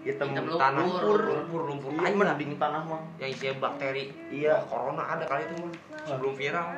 hitam 0.04 0.26
Hitam 0.30 0.44
lu- 0.46 0.60
tanah 0.60 0.84
Lumpur. 0.84 1.20
lumpur, 1.24 1.60
lumpur 1.64 1.90
iya 1.96 2.06
aja. 2.06 2.14
mending 2.14 2.52
tanah 2.60 2.82
mah 2.84 3.02
Yang 3.16 3.30
isinya 3.34 3.54
bakteri. 3.64 4.04
Iya. 4.28 4.52
Wah, 4.52 4.62
corona 4.68 5.02
ada 5.08 5.24
kali 5.24 5.42
itu 5.48 5.54
mah. 5.64 5.72
Sebelum 6.04 6.32
viral. 6.36 6.68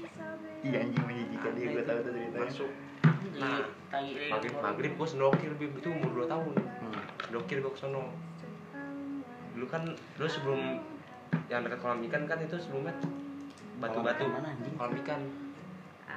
iya 0.66 0.78
anjing 0.80 1.04
menjijikan 1.04 1.52
dia 1.52 1.66
gue 1.68 1.84
tahu 1.84 1.98
tuh 2.00 2.12
ceritanya 2.16 2.42
Masuk. 2.48 2.70
Nah, 3.32 3.58
eh, 3.92 4.30
Maghrib, 4.30 4.52
maghrib 4.56 4.92
gua 4.94 5.08
sendokir 5.08 5.52
bim 5.56 5.72
itu 5.74 5.88
umur 5.88 6.24
2 6.24 6.32
tahun. 6.32 6.54
hmm. 6.56 7.02
dokir 7.30 7.60
gue 7.60 7.72
kesono 7.72 8.08
dulu 9.52 9.66
kan 9.68 9.84
dulu 10.16 10.28
sebelum 10.28 10.60
yang 11.48 11.60
dekat 11.60 11.80
kolam 11.80 12.00
ikan 12.08 12.24
kan 12.24 12.40
itu 12.40 12.56
sebelumnya 12.56 12.96
batu-batu 13.76 14.24
Kolam 14.24 14.92
ikan 14.96 15.20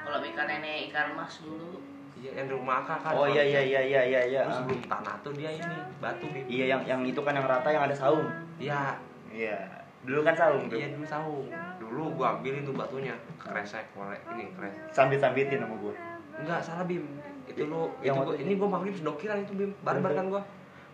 kolam 0.03 0.23
ikan 0.23 0.45
nenek 0.47 0.91
ikan 0.91 1.07
mas 1.15 1.39
dulu. 1.39 1.83
Iya 2.25 2.41
yang 2.41 2.45
di 2.49 2.53
rumah 2.57 2.81
akak 2.81 2.97
kan 3.05 3.11
oh 3.13 3.29
iya 3.29 3.43
iya 3.45 3.61
iya 3.61 3.81
iya 3.85 4.01
iya 4.01 4.21
iya. 4.25 4.41
Terus 4.49 4.57
ah. 4.57 4.59
sebelum 4.65 4.81
tanah 4.89 5.15
tuh 5.21 5.33
dia 5.37 5.51
ini 5.53 5.77
batu 6.01 6.25
Bim. 6.33 6.45
iya 6.49 6.65
yang 6.73 6.81
yang 6.89 7.01
itu 7.05 7.21
kan 7.21 7.37
yang 7.37 7.45
rata 7.45 7.69
yang 7.69 7.85
ada 7.85 7.93
saung. 7.93 8.25
Iya. 8.57 8.97
Iya. 9.29 9.59
Dulu 10.01 10.25
kan 10.25 10.33
saung 10.33 10.65
tuh. 10.65 10.77
Iya 10.81 10.87
dulu 10.97 11.05
tahu 11.05 11.33
dulu 11.77 12.03
gua 12.17 12.27
ambilin 12.37 12.65
tuh 12.65 12.73
batunya. 12.73 13.13
Kresek 13.37 13.93
korek 13.93 14.25
ini 14.33 14.49
kres 14.57 14.73
sambit 14.89 15.21
sambitin 15.21 15.61
sama 15.61 15.77
gue 15.77 15.93
enggak 16.41 16.59
salah 16.65 16.83
bim. 16.89 17.05
Itu 17.45 17.69
lu 17.69 17.93
Yang 18.01 18.15
itu 18.17 18.25
gua, 18.25 18.33
itu. 18.33 18.41
ini 18.41 18.53
gua 18.57 18.69
maghrib 18.73 18.95
sedokiran 18.97 19.37
itu 19.45 19.53
bim. 19.53 19.71
Barbar 19.85 20.09
Bener. 20.09 20.17
kan 20.17 20.25
gua 20.33 20.41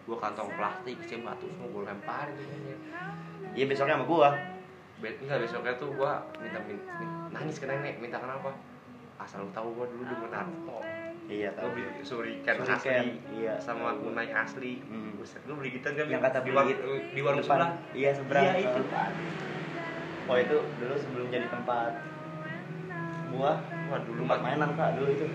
gua 0.04 0.18
kantong 0.20 0.52
plastik 0.60 1.00
isi 1.00 1.16
batu 1.24 1.48
semua 1.48 1.72
gua 1.72 1.82
tuh 1.88 1.96
monyet. 2.04 2.80
iya 3.56 3.66
besoknya 3.70 3.96
sama 3.96 4.06
gue 4.08 4.30
Bet 5.02 5.18
enggak 5.18 5.42
besoknya 5.42 5.74
tuh 5.82 5.90
gua 5.98 6.22
minta, 6.38 6.62
min- 6.70 6.86
min- 7.02 7.30
nangis 7.34 7.58
ke 7.58 7.66
nenek 7.66 7.98
minta 7.98 8.22
kenapa? 8.22 8.54
Asal 9.18 9.46
lu 9.46 9.50
tahu 9.54 9.74
gua 9.74 9.86
dulu 9.90 10.06
di 10.06 10.16
Naruto 10.30 10.82
iya 11.32 11.50
tahu. 11.56 11.72
beli 11.72 11.88
suriken 12.04 12.56
Shuriken, 12.60 12.76
asli 12.76 13.08
iya. 13.40 13.56
sama 13.56 13.96
kunai 13.96 14.28
asli. 14.30 14.84
Hmm. 14.84 15.16
Buset, 15.16 15.40
gua 15.48 15.56
beli 15.56 15.70
gitu 15.72 15.88
kan 15.88 16.06
Yang 16.06 16.22
kata 16.28 16.38
di, 16.38 16.44
beli 16.46 16.58
war- 16.60 16.82
di 17.08 17.20
warung 17.24 17.40
Depan. 17.40 17.56
sebelah. 17.56 17.72
Iya 17.96 18.10
seberang. 18.12 18.44
Iya 18.44 18.54
itu 18.60 18.82
oh 20.22 20.38
itu 20.38 20.58
dulu 20.78 20.94
sebelum 20.94 21.28
jadi 21.28 21.48
tempat. 21.48 21.92
Gua? 23.32 23.52
Wah 23.64 24.00
dulu 24.04 24.20
tempat 24.22 24.40
mainan 24.42 24.70
kak 24.76 24.90
dulu 24.96 25.10
itu. 25.10 25.28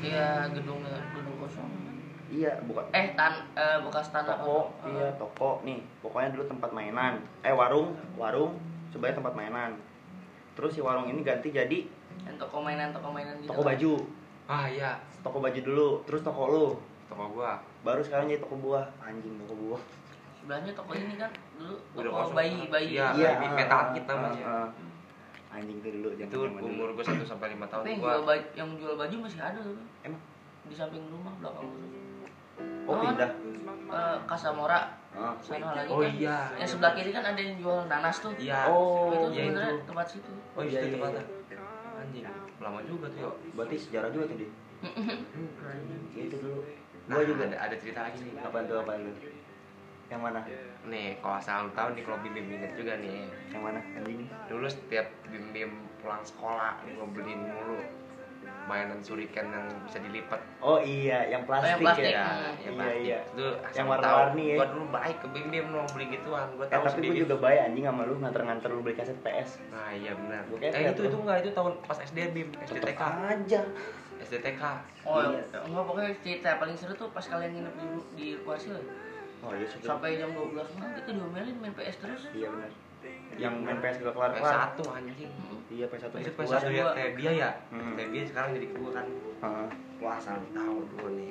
Iya 0.00 0.46
gedungnya 0.50 0.94
gedung 1.12 1.36
kosong. 1.38 1.70
iya 2.26 2.58
bukan 2.66 2.82
Eh 2.90 3.14
tan 3.14 3.38
eh, 3.54 3.78
bekas 3.80 4.10
tanah 4.10 4.34
toko 4.34 4.74
kosong. 4.74 4.90
iya 4.90 5.08
toko. 5.14 5.50
Nih 5.62 5.78
pokoknya 6.00 6.34
dulu 6.34 6.44
tempat 6.46 6.70
mainan. 6.70 7.18
Eh 7.42 7.50
warung 7.50 7.94
warung 8.14 8.54
sebenarnya 8.90 9.18
tempat 9.18 9.34
mainan. 9.34 9.70
Terus 10.54 10.72
si 10.72 10.80
warung 10.80 11.06
ini 11.06 11.20
ganti 11.20 11.50
jadi 11.50 11.86
toko 12.36 12.60
mainan 12.60 12.92
toko 12.92 13.08
mainan 13.10 13.38
gitu. 13.40 13.48
toko 13.48 13.62
baju 13.62 13.92
ah 14.46 14.64
iya 14.64 14.94
toko 15.20 15.38
baju 15.38 15.60
dulu 15.60 15.88
terus 16.04 16.22
toko 16.22 16.42
lu 16.46 16.66
toko 17.06 17.24
gua 17.32 17.58
baru 17.82 18.00
sekarang 18.00 18.26
jadi 18.26 18.38
toko 18.38 18.56
buah 18.56 18.86
anjing 19.00 19.34
toko 19.38 19.54
buah 19.56 19.82
Sebelahnya 20.38 20.72
toko 20.72 20.94
ini 20.94 21.14
kan 21.16 21.30
dulu 21.56 21.74
Udah 21.92 22.06
toko 22.06 22.18
kosong. 22.22 22.36
bayi 22.38 22.56
bayi. 22.68 22.94
Iya. 22.94 23.06
Baby 23.10 23.44
ah, 23.44 23.52
metal 23.52 23.74
ah, 23.76 23.86
kit 23.90 24.04
namanya. 24.06 24.44
ah, 24.44 24.54
ah. 24.54 24.68
anjing 25.52 25.78
tuh 25.80 25.90
dulu 25.90 26.08
itu 26.14 26.36
umur 26.62 26.88
gua 26.92 27.02
1 27.04 27.18
sampai 27.24 27.46
5 27.52 27.66
tahun 27.66 27.82
Tapi 27.82 27.90
yang 27.90 27.98
gua 27.98 28.06
jual 28.08 28.22
baju, 28.22 28.44
yang 28.54 28.70
jual 28.78 28.94
baju 28.94 29.16
masih 29.20 29.40
ada 29.40 29.58
tuh. 29.58 29.74
Emang? 30.00 30.22
Di 30.62 30.74
samping 30.74 31.02
rumah 31.08 31.34
belakang 31.36 31.66
rumah. 31.66 31.90
oh 32.86 32.94
pindah 32.96 33.30
Eh, 33.86 34.16
Kasamora 34.24 34.80
Ah. 35.12 35.32
sana 35.40 35.72
lagi 35.72 35.88
Oh 35.88 35.98
kan. 35.98 36.12
iya, 36.12 36.38
Yang 36.52 36.60
iya. 36.60 36.66
sebelah 36.68 36.92
kiri 36.92 37.10
kan 37.10 37.24
ada 37.24 37.40
yang 37.40 37.56
jual 37.56 37.78
nanas 37.86 38.16
tuh. 38.20 38.30
iya 38.36 38.66
Oh, 38.66 39.08
itu 39.08 39.26
iya 39.32 39.42
sebenarnya 39.48 39.74
tempat 39.82 40.06
situ. 40.06 40.32
oh 40.52 40.60
Iya, 40.60 40.68
iya 40.68 40.76
iya, 40.76 40.82
itu 40.84 40.94
tempatnya 40.94 41.22
anjing 41.22 41.45
lama 42.60 42.80
juga 42.84 43.06
tuh 43.12 43.20
yuk 43.28 43.34
berarti 43.52 43.76
sejarah 43.76 44.10
juga 44.12 44.24
tuh 44.32 44.38
dia 44.40 44.50
Ya, 46.12 46.22
itu 46.28 46.36
dulu. 46.36 46.60
Nah 47.08 47.16
gua 47.16 47.24
juga. 47.24 47.42
ada, 47.48 47.56
ada 47.64 47.76
cerita 47.80 48.00
lagi 48.04 48.18
nih. 48.20 48.36
Apa 48.44 48.60
tuh 48.68 48.76
apa 48.84 48.92
lu 49.00 49.08
yang 50.06 50.20
mana? 50.22 50.40
Nih 50.86 51.18
kalau 51.18 51.40
asal 51.40 51.66
lu 51.66 51.70
tahu 51.72 51.96
nih 51.96 52.02
kalau 52.04 52.18
bim 52.20 52.32
bim 52.36 52.46
inget 52.60 52.72
juga 52.76 53.00
nih. 53.00 53.24
Yang 53.50 53.62
mana? 53.62 53.80
Anjing 53.96 54.28
dulu 54.52 54.66
setiap 54.68 55.06
bim 55.32 55.50
bim 55.50 55.72
pulang 56.04 56.22
sekolah 56.22 56.76
gua 56.92 57.08
beliin 57.08 57.40
mulu 57.40 57.80
mainan 58.66 58.98
suriken 58.98 59.46
yang 59.46 59.66
bisa 59.82 59.98
dilipat. 59.98 60.40
Oh 60.58 60.76
iya 60.76 61.22
yang 61.24 61.42
plastik, 61.42 61.72
yang 61.72 61.80
plastik. 61.80 62.04
ya 62.04 62.10
ya? 62.10 62.26
Iya, 62.58 62.70
plastik. 62.72 62.98
iya. 63.00 63.18
itu 63.24 63.46
Yang 63.72 63.86
warna-warni 63.88 64.44
ya. 64.44 64.56
gua 64.56 64.66
dulu 64.68 64.84
baik 64.90 65.16
ke 65.18 65.26
bim 65.30 65.46
bim 65.48 65.66
lo 65.70 65.82
beli 65.88 66.06
gituan. 66.10 66.46
Gua 66.52 66.64
eh 66.64 66.68
tahu 66.68 66.82
tapi 66.82 66.84
gue 66.84 66.94
sendiri. 67.06 67.22
juga 67.22 67.34
baik 67.38 67.58
anjing 67.64 67.84
sama 67.84 68.02
lu. 68.02 68.14
Nganter-nganter 68.18 68.68
lu 68.68 68.80
beli 68.80 68.94
kaset 68.94 69.18
PS 69.18 69.50
nah 69.70 69.88
iya 69.88 70.12
benar. 70.12 70.42
Gua 70.46 70.58
eh 70.60 70.82
itu 70.84 71.02
itu 71.02 71.16
enggak 71.16 71.36
itu 71.40 71.50
tahun 71.52 71.72
pas 71.80 71.98
SD 71.98 72.18
bim. 72.30 72.48
SDTK 72.60 73.00
aja. 73.24 73.60
SDTK 74.18 74.62
Oh, 75.02 75.22
Iya. 75.22 75.42
enggak 75.62 75.84
pokoknya 75.86 76.10
cerita 76.18 76.48
paling 76.56 76.74
seru 76.74 76.92
tuh 76.92 77.08
pas 77.08 77.22
kalian 77.22 77.52
nginep 77.52 77.74
di 77.76 77.86
di 78.12 78.28
Kuarsil. 78.42 78.74
oh 79.38 79.52
iya 79.52 79.66
sudah. 79.68 79.86
Sampai 79.88 80.16
jam 80.16 80.32
12 80.32 80.50
malam 80.74 80.90
kita 80.96 81.10
diomelin 81.12 81.56
main 81.60 81.70
PS 81.72 81.96
terus. 82.00 82.22
iya 82.32 82.48
benar 82.48 82.70
yang 83.36 83.54
main 83.58 83.78
PS 83.78 83.96
gak 84.00 84.12
kelar 84.12 84.30
PS 84.30 84.40
kelar 84.40 84.54
satu 84.66 84.82
anjing 84.90 85.30
iya 85.68 85.86
PS 85.86 86.02
satu 86.02 86.16
itu 86.16 86.30
PS 86.30 86.36
PS 86.36 86.46
dua. 86.46 86.56
satu 86.56 86.70
ya 86.70 86.84
Tebia 86.92 87.30
ya 87.32 87.50
Hmm. 87.68 87.94
Tebia 87.94 88.22
sekarang 88.24 88.50
jadi 88.52 88.66
gua 88.72 88.90
kan 88.92 89.06
Ah. 89.38 89.68
wah 89.98 90.14
asal 90.14 90.36
lu 90.36 90.48
tahu 90.50 90.76
dulu 90.88 91.08
nih 91.14 91.30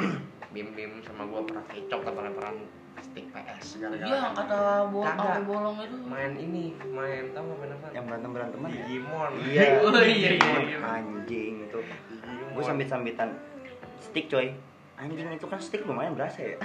bim 0.52 0.68
bim 0.72 0.92
sama 1.00 1.22
gua 1.24 1.40
pernah 1.42 1.64
kecok 1.66 2.00
tanpa 2.02 2.20
lemparan 2.22 2.56
stick 2.98 3.26
PS 3.26 3.66
Iya, 3.72 3.88
gara-gara 3.88 4.08
yang 4.10 4.34
kata 4.34 4.58
bo 4.86 4.98
Kagak. 5.00 5.16
sampai 5.16 5.42
bolong 5.44 5.76
itu. 5.78 5.96
main 6.02 6.32
ini 6.34 6.64
main 6.86 7.24
tau 7.30 7.42
nggak 7.42 7.58
main 7.58 7.70
apa 7.72 7.86
Yang 7.90 8.04
berantem 8.06 8.30
beranteman 8.30 8.68
ya? 8.68 8.76
Digimon 8.82 9.30
Iya. 9.42 9.62
Oh, 9.82 9.90
iya, 9.96 10.30
iya, 10.30 10.58
iya. 10.62 10.78
Anjing 10.82 11.54
itu. 11.62 11.78
Digimon. 11.80 12.52
Gue 12.52 12.62
sambit 12.62 12.86
sambitan 12.86 13.28
stick 13.98 14.28
coy. 14.28 14.52
Anjing 15.02 15.26
itu 15.28 15.46
kan 15.46 15.58
stick 15.58 15.82
lumayan 15.82 16.14
berasa 16.14 16.38
ya. 16.40 16.56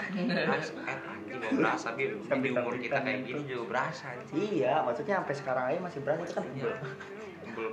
Mas, 0.46 0.70
eh, 0.70 0.98
anjing 1.04 1.38
gak 1.40 1.52
berasa 1.54 1.88
bil 1.92 2.22
di 2.22 2.50
umur 2.52 2.74
kita 2.78 2.98
kayak 3.00 3.20
gitu. 3.24 3.34
gini 3.36 3.50
juga 3.50 3.64
berasa 3.68 4.04
anjing 4.10 4.38
Iya, 4.54 4.74
maksudnya 4.80 5.16
sampai 5.18 5.36
sekarang 5.36 5.64
aja 5.66 5.80
masih 5.82 6.00
berasa 6.00 6.22
itu 6.22 6.34
kan 6.34 6.46
Iya. 6.54 6.74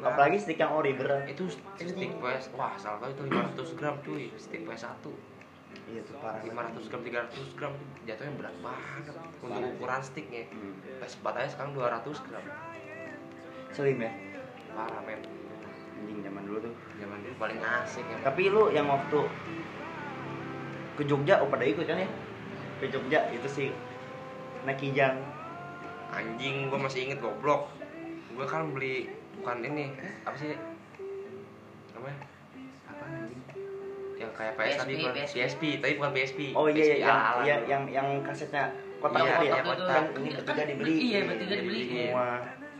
Apalagi 0.00 0.36
stick 0.38 0.56
yang 0.56 0.72
ori 0.72 0.92
berat. 0.92 1.28
itu 1.28 1.44
stick 1.50 1.92
PS 2.14 2.48
wah 2.50 2.72
salah 2.74 2.96
satu 2.98 3.12
itu 3.12 3.22
500 3.28 3.76
gram 3.76 3.94
cuy 4.00 4.32
stick 4.34 4.64
PS 4.64 4.88
1 4.88 5.12
Iya 5.84 6.00
tuh 6.00 6.16
parah. 6.16 6.40
500 6.40 6.88
gram 6.88 7.02
300 7.02 7.28
gram 7.52 7.72
tuh 7.74 7.86
jatuhnya 8.02 8.32
berat 8.34 8.56
banget 8.58 9.04
untuk 9.36 9.52
Parah. 9.52 9.68
ukuran 9.70 10.00
sticknya 10.00 10.42
Hmm. 10.48 10.80
PS 10.98 11.14
4 11.18 11.36
aja 11.36 11.48
sekarang 11.50 11.72
200 11.74 12.00
gram 12.22 12.44
Slim 13.70 13.98
ya. 13.98 14.12
parah 14.70 15.02
men 15.02 15.20
Anjing 15.94 16.18
zaman 16.22 16.42
dulu 16.42 16.58
tuh. 16.62 16.74
zaman 16.96 17.18
dulu 17.20 17.34
paling 17.36 17.60
asik 17.60 18.04
ya 18.06 18.16
Tapi 18.22 18.42
lu 18.48 18.70
yang 18.70 18.86
waktu 18.86 19.20
ke 20.94 21.02
Jogja, 21.02 21.38
oh 21.38 21.48
pada 21.48 21.62
ikut 21.62 21.82
kan 21.82 21.96
ya? 21.96 22.08
Ke 22.76 22.86
Jogja 22.86 23.26
itu 23.28 23.46
sih 23.46 23.68
naik 24.62 24.78
kijang. 24.78 25.18
anjing 26.10 26.70
gua 26.70 26.78
masih 26.80 27.04
inget 27.04 27.18
goblok 27.18 27.66
gua 28.30 28.46
kan 28.46 28.70
beli 28.70 29.10
bukan 29.34 29.60
ini 29.62 29.90
apa 30.22 30.36
sih 30.36 30.54
namanya 31.90 32.22
apa 32.86 33.02
anjing 33.04 33.40
yang 34.14 34.30
kayak 34.30 34.54
PS 34.54 34.74
tadi 34.78 34.94
bukan 34.96 35.10
PSP. 35.12 35.34
PSP 35.34 35.62
tapi 35.76 35.92
bukan 35.98 36.12
PSP 36.12 36.40
Oh 36.54 36.66
iya 36.66 36.84
iya 36.86 36.96
yang, 37.00 37.18
iya, 37.42 37.56
yang 37.66 37.82
yang 37.90 38.08
kasetnya 38.22 38.70
kotak 38.96 39.20
Iya, 39.20 39.32
itu 39.32 39.34
ya. 39.34 39.50
iya, 39.50 39.54
Kotak 39.58 39.66
kotak. 39.66 39.90
Kan 39.90 40.04
ini 40.06 40.22
Iya, 40.24 40.36
bertiga 40.38 40.54
kan? 40.54 40.66
dibeli. 40.68 40.94
Iya, 40.94 41.18
bertiga 41.26 41.54
dibeli. 41.56 41.80
Semua. 41.84 42.28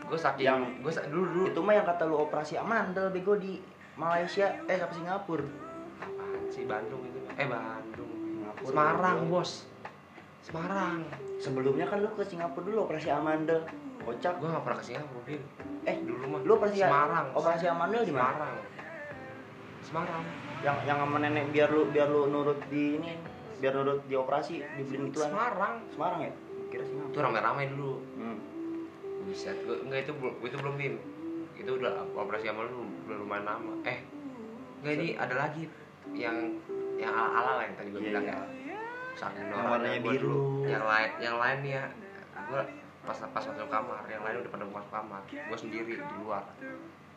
gua 0.05 0.19
saking 0.21 0.45
Yang- 0.47 0.65
gua 0.79 0.91
sa- 0.93 1.05
dulu 1.05 1.25
dulu 1.27 1.43
Itu 1.45 1.59
mah 1.59 1.73
yang 1.73 1.85
kata 1.85 2.03
lu 2.03 2.15
operasi 2.21 2.53
amandel 2.55 3.11
bego 3.11 3.35
di 3.35 3.59
Malaysia 3.95 4.47
eh 4.63 4.77
apa 4.77 4.93
Singapura. 4.93 5.43
apaan 5.97 6.39
sih 6.47 6.63
Bandung 6.63 7.03
itu 7.03 7.19
eh 7.27 7.43
Bandung. 7.43 7.84
Semarang 8.65 9.17
bos 9.29 9.51
Semarang 10.45 11.05
Sebelumnya 11.41 11.85
kan 11.89 12.01
lu 12.01 12.09
ke 12.13 12.23
Singapura 12.25 12.63
dulu 12.65 12.77
operasi 12.89 13.09
amandel. 13.11 13.65
Kocak. 14.05 14.37
gua 14.37 14.57
gak 14.57 14.63
pernah 14.65 14.77
ke 14.77 14.85
Singapura 14.85 15.21
Bil. 15.25 15.41
Eh, 15.85 15.97
dulu 16.05 16.23
mah 16.25 16.39
lu 16.45 16.51
operasi 16.57 16.77
Semarang 16.81 17.27
Operasi 17.33 17.65
amandel 17.69 18.01
di 18.05 18.13
mana? 18.13 18.29
Semarang 18.33 18.55
Semarang 19.85 20.23
Yang 20.65 20.77
yang 20.89 20.97
sama 21.01 21.17
nenek 21.21 21.45
biar 21.53 21.69
lu 21.69 21.81
biar 21.89 22.07
lu 22.09 22.21
nurut 22.29 22.59
di 22.69 22.97
ini 22.97 23.11
biar 23.55 23.73
nurut 23.77 24.03
di 24.05 24.15
operasi 24.17 24.61
dibeliin 24.77 25.09
gituan. 25.09 25.29
Semarang 25.33 25.73
Semarang 25.93 26.19
ya? 26.25 26.33
Kira 26.69 26.83
itu 26.85 26.91
Singapura. 26.93 27.21
rame-rame 27.29 27.63
dulu 27.73 27.93
Hmm. 28.17 28.37
Gua, 29.25 29.75
enggak 29.81 29.99
itu 30.05 30.11
belum 30.21 30.33
itu 30.45 30.57
belum 30.61 30.75
bim 30.77 30.95
itu 31.57 31.71
udah 31.81 32.05
operasi 32.13 32.45
lu 32.53 32.85
udah 33.09 33.17
lumayan 33.17 33.45
lama 33.47 33.73
eh 33.87 34.05
enggak 34.83 34.93
ini 35.01 35.07
ada 35.17 35.33
lagi 35.33 35.63
yang 36.13 36.61
yang 36.95 37.11
ala 37.11 37.29
ala 37.33 37.61
yang 37.61 37.75
tadi 37.75 37.89
gue 37.89 37.99
Iya, 37.99 38.07
bilang 38.09 38.25
iya. 38.25 38.35
ya. 38.35 38.79
Saking 39.15 39.47
Yang 39.47 39.63
warnanya 39.65 39.99
biru. 40.01 40.37
yang 40.65 40.83
lain 40.83 41.09
yang 41.19 41.35
lain 41.35 41.57
nih 41.61 41.73
ya 41.73 41.85
gue 42.45 42.61
pas 43.01 43.17
pas 43.23 43.43
masuk 43.43 43.67
kamar 43.67 44.03
yang 44.05 44.21
lain 44.21 44.35
udah 44.39 44.51
pada 44.51 44.65
masuk 44.65 44.91
kamar. 44.91 45.21
Gue 45.25 45.57
sendiri 45.57 45.93
di 45.95 46.15
luar. 46.17 46.43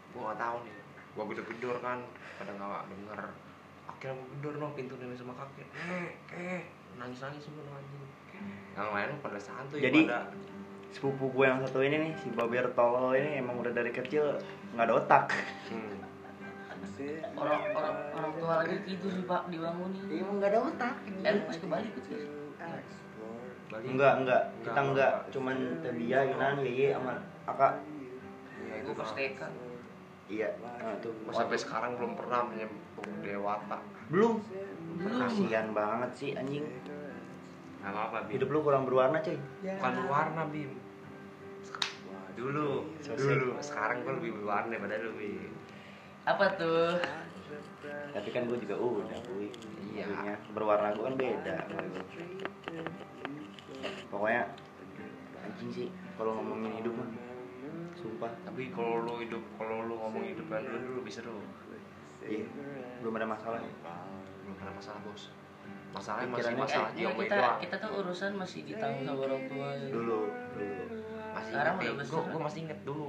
Gue 0.09 0.21
nggak 0.21 0.39
tahu 0.39 0.57
nih. 0.63 0.75
Gue 1.11 1.25
gedor 1.29 1.45
gedor 1.49 1.77
kan 1.79 1.99
pada 2.37 2.53
nggak 2.53 2.83
denger. 2.89 3.21
Akhirnya 3.89 4.15
gue 4.15 4.27
gedor 4.37 4.55
no 4.57 4.69
pintu 4.73 4.95
nenek 4.97 5.17
sama 5.17 5.35
kakek. 5.35 5.69
Eh 5.75 6.09
eh 6.33 6.61
nangis 6.95 7.19
nangis 7.19 7.43
semua 7.43 7.67
anjing. 7.69 8.07
Yang 8.73 8.89
lain 8.89 9.09
pada 9.19 9.39
santuy 9.39 9.79
Jadi- 9.81 10.07
pada. 10.07 10.31
Sepupu 10.89 11.29
gue 11.29 11.45
yang 11.45 11.61
satu 11.61 11.85
ini 11.85 12.01
nih, 12.01 12.13
si 12.17 12.33
Baber 12.33 12.73
tolol 12.73 13.13
ini 13.13 13.37
emang 13.37 13.61
udah 13.61 13.69
dari 13.71 13.93
kecil 13.93 14.41
nggak 14.73 14.87
ada 14.87 14.95
otak. 14.97 15.25
hmm. 15.69 15.98
Orang 17.39 17.63
orang 17.79 17.97
orang 18.11 18.33
tua 18.35 18.55
lagi 18.67 18.77
gitu 18.83 19.07
sih 19.07 19.23
Pak 19.23 19.47
dibangunin. 19.55 20.03
Emang 20.11 20.43
nggak 20.43 20.51
ada 20.51 20.61
otak. 20.67 20.95
Eh 21.23 21.31
lu 21.31 21.41
pas 21.47 21.57
ke 21.57 21.67
Bali 21.71 21.87
ikut 21.95 22.05
sih. 22.11 22.27
Bali. 23.69 23.85
Enggak, 23.85 24.13
enggak. 24.25 24.43
Kita 24.65 24.81
Enggak. 24.81 25.13
Cuman 25.29 25.57
Tebia, 25.85 26.19
Yunan, 26.25 26.65
Yeye 26.65 26.97
sama 26.97 27.21
Aka. 27.45 27.69
Ya, 28.65 28.75
itu 28.81 28.91
Gue 28.91 28.99
pas. 28.99 29.11
TK. 29.13 29.41
Iya. 30.29 30.49
Nah, 30.61 30.97
tuh. 31.01 31.13
Gua 31.25 31.33
sampai 31.37 31.59
sekarang 31.61 31.97
belum 32.01 32.13
pernah 32.17 32.49
menyentuh 32.49 33.07
dewata. 33.25 33.79
Belum. 34.09 34.41
Belum. 35.01 35.21
Kasihan 35.21 35.73
banget 35.77 36.11
sih 36.17 36.31
anjing. 36.37 36.65
Gak 37.85 37.93
apa-apa, 37.95 38.29
Bim. 38.29 38.41
Hidup 38.41 38.49
lu 38.53 38.59
kurang 38.65 38.85
berwarna, 38.89 39.23
cuy. 39.23 39.39
Bukan 39.65 39.93
berwarna, 40.05 40.43
Bim. 40.49 40.73
Dulu, 42.37 42.69
dulu. 43.05 43.49
Sekarang 43.61 44.05
gua 44.05 44.17
lebih 44.21 44.33
berwarna 44.41 44.69
daripada 44.73 44.97
lu, 45.01 45.13
Bim. 45.17 45.53
Apa 46.29 46.45
tuh? 46.55 47.01
Tapi 48.13 48.29
kan 48.29 48.45
gue 48.45 48.59
juga 48.61 48.77
udah, 48.77 49.19
kuy. 49.25 49.49
Iya. 49.89 50.05
Dulunya. 50.05 50.35
Berwarna 50.53 50.89
gue 50.93 51.05
kan 51.05 51.15
beda. 51.17 51.57
Pokoknya 54.09 54.43
anjing 55.39 55.71
sih 55.71 55.89
kalau 56.17 56.37
ngomongin 56.37 56.73
hidup 56.79 56.95
mah. 56.95 57.09
Sumpah. 57.95 58.31
Tapi 58.45 58.71
kalau 58.71 59.03
lu 59.03 59.15
hidup, 59.19 59.43
kalau 59.57 59.85
lu 59.85 59.95
ngomong 59.97 60.23
hidup 60.23 60.47
kan 60.47 60.63
lu 60.63 60.77
dulu 60.79 60.95
lebih 61.03 61.13
seru. 61.13 61.39
Iya. 62.21 62.45
Belum 63.01 63.15
ada 63.17 63.27
masalah. 63.27 63.59
Belum 64.45 64.57
ada 64.61 64.73
masalah, 64.75 65.01
Bos. 65.03 65.33
Masalahnya 65.89 66.29
masih 66.29 66.53
masalah 66.53 66.91
Eh, 66.93 67.01
kita 67.09 67.33
doang. 67.33 67.59
kita 67.65 67.75
tuh 67.81 67.91
urusan 68.05 68.33
masih 68.37 68.61
ditanggung 68.69 69.09
sama 69.09 69.21
orang 69.25 69.43
tua. 69.49 69.69
ya. 69.73 69.89
Dulu, 69.89 70.21
dulu. 70.53 70.85
Masih 71.33 71.53
Sekarang 71.57 71.75
inget, 71.75 71.81
udah 71.81 71.89
nih. 71.89 72.01
besar. 72.05 72.13
gua, 72.13 72.23
gua 72.29 72.41
masih 72.45 72.61
inget 72.69 72.81
dulu. 72.85 73.07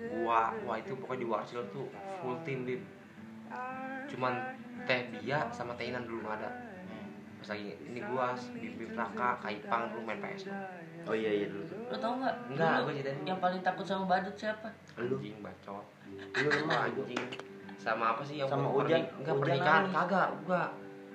Gua, 0.00 0.56
wah 0.58 0.76
itu 0.76 0.92
pokoknya 0.94 1.20
di 1.20 1.26
Warsil 1.26 1.60
tuh 1.68 1.86
full 2.18 2.36
team, 2.40 2.64
Bim. 2.64 2.80
Cuman 4.08 4.32
Teh 4.82 5.12
Bia 5.12 5.44
sama 5.50 5.76
Teh 5.76 5.88
Inan 5.88 6.04
dulu 6.04 6.24
nggak 6.24 6.40
ada. 6.40 6.50
Pas 7.36 7.48
lagi 7.50 7.76
ini 7.78 8.00
gua, 8.02 8.32
Bim 8.50 8.72
Bim 8.74 8.90
Raka, 8.92 9.36
Kaipang 9.38 9.92
dulu 9.92 10.00
main 10.02 10.18
PS. 10.18 10.48
Oh 11.04 11.12
iya 11.12 11.30
iya 11.34 11.46
dulu. 11.48 11.64
Lu 11.64 11.96
tau 11.96 12.16
nggak? 12.16 12.34
Enggak, 12.48 12.72
Dulu 12.74 12.82
gua 12.82 12.94
ceritain. 12.94 13.20
Yang 13.24 13.38
paling 13.40 13.60
takut 13.60 13.84
sama 13.84 14.04
badut 14.06 14.34
siapa? 14.34 14.68
Lu. 14.98 15.16
Anjing 15.16 15.36
bacot. 15.40 15.84
Lu 16.34 16.48
lemah 16.48 16.80
anjing. 16.86 17.24
sama 17.80 18.12
apa 18.12 18.20
sih 18.20 18.36
yang 18.36 18.44
Sama 18.44 18.68
hujan- 18.68 19.08
enggak 19.16 19.40
pernikahan 19.40 19.88
kagak 19.88 20.28
enggak 20.36 20.68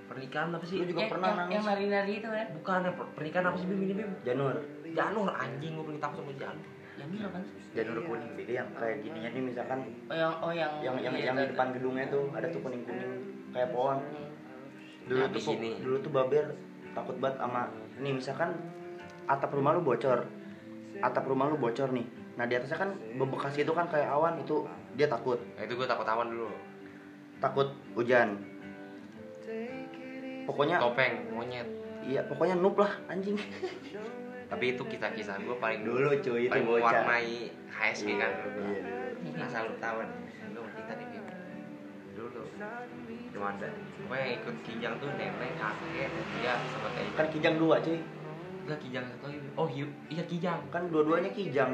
pernikahan 0.06 0.50
apa 0.50 0.66
sih 0.66 0.82
Lu 0.82 0.90
juga 0.90 0.98
yang, 1.00 1.12
pernah 1.14 1.30
yang, 1.30 1.38
nangis. 1.38 1.54
yang 1.54 1.66
nari-nari 1.70 2.14
itu 2.18 2.26
kan? 2.28 2.46
bukan 2.58 2.80
ya 2.82 2.92
per- 2.98 3.12
pernikahan 3.14 3.46
apa 3.46 3.58
sih 3.62 3.68
bim 3.70 3.80
ini 3.80 3.94
bim 3.94 4.12
Janur. 4.26 4.56
Janur 4.90 5.30
anjing 5.30 5.78
gue 5.78 5.86
paling 5.86 6.02
takut 6.02 6.26
sama 6.26 6.34
Janur 6.34 6.66
Yang 6.96 7.10
itu 7.12 7.28
kan? 7.28 7.43
Janur 7.76 8.00
kuning. 8.08 8.32
Jadi 8.39 8.52
yang 8.56 8.68
kayak 8.72 8.98
gininya 9.04 9.30
nih 9.36 9.43
misalkan 9.43 9.80
Oh 10.08 10.16
yang 10.16 10.34
oh 10.39 10.52
yang 10.56 10.72
yang 10.80 10.96
yang 11.00 11.14
iya, 11.16 11.28
yang 11.32 11.36
di 11.36 11.43
tahu, 11.43 11.52
depan 11.52 11.68
gedungnya 11.76 12.06
tuh 12.08 12.24
ada 12.32 12.48
tuh 12.48 12.62
kuning 12.64 12.84
kuning 12.88 13.12
kayak 13.52 13.70
pohon. 13.72 13.98
Hmm. 14.00 14.28
dulu 15.06 15.22
Nah, 15.22 15.30
tuh 15.30 15.41
sini. 15.43 15.72
dulu 15.86 15.98
tuh 16.02 16.12
baber 16.12 16.46
takut 16.98 17.16
banget 17.22 17.38
sama 17.38 17.62
nih 18.02 18.14
misalkan 18.16 18.50
atap 19.28 19.52
rumah 19.52 19.72
lu 19.76 19.82
bocor. 19.84 20.20
Atap 21.04 21.24
rumah 21.28 21.46
lu 21.52 21.60
bocor 21.60 21.91
nih. 21.91 22.08
Nah 22.39 22.48
di 22.48 22.54
atasnya 22.56 22.80
kan 22.80 22.89
bebekas 23.20 23.54
gitu 23.56 23.72
kan 23.76 23.88
kayak 23.91 24.08
awan 24.12 24.39
itu 24.39 24.64
dia 24.96 25.08
takut. 25.12 25.39
Nah 25.60 25.64
itu 25.68 25.76
gue 25.76 25.88
takut 25.88 26.08
awan 26.08 26.32
dulu. 26.32 26.48
Takut 27.43 27.68
hujan. 27.96 28.39
Pokoknya 30.48 30.80
topeng 30.80 31.14
monyet. 31.36 31.68
Iya 32.06 32.22
pokoknya 32.30 32.56
noob 32.56 32.78
lah 32.78 32.91
anjing 33.10 33.34
tapi 34.46 34.66
itu 34.70 34.84
kisah-kisah 34.84 35.36
gue 35.39 35.56
paling 35.56 35.82
dulu 35.82 36.10
cuy 36.16 36.41
itu 36.43 36.52
paling 36.52 36.68
bocah 36.68 36.86
mewarnai 37.02 37.36
HSG 37.68 38.08
kan 38.16 38.32
dulu 38.48 38.74
Iya. 39.26 39.41
asal 39.43 39.64
lu 39.66 39.76
tahu 39.78 39.98
nih 40.00 40.20
lu 40.52 40.62
kita 40.72 40.93
nih 40.96 41.08
Bim. 41.10 41.26
dulu 42.16 42.41
belum 43.32 43.43
ada 43.43 43.68
pokoknya 44.00 44.22
yang 44.22 44.34
ikut 44.38 44.56
kijang 44.64 44.93
tuh 44.96 45.10
nenek 45.12 45.52
kakek 45.56 46.10
dia 46.36 46.54
sama 46.68 46.89
teh 46.91 47.06
kan 47.12 47.26
kijang 47.28 47.56
dua 47.58 47.76
cuy 47.80 47.98
enggak 48.62 48.80
kijang 48.80 49.06
satu 49.08 49.26
lagi 49.28 49.39
oh 49.54 49.68
hiu 49.68 49.86
iya 50.08 50.24
kijang 50.24 50.60
kan 50.70 50.84
dua-duanya 50.88 51.32
kijang 51.32 51.74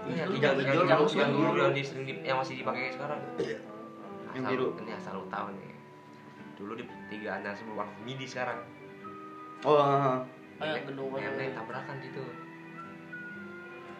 Iya, 0.00 0.24
Dulu 0.24 0.34
kijang 0.34 0.54
yang- 0.54 0.68
hijau 0.70 0.84
yang 0.86 0.88
dulu, 0.94 1.04
biru. 1.04 1.18
yang 1.18 1.30
dulu 1.34 1.52
yang, 1.74 2.18
yang 2.22 2.36
masih 2.38 2.54
dipakai 2.56 2.86
sekarang. 2.88 3.18
Yang 3.36 3.50
Asal- 4.32 4.46
biru. 4.48 4.66
Ini 4.78 4.92
asal 4.94 5.12
lu 5.12 5.26
tahu 5.26 5.46
nih. 5.50 5.74
Dulu 6.54 6.72
di 6.72 6.84
tiga 7.10 7.30
ada 7.34 7.50
sebuah 7.52 7.86
midi 8.00 8.24
sekarang. 8.24 8.62
oh 9.60 10.22
Oh 10.58 10.64
yang 10.64 10.84
gedung 10.84 11.10
yang 11.14 11.34
lain 11.34 11.52
tabrakan 11.52 11.96
gitu. 12.00 12.22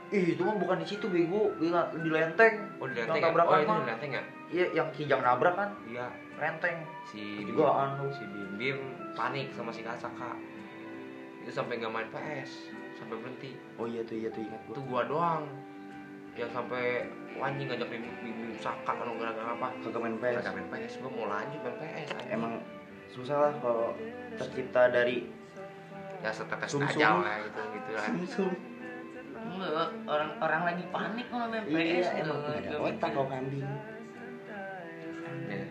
ih 0.09 0.25
itu 0.33 0.41
mah 0.41 0.57
bukan 0.57 0.81
di 0.81 0.87
situ 0.89 1.05
bego 1.07 1.53
di 1.61 1.69
lenteng 2.09 2.55
Oh 2.81 2.89
di 2.89 2.97
Yang 2.97 3.07
lenteng 3.07 3.21
ya? 3.21 3.27
tabrakan 3.29 3.53
Oh 3.53 3.61
itu 3.61 3.73
di 3.77 3.87
lenteng 3.87 4.11
ya? 4.11 4.23
iya 4.49 4.67
yang 4.73 4.89
kijang 4.91 5.21
nabrak 5.21 5.55
kan 5.55 5.71
Iya. 5.85 6.07
lenteng 6.35 6.77
Si 7.05 7.21
juga 7.45 7.65
anu 7.85 8.09
si 8.09 8.25
Bim 8.27 8.51
Bim 8.57 8.79
panik 9.13 9.53
sama 9.53 9.69
si 9.69 9.81
Kasaka. 9.81 10.33
Itu 11.39 11.51
sampai 11.51 11.77
nggak 11.77 11.89
main 11.91 12.09
PS, 12.09 12.69
sampai 12.95 13.17
berhenti. 13.17 13.53
oh 13.77 13.85
iya 13.85 14.01
tuh 14.03 14.17
iya 14.17 14.29
tuh 14.29 14.43
ingat 14.43 14.61
Itu 14.67 14.81
gua 14.83 15.01
gua 15.01 15.03
doang 15.07 15.43
yang 16.35 16.49
sampai 16.49 17.05
anjing 17.37 17.67
ngajak 17.67 17.89
ribut 17.89 18.17
Bim 18.19 18.33
Bim 18.35 18.53
Saka 18.57 18.89
kan 18.89 19.05
gara-gara 19.13 19.53
apa? 19.53 19.69
kagak 19.79 20.01
main 20.01 20.17
PS 20.17 20.35
Gara-gara 20.41 20.55
main 20.57 20.69
PS, 20.73 20.93
gua 20.99 21.11
mau 21.13 21.27
lanjut 21.27 21.61
main 21.61 21.77
PS. 21.77 22.09
anjing. 22.11 22.33
emang 22.33 22.53
susah 23.09 23.37
lah 23.39 23.53
kalau 23.59 23.93
tercipta 24.35 24.89
dari 24.89 25.29
ya 26.19 26.31
setetes 26.31 26.69
Sum-sum. 26.69 26.89
aja 26.93 27.09
lah 27.17 27.37
gitu 27.41 27.61
gitu 27.73 27.91
kan 27.93 28.11
Sum-sum. 28.25 28.51
Enggak, 29.39 29.89
orang 30.05 30.31
orang 30.39 30.63
lagi 30.65 30.85
panik 30.89 31.27
kalau 31.27 31.47
main 31.47 31.65
PS 31.65 31.73
Iya, 31.73 32.11
gitu, 32.13 32.29
emang 32.29 32.41
ada 32.45 32.59
nggak 32.61 32.81
otak 32.85 33.11
kambing. 33.15 33.67
Ya. 35.49 35.65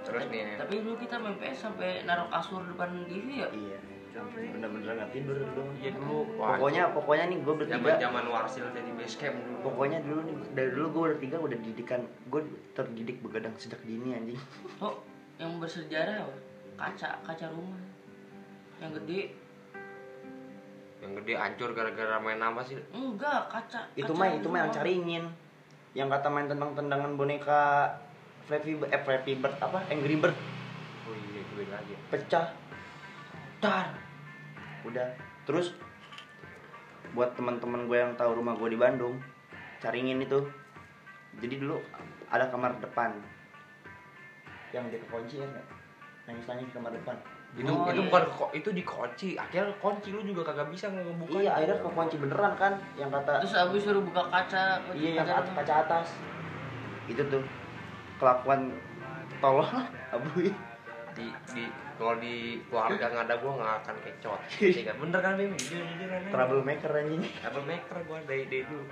terus 0.00 0.22
nih 0.30 0.54
Tapi 0.54 0.74
dulu 0.80 0.94
kita 0.96 1.16
main 1.16 1.36
PS 1.36 1.58
sampai 1.60 2.04
naruh 2.04 2.28
kasur 2.28 2.62
depan 2.62 2.88
TV 3.04 3.28
ya. 3.36 3.48
Iya. 3.50 3.78
Bener-bener 4.16 4.96
gak 4.96 5.12
tidur 5.12 5.36
dulu. 5.36 5.76
iya 5.76 5.92
dulu 5.92 6.24
wah, 6.36 6.56
Pokoknya 6.56 6.88
pokoknya 6.88 7.24
nih 7.26 7.38
gue 7.38 7.54
zaman 7.58 7.84
bertiga. 7.84 8.00
zaman 8.00 8.24
warsil 8.26 8.64
jadi 8.70 8.90
base 8.94 9.16
camp 9.18 9.36
dulu 9.36 9.56
Pokoknya 9.62 9.98
dulu 10.00 10.20
nih 10.22 10.34
dari 10.54 10.70
dulu 10.72 10.86
gue 10.88 11.02
bertiga 11.10 11.36
udah 11.38 11.58
didikan 11.58 12.00
gue 12.26 12.40
terdidik 12.72 13.20
begadang 13.20 13.52
sejak 13.54 13.76
dini 13.82 14.12
anjing. 14.12 14.40
Oh, 14.78 14.96
yang 15.36 15.56
bersejarah 15.56 16.22
apa? 16.22 16.36
kaca 16.76 17.08
kaca 17.22 17.46
rumah 17.50 17.80
yang 18.78 18.92
gede 18.94 19.32
yang 21.06 21.22
gede 21.22 21.34
hancur 21.38 21.70
gara-gara 21.70 22.18
main 22.18 22.42
apa 22.42 22.58
sih 22.66 22.74
enggak 22.90 23.46
kaca 23.46 23.86
Itu 23.94 24.10
mah 24.10 24.34
itu 24.34 24.50
mah 24.50 24.66
yang 24.66 24.74
caringin. 24.74 25.24
Yang 25.94 26.08
kata 26.18 26.28
main 26.28 26.50
tentang 26.50 26.74
tendangan 26.74 27.14
boneka 27.14 27.94
Flappy 28.50 28.74
Bird, 28.74 28.90
eh 28.90 29.00
Flappy 29.06 29.38
Bird 29.38 29.54
apa? 29.62 29.86
Angry 29.86 30.18
Bird 30.18 30.34
oh 31.06 31.14
iya 31.14 31.40
gue 31.46 31.64
lagi 31.70 31.94
pecah. 32.10 32.50
Dar. 33.62 33.94
Udah. 34.82 35.14
Terus 35.46 35.70
buat 37.14 37.38
teman-teman 37.38 37.86
gue 37.86 37.98
yang 38.02 38.12
tahu 38.18 38.42
rumah 38.42 38.58
gue 38.58 38.74
di 38.74 38.78
Bandung, 38.78 39.22
caringin 39.78 40.18
itu. 40.18 40.42
Jadi 41.38 41.54
dulu 41.62 41.78
ada 42.26 42.50
kamar 42.50 42.82
depan 42.82 43.14
yang 44.74 44.90
dia 44.90 44.98
kekunci 44.98 45.38
ya 45.38 45.46
nggak? 45.46 45.66
Nangis-nangis 46.26 46.66
di 46.66 46.74
kamar 46.74 46.90
depan. 46.90 47.16
Itu 47.56 47.66
Oh, 47.66 47.88
itu 47.88 47.98
iya. 47.98 48.08
bukan 48.12 48.22
itu 48.52 48.68
dikunci 48.70 49.28
akhirnya 49.34 49.72
kunci 49.80 50.12
lu 50.12 50.20
juga 50.20 50.44
kagak 50.46 50.68
bisa 50.68 50.86
ngebuka 50.86 51.40
Iya, 51.40 51.50
akhirnya 51.56 51.76
kekunci 51.80 52.16
beneran 52.18 52.52
kan 52.54 52.72
yang 52.94 53.08
kata 53.08 53.40
terus 53.40 53.56
abis 53.56 53.80
suruh 53.82 54.02
buka 54.02 54.22
kaca 54.28 54.64
iya 54.92 55.10
yang 55.16 55.24
kaca 55.24 55.52
kaca, 55.56 55.74
atas. 55.82 56.08
Itu 57.06 57.22
tuh 57.26 57.40
kelakuan 58.16 58.76
tolol 59.38 59.64
abui. 60.10 60.52
di 61.16 61.26
di 61.48 61.64
kalau 61.96 62.12
di 62.20 62.60
keluarga 62.68 63.08
nggak 63.08 63.24
ada 63.24 63.36
gua 63.40 63.52
nggak 63.56 63.74
akan 63.82 63.96
kecot 64.04 64.40
Iya 64.60 64.82
kan? 64.84 64.96
bener 65.00 65.18
kan 65.18 65.32
Bim 65.34 65.52
jujur 65.56 65.80
jujur 65.80 66.08
kan 66.12 66.20
Troublemaker 66.28 66.90
anjing. 66.92 67.24
troublemaker 67.40 67.96
gua 68.04 68.18
dari 68.28 68.44
dari 68.44 68.64
dulu 68.68 68.84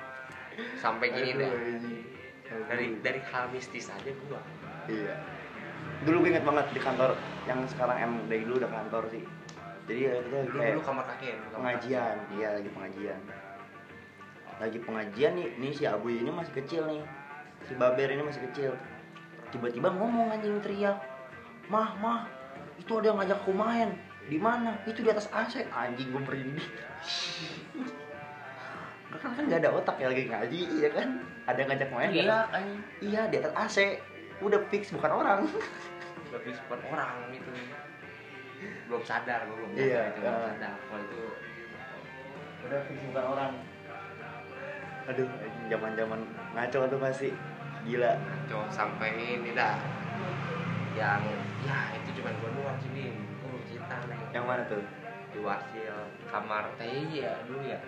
sampai 0.80 1.12
gini 1.12 1.30
deh 1.36 1.50
dari 2.64 2.86
dari 2.96 3.20
hal 3.28 3.52
mistis 3.52 3.92
aja 3.92 4.08
gua 4.24 4.40
Iya. 4.88 5.16
Dulu 6.02 6.16
gue 6.26 6.28
inget 6.34 6.44
banget 6.44 6.66
di 6.74 6.80
kantor 6.82 7.14
yang 7.46 7.62
sekarang 7.70 7.96
em 8.02 8.12
dari 8.26 8.42
dulu 8.42 8.58
udah 8.58 8.72
kantor 8.74 9.02
sih. 9.14 9.22
Jadi 9.84 10.00
ya 10.00 10.12
itu 10.18 10.36
dulu 10.50 10.58
kayak 10.58 10.72
dulu 10.74 10.82
kamar 10.82 11.04
kakek 11.14 11.34
kamar 11.38 11.54
pengajian, 11.60 12.16
iya 12.34 12.48
lagi 12.56 12.70
pengajian. 12.72 13.20
Lagi 14.58 14.78
pengajian 14.80 15.32
nih, 15.38 15.48
nih 15.60 15.72
si 15.76 15.84
Abu 15.86 16.08
ini 16.10 16.30
masih 16.32 16.52
kecil 16.56 16.82
nih. 16.88 17.02
Si 17.68 17.72
Baber 17.78 18.08
ini 18.10 18.22
masih 18.24 18.42
kecil. 18.50 18.72
Tiba-tiba 19.52 19.92
ngomong 19.92 20.34
anjing 20.34 20.58
teriak. 20.64 20.98
Mah, 21.70 21.96
mah, 22.00 22.26
itu 22.76 22.90
ada 22.98 23.12
yang 23.12 23.18
ngajak 23.22 23.38
aku 23.44 23.52
main. 23.54 23.94
Di 24.24 24.38
mana? 24.40 24.80
Itu 24.88 25.04
di 25.04 25.10
atas 25.12 25.28
AC. 25.32 25.68
Anjing 25.68 26.10
gue 26.10 26.22
merinding. 26.22 26.70
kan 29.14 29.30
kan 29.30 29.46
gak 29.46 29.62
ada 29.62 29.70
otak 29.70 29.96
ya 30.02 30.10
lagi 30.10 30.26
ngaji, 30.26 30.60
iya 30.80 30.88
kan? 30.90 31.08
Ada 31.46 31.58
yang 31.62 31.68
ngajak 31.70 31.90
main. 31.94 32.10
iya 32.10 32.38
kan 32.50 32.66
Iya, 32.98 33.22
di 33.30 33.36
atas 33.40 33.54
AC. 33.54 33.78
Udah 34.40 34.60
fix 34.68 34.90
bukan 34.90 35.12
orang. 35.14 35.40
kakek 35.44 35.62
lebih 36.34 36.52
seperti 36.52 36.84
orang 36.90 37.14
gitu. 37.30 37.50
Belum 38.90 39.02
sadar 39.04 39.40
belum 39.46 39.70
Iya, 39.72 39.86
sadar 39.86 40.04
itu 40.08 40.18
belum 40.18 40.34
iya. 40.34 40.46
sadar 40.50 40.72
kalau 40.82 41.02
itu. 41.02 41.18
Udah 42.64 42.80
fix 42.84 42.98
bukan 43.06 43.24
orang. 43.28 43.52
Aduh 45.04 45.28
zaman 45.68 45.92
zaman 45.94 46.20
ngaco 46.54 46.78
tuh 46.88 46.98
pasti 46.98 47.28
gila. 47.84 48.12
Cowok 48.48 48.68
sampai 48.68 49.10
ini 49.14 49.52
dah. 49.52 49.76
Yang 50.94 51.22
ya 51.64 51.78
itu 51.96 52.10
cuma 52.18 52.30
gua 52.38 52.50
doang 52.52 52.78
sih 52.78 52.90
Bim 52.92 53.14
belum 53.40 53.60
cerita 53.66 53.96
nih 54.06 54.18
yang 54.32 54.44
mana 54.44 54.62
tuh? 54.66 54.82
Di 55.34 55.38
wasil 55.42 55.94
kamar 56.26 56.70
TI 56.78 57.22
ya 57.22 57.34
dulu 57.44 57.62
ya. 57.62 57.78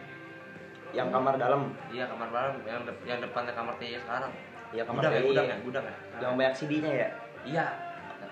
Yang 0.92 1.08
kamar 1.10 1.34
dalam? 1.36 1.70
Iya 1.88 2.04
kamar 2.06 2.28
baru 2.30 2.58
yang 2.62 2.82
de- 2.82 3.02
yang 3.04 3.18
depannya 3.18 3.52
kamar 3.52 3.74
TI 3.78 3.96
sekarang 3.98 4.30
ya 4.74 4.82
kamar 4.82 5.02
gudang 5.02 5.14
ya 5.14 5.20
GI 5.20 5.26
gudang 5.30 5.46
ya. 5.46 5.54
ya 5.54 5.56
gudang 5.62 5.84
ya? 5.84 5.96
Yang 6.18 6.32
banyak 6.34 6.54
CD-nya 6.56 6.92
ya? 6.92 7.08
Iya. 7.46 7.66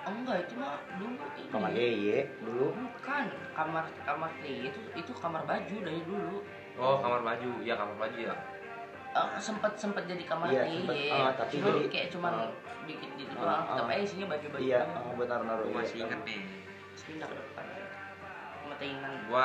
Oh, 0.04 0.12
enggak 0.12 0.36
itu 0.44 0.54
mah 0.60 0.76
dulu 1.00 1.14
ini. 1.16 1.48
Kamar 1.48 1.70
GI 1.72 2.16
dulu. 2.42 2.66
Bukan 2.74 3.24
kamar 3.54 3.84
kamar 4.04 4.30
T 4.40 4.44
itu 4.68 4.80
itu 4.92 5.12
kamar 5.16 5.42
baju 5.44 5.76
dari 5.80 6.00
dulu. 6.04 6.36
Oh 6.76 6.96
kamar 6.98 7.20
baju. 7.22 7.50
Iya 7.62 7.74
kamar 7.78 7.96
baju 7.96 8.18
ya. 8.18 8.34
Eh, 9.14 9.28
sempat 9.38 9.72
sempat 9.78 10.02
jadi 10.10 10.24
kamar 10.26 10.50
Iya, 10.50 10.62
T 10.66 10.70
sempet. 10.74 10.96
Ah, 11.14 11.30
tapi 11.38 11.52
Cuma 11.54 11.68
jadi- 11.70 11.90
kayak 11.90 12.08
cuman 12.10 12.32
ah. 12.34 12.50
dikit 12.84 13.10
gitu 13.16 13.32
Ah, 13.32 13.40
doang. 13.40 13.62
Ah. 13.64 13.76
tapi 13.80 13.92
isinya 14.02 14.26
baju 14.28 14.46
baju 14.52 14.60
iya 14.60 14.80
oh, 14.84 15.14
benar 15.16 15.40
naruh 15.46 15.64
gua 15.70 15.72
iya. 15.72 15.78
masih 15.86 15.98
inget 16.04 16.20
nih. 16.26 16.40
Pindah 17.04 17.26
ke 17.30 17.36
depan. 17.38 17.64
Sama 18.60 18.74
tingan 18.76 19.12
gua 19.30 19.44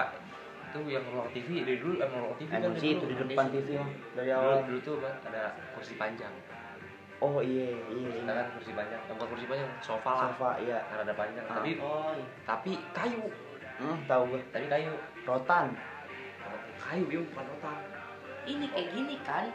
itu 0.70 0.80
yang 0.86 1.06
ruang 1.10 1.30
TV 1.34 1.66
dari 1.66 1.78
dulu 1.82 1.98
emang 1.98 2.20
ruang 2.30 2.38
TV 2.38 2.50
kan 2.54 2.62
emang 2.62 2.78
dari 2.78 2.82
sih 2.84 2.90
itu 2.94 3.02
dulu. 3.02 3.10
di 3.10 3.16
depan 3.26 3.46
TV 3.50 3.68
mah 3.74 3.90
dari 4.14 4.30
dulu, 4.30 4.38
awal. 4.38 4.58
dulu 4.70 4.80
tuh 4.86 4.96
Bang, 5.02 5.18
ada 5.26 5.44
kursi 5.74 5.94
panjang 5.98 6.34
oh 7.20 7.40
iya 7.40 7.68
iya 7.90 8.10
kita 8.16 8.32
kan 8.32 8.46
kursi 8.54 8.72
panjang 8.72 9.02
bukan 9.10 9.28
kursi 9.28 9.46
panjang 9.46 9.70
sofa 9.80 10.10
lah. 10.10 10.22
Sofa 10.30 10.50
iya. 10.58 10.80
Yang 10.86 11.00
ada 11.04 11.14
panjang 11.14 11.46
Ah. 11.46 11.54
tapi 11.54 11.72
oh 11.78 12.12
iya. 12.12 12.26
tapi 12.44 12.72
kayu. 12.92 13.24
Hmm, 13.76 13.98
tahu 14.06 14.24
gue 14.30 14.42
tapi 14.50 14.66
kayu. 14.68 14.92
Rotan. 15.24 15.72
Kayu 16.76 17.04
Bim, 17.06 17.24
bukan 17.30 17.46
rotan. 17.46 17.78
Ini 18.44 18.66
kayak 18.68 18.88
gini 18.90 19.16
kan? 19.22 19.46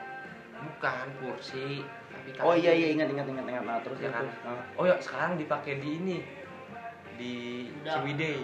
Bukan 0.54 1.06
kursi 1.18 1.82
tapi 1.82 2.28
kayu. 2.30 2.44
Oh 2.44 2.54
iya 2.54 2.72
iya 2.72 2.88
ingat 2.90 3.08
ingat 3.08 3.26
ingat 3.26 3.44
ingat. 3.44 3.62
Nah 3.62 3.78
terus 3.80 3.98
Iya 3.98 4.10
kan? 4.10 4.22
terus. 4.22 4.36
Nah. 4.42 4.62
oh 4.74 4.84
ya 4.84 4.96
sekarang 4.98 5.32
dipakai 5.34 5.76
di 5.78 5.90
ini. 5.94 6.16
Di. 7.14 7.34
Ciwidey. 7.82 8.38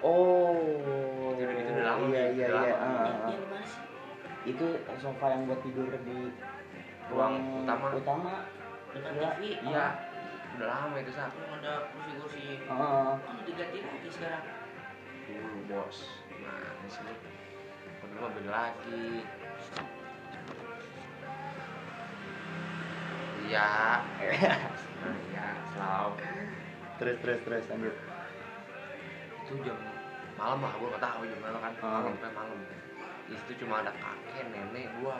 Oh. 0.00 1.32
Itu 1.32 1.40
udah- 1.40 1.56
itu 1.56 1.70
udah 1.72 1.84
lama, 1.86 2.04
iya 2.06 2.24
iya 2.30 2.46
Udah 2.46 2.62
iya 2.62 2.74
ah, 2.74 2.84
ah. 2.84 3.04
di 3.26 3.36
mana 3.40 3.58
sih? 3.64 3.82
Itu 4.46 4.66
sofa 4.94 5.26
yang 5.30 5.48
buat 5.48 5.60
tidur 5.62 5.88
di 5.88 6.18
Ruang 7.12 7.34
utama. 7.64 7.86
utama. 7.92 8.34
Dekat 8.94 9.12
Iya. 9.18 9.30
TV 9.36 9.42
iya. 9.68 9.86
Udah 10.54 10.66
lama 10.70 10.96
itu 11.02 11.10
sak 11.10 11.34
oh, 11.34 11.58
ada 11.58 11.90
kursi-kursi. 11.90 12.62
Heeh. 12.62 13.08
oh 13.18 13.42
diganti 13.42 13.78
lagi 13.82 14.08
sekarang? 14.08 14.44
Dulu 15.26 15.58
bos. 15.66 15.98
Mana 16.30 16.86
sih? 16.86 17.02
Lu 17.02 17.14
Kok 17.98 18.06
dulu 18.06 18.18
mah 18.22 18.30
beli 18.38 18.50
lagi. 18.50 19.04
Iya. 23.50 23.70
Iya 24.22 25.46
selalu 25.74 26.12
terus 27.02 27.16
terus 27.20 27.40
terus 27.42 27.64
lanjut. 27.66 27.96
Itu 29.44 29.54
jam 29.66 29.78
malam 30.38 30.58
lah 30.62 30.72
gua 30.78 30.88
nggak 30.94 31.02
tahu 31.02 31.20
jam 31.26 31.38
berapa 31.42 31.58
kan. 31.58 31.72
Malam 31.82 32.14
sampai 32.16 32.30
malam. 32.32 32.58
Di 33.24 33.34
situ 33.40 33.52
cuma 33.66 33.82
ada 33.82 33.92
kakek 33.98 34.44
nenek 34.54 34.86
gua 35.02 35.18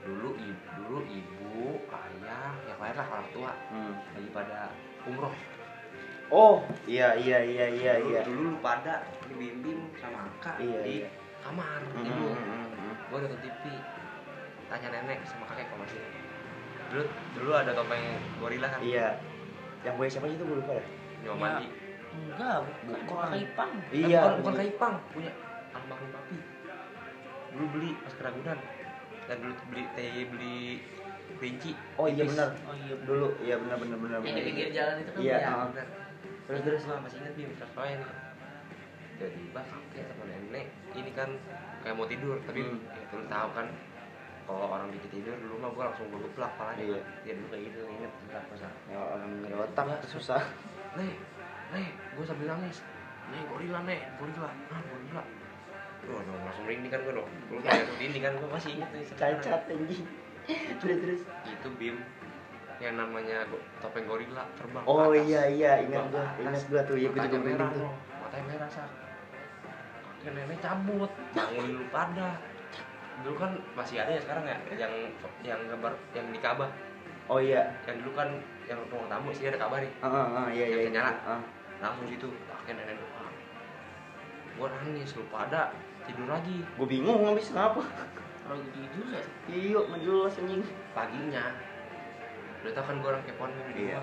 dulu 0.00 0.28
ibu 0.34 0.54
dulu 0.78 0.98
ibu 1.04 1.54
ayah 1.86 2.54
yang 2.64 2.78
lain 2.78 2.94
lah 2.94 3.06
orang 3.08 3.28
tua. 3.30 3.52
Hmm. 3.68 3.94
lagi 4.12 4.28
pada 4.30 4.58
umroh. 5.04 5.34
Oh 6.28 6.60
iya 6.84 7.16
iya 7.16 7.40
iya 7.40 7.66
iya 7.68 7.92
dulu, 7.96 8.08
iya. 8.10 8.20
dulu 8.22 8.40
lu 8.44 8.52
pada 8.60 9.00
dibimbing 9.24 9.80
sama 9.96 10.28
kakak 10.36 10.60
Iya, 10.60 10.80
di 10.84 10.94
iya. 11.00 11.08
kamar 11.40 11.80
Hmm, 11.88 12.04
tidur 12.04 12.36
hmm, 12.36 12.92
gua 13.08 13.18
nonton 13.18 13.40
TV 13.40 13.64
tanya 14.68 14.88
nenek 14.92 15.18
sama 15.24 15.48
kakek 15.48 15.66
kok 15.66 15.78
masih 15.80 16.00
dulu 16.88 17.04
dulu 17.32 17.50
ada 17.54 17.72
topeng 17.72 18.04
gorila 18.36 18.68
kan? 18.68 18.80
Iya. 18.80 19.16
Yang 19.80 19.94
gue 19.94 20.06
siapa 20.10 20.26
sih 20.26 20.36
itu 20.36 20.44
gue 20.44 20.56
lupa 20.58 20.72
ya 20.74 20.84
nyawa 21.18 21.32
Ya. 21.32 21.40
mandi 21.40 21.66
enggak 22.08 22.56
bukan 22.84 23.00
Bukan. 23.04 23.28
kaipang 23.30 23.70
Eh, 23.88 24.00
iya 24.02 24.20
bukan, 24.20 24.36
bukan 24.38 24.54
kaipang 24.54 24.94
punya 25.08 25.32
almarhum 25.70 26.08
papi. 26.10 26.36
Dulu 27.48 27.64
beli 27.72 27.90
pas 27.98 28.12
ke 28.12 28.22
Ragunan 28.22 28.58
dan 29.28 29.36
dulu 29.38 29.54
beli 29.68 29.84
teh 29.92 30.24
beli 30.26 30.56
kelinci. 31.36 31.70
Oh 31.94 32.08
iya 32.08 32.24
benar. 32.24 32.48
Oh 32.64 32.74
iya 32.74 32.94
dulu 32.98 33.28
iya 33.38 33.54
benar 33.56 33.76
benar 33.76 33.98
benar 34.00 34.18
yang 34.18 34.24
di 34.24 34.32
benar. 34.32 34.46
pinggir 34.48 34.68
jalan 34.72 34.94
itu 34.98 35.10
kan 35.12 35.20
Iya, 35.20 35.36
ya. 35.36 35.46
ah. 35.46 35.66
benar. 35.70 35.86
terus 36.48 36.60
terus 36.64 36.82
lah 36.88 36.98
masih 37.04 37.20
inget 37.20 37.34
bim 37.36 37.50
terus 37.52 37.72
nih 37.76 38.08
jadi 39.18 39.40
bah 39.52 39.64
kakek 39.64 40.04
sama 40.08 40.24
nenek. 40.24 40.66
Ini 40.94 41.10
kan 41.12 41.28
kayak 41.78 41.94
mau 41.94 42.06
tidur 42.06 42.40
tapi 42.42 42.60
Hmm. 42.62 42.80
ya 42.88 43.02
terus 43.06 43.26
tahu 43.28 43.48
kan. 43.52 43.66
Kalau 44.48 44.64
orang 44.66 44.88
dikit 44.88 45.10
tidur 45.12 45.36
dulu 45.36 45.60
mah 45.60 45.70
gua 45.70 45.92
langsung 45.92 46.08
gue 46.08 46.24
geplak 46.24 46.56
palanya 46.56 46.80
Iya. 46.80 47.00
ya 47.22 47.32
dulu 47.36 47.46
kayak 47.52 47.62
gitu 47.68 47.78
inget 47.84 48.12
bentar 48.24 48.42
masa 48.48 48.68
ya 48.88 48.96
orang 48.96 49.28
nggak 49.36 49.50
ada 49.52 49.58
otak 49.60 49.86
susah. 50.08 50.40
Nih 50.96 51.12
nih 51.68 51.86
gue 52.16 52.24
sambil 52.24 52.48
nangis. 52.48 52.80
Nih 53.28 53.40
gorila 53.44 53.84
nih 53.84 54.00
gorila. 54.16 54.48
Ah 54.72 54.80
gorila 54.80 55.22
Duh, 56.08 56.18
dong, 56.18 56.40
langsung 56.40 56.64
merinding 56.64 56.88
kan 56.88 57.00
gue 57.02 57.14
dong 57.14 57.28
Gue 57.46 57.60
kayak 57.60 57.84
merinding 57.86 58.22
kan, 58.22 58.32
gue 58.34 58.48
masih 58.48 58.70
inget 58.74 58.90
nih 58.90 59.04
cacat 59.12 59.62
anjing 59.68 60.04
terus 60.80 60.96
terus. 60.98 61.20
Itu 61.44 61.68
Bim 61.76 61.96
Yang 62.80 62.94
namanya 62.96 63.44
go- 63.46 63.60
topeng 63.78 64.08
gorila 64.08 64.48
terbang 64.54 64.80
oh 64.82 64.96
atas. 65.04 65.26
iya 65.26 65.42
iya 65.46 65.72
ingat 65.82 66.08
gua 66.08 66.24
ingat 66.38 66.62
gua 66.66 66.80
tuh 66.82 66.96
iya 66.96 67.08
gua 67.08 67.20
Matanya 67.20 67.28
juga 67.28 67.44
merah 67.44 67.68
merinding 67.68 67.84
tuh 67.84 67.92
Matanya 68.22 68.44
merah 68.46 68.68
sak. 68.70 68.88
Pakai 70.18 70.30
nenek 70.32 70.58
cabut. 70.58 71.10
Bangunin 71.30 71.72
lu 71.74 71.84
pada. 71.88 72.28
Dulu 73.18 73.36
kan 73.36 73.50
masih 73.72 73.96
ada 73.98 74.10
ya 74.10 74.20
sekarang 74.20 74.44
ya 74.44 74.56
yang 74.74 74.92
yang 75.42 75.60
gambar 75.66 75.92
yang 76.10 76.26
di 76.30 76.38
Ka'bah 76.38 76.70
oh 77.26 77.38
iya. 77.38 77.66
Yang 77.84 77.96
dulu 78.02 78.12
kan 78.14 78.28
yang 78.64 78.78
ruang 78.88 79.06
tamu 79.06 79.28
sih 79.30 79.46
ada 79.46 79.58
Ka'bah 79.58 79.78
nih. 79.78 79.92
Ah 79.98 80.08
ah, 80.08 80.26
ah, 80.38 80.46
iya 80.48 80.64
iya 80.64 80.76
Yang 80.86 80.94
nyala. 80.96 81.12
Ah. 81.26 81.40
langsung 81.78 82.06
situ 82.06 82.26
pakai 82.46 82.72
nenek 82.72 82.96
doa 82.96 83.26
gua 84.54 84.66
nangis 84.72 85.14
lu 85.14 85.22
pada 85.28 85.70
tidur 86.08 86.26
lagi. 86.26 86.64
Gue 86.74 86.88
bingung 86.88 87.20
habis 87.22 87.52
kenapa 87.52 87.84
Kalau 88.48 88.56
gitu 88.64 88.78
itu 88.80 88.98
ya. 89.12 89.22
iya 89.52 89.80
ngejelas 89.92 90.40
anjing. 90.40 90.64
Paginya. 90.96 91.52
Udah 92.64 92.72
tau 92.74 92.84
kan 92.88 92.96
gua 92.98 93.08
orang 93.14 93.22
kepoan 93.28 93.52
nih 93.52 93.64
di 93.70 93.82
Iya. 93.92 94.00
gua 94.00 94.02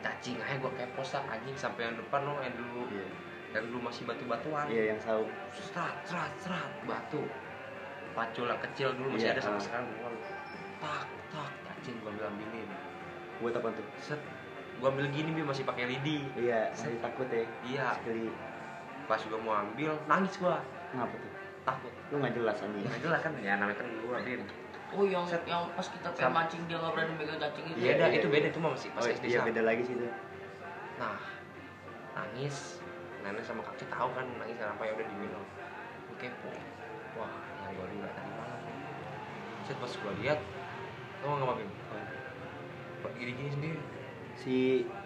cacing 0.00 0.38
aja 0.40 0.56
gua 0.56 0.72
kepo 0.72 1.02
sak 1.04 1.26
anjing 1.28 1.52
sampai 1.58 1.90
yang 1.90 1.98
depan 1.98 2.24
lo 2.24 2.38
yang 2.40 2.54
dulu. 2.54 2.86
Iya. 2.88 3.06
Yang 3.58 3.64
dulu 3.68 3.78
masih 3.90 4.02
batu-batuan. 4.06 4.64
Iya 4.70 4.94
yang 4.94 4.98
tahu 5.02 5.26
serat 5.50 5.94
serat 6.06 6.32
serat 6.38 6.70
batu. 6.86 7.26
Pacul 8.14 8.46
yang 8.46 8.62
kecil 8.70 8.88
dulu 8.94 9.18
masih 9.18 9.28
Iya, 9.28 9.34
ada 9.34 9.42
sampai 9.42 9.60
ah. 9.60 9.64
sekarang 9.66 9.86
gua 9.98 10.10
tak 10.78 11.04
tak 11.34 11.50
cacing 11.68 11.96
gua 12.00 12.10
ambil 12.14 12.24
ambilin. 12.30 12.68
Buat 13.42 13.54
apa 13.58 13.68
tuh? 13.74 13.86
Set. 13.98 14.20
Gua 14.78 14.88
ambil 14.94 15.10
gini 15.10 15.30
bi 15.34 15.42
masih 15.42 15.66
pakai 15.66 15.90
lidi. 15.90 16.22
Iya 16.38 16.70
masih 16.70 17.02
takut 17.02 17.26
ya. 17.28 17.44
Iya. 17.66 17.86
Sekali. 17.98 18.30
Pas 19.10 19.20
gua 19.26 19.40
mau 19.42 19.58
ambil 19.58 19.98
nangis 20.06 20.38
gua 20.38 20.62
ngapa 20.94 21.14
tuh? 21.14 21.32
Takut. 21.66 21.92
Lu 22.10 22.16
nggak 22.18 22.34
jelas 22.34 22.56
anjing. 22.62 22.84
Nggak 22.84 23.02
jelas 23.04 23.20
kan? 23.22 23.32
Ya 23.40 23.54
namanya 23.60 23.78
kan 23.78 23.86
gua 24.02 24.18
bin 24.24 24.42
Oh 24.90 25.06
yang 25.06 25.22
Set. 25.22 25.46
yang 25.46 25.70
pas 25.78 25.86
kita 25.86 26.10
Sam- 26.10 26.18
pengen 26.18 26.34
mancing 26.34 26.62
dia 26.66 26.76
nggak 26.82 26.92
berani 26.98 27.12
megang 27.14 27.38
cacing 27.38 27.66
itu. 27.70 27.78
Iya, 27.78 27.92
beda 27.94 28.06
iya. 28.10 28.18
itu 28.18 28.26
beda 28.26 28.46
itu 28.50 28.58
mah 28.58 28.70
masih 28.74 28.90
pas 28.90 29.02
oh, 29.06 29.14
SD 29.14 29.24
iya 29.30 29.40
beda 29.46 29.62
lagi 29.62 29.82
sih 29.86 29.94
tuh 29.94 30.10
nah 30.98 31.16
nangis. 32.18 32.56
Nenek 33.20 33.44
sama 33.46 33.62
kakek 33.64 33.88
tahu 33.92 34.08
kan 34.16 34.26
nangis 34.36 34.56
kenapa 34.58 34.82
ya 34.82 34.92
udah 34.98 35.06
diminum 35.06 35.44
kepo. 36.18 36.50
Wah 37.14 37.32
yang 37.62 37.70
gua 37.78 37.86
lihat 37.86 38.10
tadi 38.18 38.30
malam. 38.34 38.60
Set 39.62 39.76
pas 39.78 39.92
gua 39.94 40.12
lihat 40.18 40.38
tau 41.22 41.38
nggak 41.38 41.56
bim 41.62 41.70
gini 43.20 43.32
gini 43.36 43.50
sendiri. 43.52 43.78
Si 44.34 44.56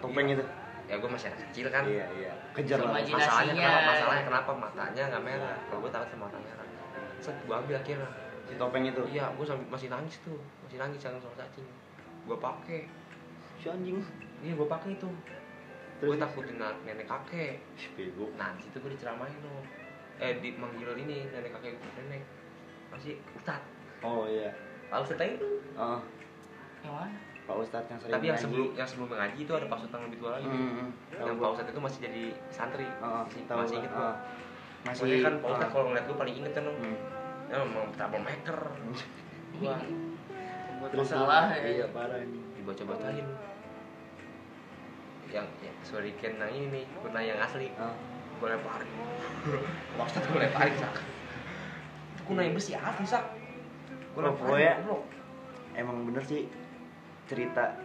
topeng 0.01 0.33
itu 0.33 0.43
ya 0.85 0.95
gua 1.01 1.09
masih 1.09 1.27
anak 1.33 1.39
kecil 1.49 1.65
kan. 1.73 1.83
Iya 1.85 2.05
iya. 2.17 2.31
Kejar 2.53 2.77
Sama 2.77 2.97
lah 2.97 3.01
masalahnya 3.03 3.53
kenapa? 3.57 3.89
Masalahnya 3.89 4.23
kenapa? 4.29 4.51
Matanya 4.53 5.03
nggak 5.09 5.23
merah. 5.23 5.57
Kalau 5.69 5.79
gua 5.81 5.91
takut 5.91 6.09
sama 6.13 6.25
mata 6.29 6.39
merah 6.41 6.65
set 7.25 7.35
gua 7.49 7.55
ambil 7.65 7.81
akhirnya. 7.81 8.09
Si 8.45 8.53
topeng 8.61 8.85
itu? 8.85 9.01
Iya 9.09 9.33
sambil 9.41 9.65
masih 9.73 9.87
nangis 9.89 10.15
tuh. 10.21 10.37
Masih 10.61 10.77
nangis 10.77 10.99
jangan 11.01 11.17
soal 11.17 11.33
cacing 11.33 11.65
gua 12.29 12.37
pakai. 12.37 12.85
Si 13.57 13.65
anjing. 13.65 13.97
Iya 14.45 14.53
gua 14.53 14.67
pakai 14.69 14.93
itu. 14.93 15.09
Gua 16.05 16.15
takutin 16.21 16.61
nenek 16.61 17.09
kakek. 17.09 17.57
Bego. 17.97 18.29
Nah 18.37 18.53
situ 18.61 18.77
gue 18.77 18.93
diceramahin 18.93 19.41
loh 19.41 19.65
eh 20.15 20.39
di 20.39 20.55
manggil 20.55 20.95
ini 20.95 21.27
nenek 21.33 21.49
kakek 21.57 21.81
nenek. 21.97 22.21
Masih 22.93 23.17
ustad 23.33 23.61
oh 24.05 24.29
iya. 24.29 24.53
Pak 24.93 25.01
ustad 25.01 25.17
itu 25.25 25.49
oh 25.73 25.99
Yang 26.85 26.93
mana? 26.93 27.34
Pak 27.45 27.55
ustadz 27.55 27.87
yang 27.87 27.99
sering 27.99 28.11
tapi 28.11 28.25
yang 28.25 28.39
sebelum 28.39 28.67
yang 28.73 28.87
sebelum 28.87 29.07
mengaji 29.07 29.37
itu 29.39 29.51
ada 29.51 29.65
pak 29.65 29.77
ustad 29.79 29.91
yang 29.93 30.05
lebih 30.05 30.19
tua 30.19 30.31
lagi 30.33 30.47
Hmm, 30.47 30.57
hmm. 30.57 30.89
yang 31.15 31.25
pak 31.31 31.37
gua. 31.39 31.49
ustad 31.51 31.65
itu 31.67 31.79
masih 31.79 31.99
jadi 32.01 32.23
santri 32.49 32.87
Oh, 32.97 33.21
masih, 33.23 33.41
tahu 33.45 33.57
masih 33.59 33.69
gua. 33.71 33.79
inget 33.79 33.91
Oh. 33.93 34.15
masih 34.83 35.03
masih 35.03 35.19
kan 35.19 35.33
pak 35.35 35.49
ustad 35.51 35.63
oh. 35.63 35.71
kalau 35.71 35.85
ngeliat 35.87 36.05
gue 36.05 36.17
paling 36.17 36.35
inget 36.35 36.51
kan 36.51 36.63
lo 36.63 36.73
Hmm. 36.73 36.95
ya 37.45 37.55
memang 37.59 37.85
troublemaker 37.91 38.59
Buat 40.75 40.91
Terus 40.91 41.07
masalah 41.07 41.43
lu- 41.47 41.55
ya. 41.55 41.69
iya 41.71 41.85
parah 41.87 42.19
ini 42.19 42.39
dibaca-bacain 42.55 43.27
yang 45.27 45.47
ya, 45.59 45.71
suriken 45.81 46.33
yang 46.37 46.51
ini 46.51 46.81
kuna 46.95 47.19
yang 47.19 47.37
asli 47.37 47.71
oh. 47.75 47.93
gue 48.35 48.47
lemparin 48.47 48.89
pak 49.97 50.05
ustad 50.05 50.23
gue 50.23 50.39
lemparin 50.39 50.75
sak 50.75 50.93
kuna 52.23 52.41
yang 52.41 52.53
besi 52.53 52.73
asli 52.73 53.05
sak 53.05 53.23
gue 54.11 54.17
Oh, 54.17 54.25
lemparin 54.25 54.79
goblok. 54.79 55.03
emang 55.73 55.97
bener 56.03 56.23
sih 56.23 56.47
cerita. 57.25 57.75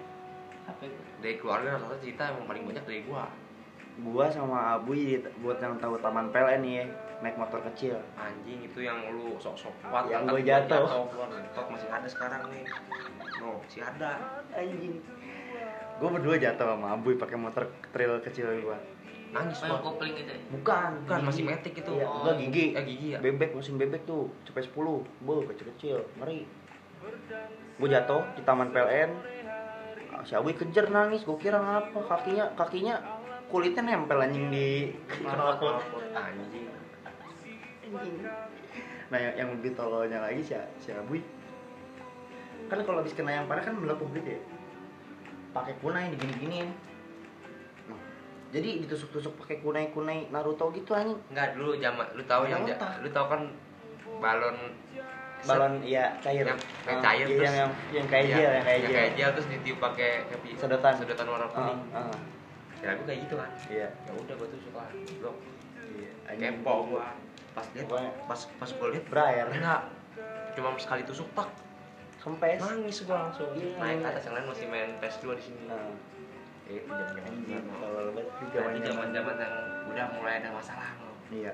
Apa 0.62 0.84
dari 1.18 1.36
keluarga 1.36 1.74
rata-rata 1.74 1.98
cerita 1.98 2.22
emang 2.28 2.46
paling 2.46 2.64
banyak 2.64 2.84
dari 2.84 3.00
gua. 3.02 3.26
Gua 4.00 4.26
sama 4.26 4.74
Abuy 4.74 5.18
di- 5.18 5.24
buat 5.38 5.58
yang 5.58 5.76
tahu 5.76 5.98
taman 5.98 6.30
PLN 6.30 6.60
nih 6.60 6.74
ya 6.74 6.84
naik 7.20 7.36
motor 7.36 7.60
kecil. 7.66 8.00
Anjing 8.14 8.62
itu 8.62 8.80
yang 8.80 8.96
lu 9.10 9.36
sok-sok 9.36 9.74
kuat 9.82 10.08
Yang 10.08 10.22
gua 10.26 10.40
jatuh. 10.40 10.84
ngentot 11.10 11.66
masih 11.68 11.88
ada 11.90 12.08
sekarang 12.08 12.42
nih. 12.48 12.64
No 13.38 13.60
masih 13.60 13.82
ada. 13.82 14.40
Anjing. 14.50 15.00
Gua 15.96 16.08
berdua 16.10 16.36
jatuh 16.36 16.66
sama 16.70 16.94
Abuy 16.94 17.14
pakai 17.14 17.36
motor 17.36 17.64
trail 17.90 18.16
kecil 18.20 18.48
gua. 18.62 18.78
Nangis 19.30 19.58
Oh, 19.58 19.66
yang 19.68 19.72
gua 19.76 19.84
kopling 19.86 20.14
gitu 20.16 20.26
ya? 20.28 20.40
bukan 20.50 20.90
bukan 21.04 21.18
gigi. 21.18 21.28
masih 21.28 21.42
metik 21.44 21.74
itu. 21.76 21.92
Iya, 21.92 22.02
Oh. 22.04 22.14
enggak 22.20 22.36
gigi. 22.40 22.66
Ya 22.70 22.82
gigi 22.82 23.08
ya? 23.10 23.18
Bebek 23.20 23.50
musim 23.52 23.74
bebek 23.76 24.02
tuh 24.02 24.26
cepet 24.42 24.66
10 24.66 25.06
bu 25.20 25.32
kecil 25.46 25.66
kecil 25.70 25.96
ngeri 26.16 26.48
gua 27.76 27.88
jatuh 27.88 28.22
di 28.34 28.42
taman 28.42 28.70
PLN 28.70 29.10
Ah, 30.10 30.26
si 30.26 30.34
Abuy 30.34 30.52
kejar 30.52 30.90
nangis 30.90 31.22
gua 31.22 31.38
kira 31.38 31.56
ngapa? 31.56 31.96
Kakinya 32.02 32.52
kakinya 32.52 32.98
kulitnya 33.46 33.82
nempel 33.86 34.20
anjing 34.20 34.50
di 34.50 34.92
knalpot. 35.22 35.80
Anjing. 36.12 36.66
Anjing. 37.88 38.14
Nah 39.08 39.18
yang, 39.18 39.34
yang 39.34 39.48
lebih 39.54 39.72
tololnya 39.72 40.20
lagi 40.20 40.44
si, 40.44 40.52
si 40.78 40.90
Abuy 40.92 41.22
Kan 42.68 42.84
kalau 42.84 43.02
habis 43.02 43.14
kena 43.14 43.32
yang 43.32 43.46
parah 43.46 43.64
kan 43.64 43.74
melepuh 43.74 44.06
gitu 44.12 44.38
ya. 44.38 44.40
Pakai 45.50 45.74
kunai 45.80 46.12
digini-giniin. 46.14 46.70
Nah, 47.90 47.98
Jadi 48.52 48.86
ditusuk-tusuk 48.86 49.34
pakai 49.40 49.58
kunai-kunai 49.58 50.30
Naruto 50.30 50.70
gitu 50.70 50.94
anjing. 50.94 51.18
Enggak 51.30 51.58
dulu 51.58 51.74
zaman 51.78 52.06
lu 52.14 52.22
tahu 52.22 52.46
yang 52.46 52.62
ja- 52.62 52.98
lu 53.00 53.08
tahu 53.08 53.26
kan 53.26 53.42
balon 54.20 54.56
Balon 55.42 55.72
iya 55.80 56.04
cair. 56.20 56.44
Yang, 56.44 56.60
yang 56.84 56.98
Ah, 56.98 57.02
cair 57.02 57.22
iya, 57.22 57.26
terus. 57.30 57.40
yang, 57.42 57.56
yang, 57.56 57.70
yang 57.90 58.06
kayak 58.06 58.24
iya, 58.24 58.34
gel 58.34 58.50
yang 58.50 58.64
kayak 58.64 58.78
yang 58.78 58.84
gel. 58.84 58.96
kayak 58.96 59.10
gel 59.14 59.30
terus 59.32 59.48
ditiup 59.48 59.78
pakai 59.78 60.10
kayak 60.26 60.40
Sedotan. 60.56 60.92
sedotan 60.94 61.26
warna 61.26 61.44
Ah, 61.44 61.50
kuning. 61.50 61.78
ah, 61.90 62.16
ya 62.78 62.90
gua 62.92 63.04
kayak 63.04 63.20
gitu 63.24 63.34
kan 63.36 63.50
Iya. 63.66 63.88
Ya 63.88 64.12
udah 64.14 64.34
gua 64.34 64.48
tusuk 64.48 64.72
lah 64.72 64.88
blok 65.16 65.36
Iya, 65.90 66.10
kepo 66.36 66.74
gua. 66.86 67.08
Pas 67.50 67.66
lihat 67.72 67.88
pas 68.24 68.40
pas 68.56 68.70
gua 68.72 68.88
lihat 68.90 69.04
Berair. 69.06 69.46
enggak. 69.48 69.82
Cuma 70.52 70.76
sekali 70.76 71.02
tusuk 71.02 71.28
tak. 71.32 71.48
Kempes. 72.18 72.60
Nangis 72.60 72.98
gua 73.02 73.16
langsung. 73.26 73.48
Iya. 73.54 73.74
naik 73.76 73.96
ke 73.98 74.08
atas 74.08 74.22
yang 74.24 74.34
lain 74.36 74.46
masih 74.46 74.66
main 74.66 74.90
PS2 74.98 75.24
di 75.34 75.42
sini. 75.42 75.60
Nah, 75.66 75.88
itu 76.68 76.86
anjing 77.18 77.64
tolol 77.74 78.12
banget 78.12 78.26
Itu 78.30 78.44
zaman 78.52 78.70
zaman-zaman. 78.78 78.84
zaman 78.86 79.08
zaman 79.10 79.34
yang 79.36 79.54
udah 79.90 80.06
mulai 80.14 80.34
ada 80.38 80.48
masalah 80.52 80.86
loh 81.00 81.16
Iya 81.28 81.50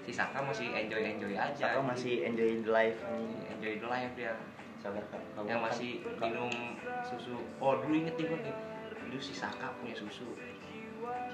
si 0.00 0.10
Saka 0.10 0.40
masih 0.40 0.72
enjoy 0.72 1.02
enjoy 1.04 1.34
aja 1.36 1.76
Saka 1.76 1.80
masih 1.84 2.24
enjoy 2.24 2.64
the 2.64 2.70
life. 2.72 2.98
Anjing 3.04 3.44
enjoy 3.52 3.74
the 3.78 3.88
life 3.88 4.12
dia 4.16 4.32
Sabar 4.80 5.04
Kak. 5.12 5.20
Kamu 5.36 5.44
yang 5.44 5.60
kan- 5.60 5.68
masih 5.68 5.90
minum 6.16 6.50
susu. 7.04 7.36
Oh 7.60 7.76
dulu 7.76 7.92
inget 7.92 8.16
nih 8.16 8.32
nih. 8.32 8.56
Dulu 9.06 9.20
si 9.20 9.36
Saka 9.36 9.76
punya 9.76 9.92
susu. 9.92 10.32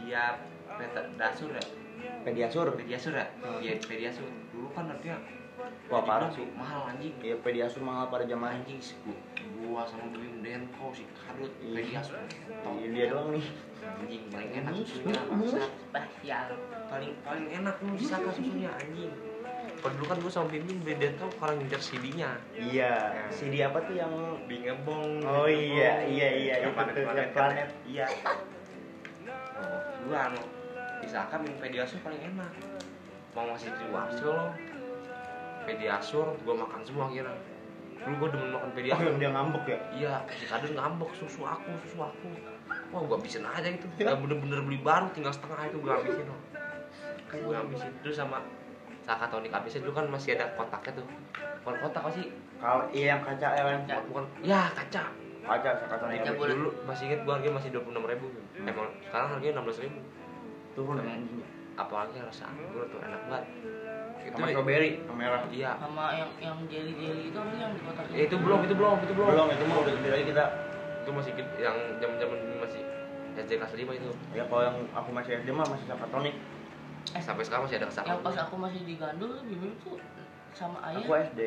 Dia 0.03 0.39
peta 0.77 1.03
dasur 1.15 1.55
ya? 1.55 1.63
Pediasur? 2.27 2.75
Pediasur 2.75 3.15
ya? 3.15 3.27
Hmm. 3.41 3.63
dia 3.63 3.79
pediasur. 3.79 4.27
Dulu 4.51 4.67
kan 4.75 4.91
harganya 4.91 5.23
Wah 5.87 6.03
parah 6.03 6.29
sih. 6.29 6.43
mahal 6.53 6.89
anjing. 6.89 7.15
Iya 7.19 7.37
Pediasur 7.39 7.79
mahal 7.81 8.07
pada 8.07 8.25
zaman 8.25 8.59
anjing 8.59 8.79
sih 8.79 8.99
gua, 9.03 9.15
gua 9.57 9.83
sama 9.83 10.11
Bim 10.11 10.41
Denko 10.41 10.91
si 10.91 11.07
Kadut 11.15 11.51
Iya. 11.59 11.75
pediasur 11.77 12.19
Iya, 12.75 12.87
dia 12.91 13.05
doang 13.09 13.29
nih. 13.31 13.47
Anjing 13.79 14.23
paling 14.29 14.51
enak 14.57 14.73
susunya. 14.77 15.15
Spesial. 15.15 16.47
paling 16.87 17.13
paling 17.21 17.47
enak 17.53 17.75
lu 17.81 17.95
disaka 17.95 18.31
susunya 18.31 18.71
anjing. 18.73 19.11
Kalau 19.77 19.93
dulu 19.95 20.07
kan 20.07 20.19
gua 20.19 20.33
sama 20.33 20.47
Bim 20.49 20.63
Bim 20.65 20.79
beda 20.83 21.09
tau 21.15 21.31
kalau 21.33 21.55
ngincer 21.55 21.79
CD-nya 21.81 22.31
Iya. 22.53 22.95
Ya. 23.13 23.25
CD 23.31 23.55
apa 23.61 23.79
tuh 23.81 23.95
yang 23.95 24.13
bingebong 24.45 25.23
Oh 25.23 25.47
iya, 25.47 26.03
iya, 26.05 26.29
iya, 26.33 26.55
yang 26.61 26.73
planet 26.73 27.31
planet. 27.31 27.69
iya. 27.85 28.07
Oh 29.57 29.79
gua 30.05 30.31
anu 30.31 30.43
disaka 30.99 31.37
minum 31.37 31.59
pediasur 31.59 31.99
paling 32.01 32.19
enak. 32.25 32.51
Mau 33.33 33.45
masih 33.47 33.69
di 33.71 33.87
warsil 33.89 34.27
lo 34.27 34.49
pediasur 35.67 36.27
gua 36.47 36.55
makan 36.55 36.81
semua 36.87 37.11
kira. 37.11 37.35
Dulu 38.07 38.15
gua 38.23 38.29
demen 38.31 38.49
makan 38.55 38.71
Oh 38.71 38.75
pediasur 38.79 39.05
yang 39.11 39.19
dia 39.19 39.31
ngambek 39.35 39.65
ya? 39.67 39.79
Iya 39.91 40.13
si 40.31 40.47
kadun 40.47 40.73
ngambek 40.79 41.11
susu 41.19 41.43
aku 41.43 41.71
susu 41.83 41.99
aku. 42.01 42.31
Wah 42.95 43.03
gua 43.03 43.19
habisin 43.19 43.43
aja 43.43 43.67
itu. 43.67 43.87
Gak 43.99 44.17
bener-bener 44.23 44.63
beli 44.63 44.79
baru 44.81 45.11
tinggal 45.11 45.35
setengah 45.35 45.67
itu 45.67 45.79
gua 45.83 45.99
habisin. 45.99 46.27
Loh 46.31 46.41
gua 47.43 47.57
habisin. 47.67 47.91
Terus 48.01 48.17
sama 48.17 48.39
Saka 49.07 49.31
tonik 49.31 49.55
habisnya 49.55 49.87
dulu 49.87 50.03
kan 50.03 50.11
masih 50.11 50.35
ada 50.35 50.51
kotaknya 50.59 50.99
tuh. 50.99 51.07
Bukan 51.63 51.79
kotak 51.79 52.03
apa 52.03 52.11
sih? 52.11 52.27
Kalau 52.59 52.91
iya 52.91 53.15
yang 53.15 53.23
kaca 53.23 53.55
ya 53.55 53.63
kan 53.63 53.87
bukan, 53.87 54.03
bukan. 54.11 54.25
Ya 54.43 54.67
kaca. 54.75 55.15
Kaca 55.47 55.71
sekatan 55.79 56.11
Kaca 56.11 56.31
dulu 56.35 56.71
masih 56.91 57.05
inget 57.07 57.21
gua 57.23 57.39
harganya 57.39 57.55
masih 57.55 57.71
dua 57.71 57.83
puluh 57.87 57.95
enam 58.03 58.11
ribu. 58.11 58.27
Emang 58.59 58.91
sekarang 59.07 59.29
harganya 59.39 59.53
enam 59.59 59.65
belas 59.71 59.79
ribu. 59.79 59.99
Turun 60.75 60.99
apalagi 61.77 62.19
rasa 62.25 62.49
anggur 62.49 62.89
tuh 62.89 62.99
enak 63.05 63.21
banget 63.29 63.45
itu 64.27 64.35
Sama 64.35 64.47
strawberry. 64.51 64.91
yang 64.99 65.17
merah 65.17 65.41
iya. 65.49 65.71
Sama 65.79 66.05
yang 66.13 66.31
yang 66.37 66.57
jelly 66.67 66.93
jelly 66.95 67.23
itu 67.31 67.37
apa 67.39 67.51
sih 67.51 67.61
yang 67.63 67.73
di 67.73 67.81
kotak 67.81 68.05
Eh, 68.11 68.25
itu 68.27 68.37
belum 68.37 68.59
itu 68.63 68.75
belum 68.75 68.97
itu 69.01 69.13
belum. 69.15 69.29
Belum 69.31 69.49
itu 69.49 69.65
mah 69.65 69.79
udah 69.83 69.93
gede 69.95 70.09
lagi 70.11 70.25
kita. 70.27 70.45
Itu 71.01 71.11
masih 71.15 71.33
yang 71.57 71.77
zaman 72.03 72.17
zaman 72.19 72.39
masih 72.59 72.83
SD 73.37 73.51
kelas 73.57 73.73
lima 73.75 73.93
itu. 73.95 74.11
Ya 74.35 74.45
kalau 74.45 74.63
yang 74.65 74.77
aku 74.91 75.11
masih 75.13 75.31
SD 75.39 75.49
mah 75.51 75.67
masih 75.67 75.87
sakatonik 75.87 76.35
sampai 77.07 77.43
sekarang 77.47 77.65
masih 77.65 77.79
ada 77.79 77.87
kesalahan 77.87 78.13
yang 78.13 78.27
pas 78.27 78.37
aku 78.43 78.55
masih 78.59 78.81
di 78.83 78.95
Gandul 78.99 79.33
Bim 79.47 79.63
tuh 79.79 79.97
sama 80.53 80.79
ayah. 80.85 80.99
Aku 80.99 81.13
SD. 81.15 81.41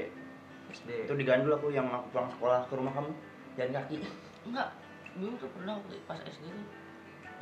SD 0.71 0.89
Itu 1.03 1.13
di 1.13 1.25
Gandul 1.27 1.51
aku 1.51 1.67
yang 1.69 1.89
aku 1.89 2.07
pulang 2.09 2.29
sekolah 2.31 2.59
ke 2.65 2.73
rumah 2.73 2.93
kamu 2.95 3.11
jalan 3.53 3.71
kaki. 3.75 3.95
enggak 4.47 4.67
Bim 5.13 5.35
tuh 5.35 5.49
pernah 5.51 5.75
waktu 5.75 5.99
pas 6.05 6.19
SD 6.21 6.45
tuh 6.47 6.65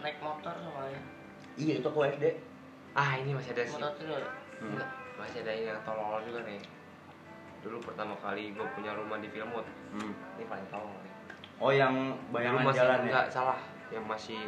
naik 0.02 0.18
motor 0.18 0.54
sama 0.56 0.80
ayah. 0.90 1.04
Iya 1.58 1.74
itu 1.78 1.88
aku 1.88 2.02
SD. 2.08 2.26
ah 2.98 3.14
ini 3.14 3.38
masih 3.38 3.54
ada 3.54 3.62
sih. 3.64 3.78
Motor 3.78 3.92
tuh 3.94 4.06
Hmm. 4.58 4.74
Enggak, 4.74 4.90
masih 5.18 5.42
ada 5.42 5.52
yang 5.52 5.80
tolol 5.82 6.22
juga 6.22 6.42
nih 6.44 6.62
dulu 7.60 7.82
pertama 7.82 8.14
kali 8.16 8.52
gue 8.52 8.66
punya 8.72 8.94
rumah 8.94 9.18
di 9.18 9.28
Filmut 9.28 9.66
Hmm. 9.90 10.14
ini 10.36 10.46
paling 10.46 10.68
tolol 10.68 10.94
nih 10.96 11.14
Oh 11.58 11.72
yang 11.72 11.94
dulu 12.14 12.32
bayangan 12.32 12.62
masih 12.64 12.78
jalan 12.78 12.98
ya. 12.98 13.04
enggak 13.04 13.28
salah 13.28 13.60
yang 13.90 14.06
masih 14.06 14.42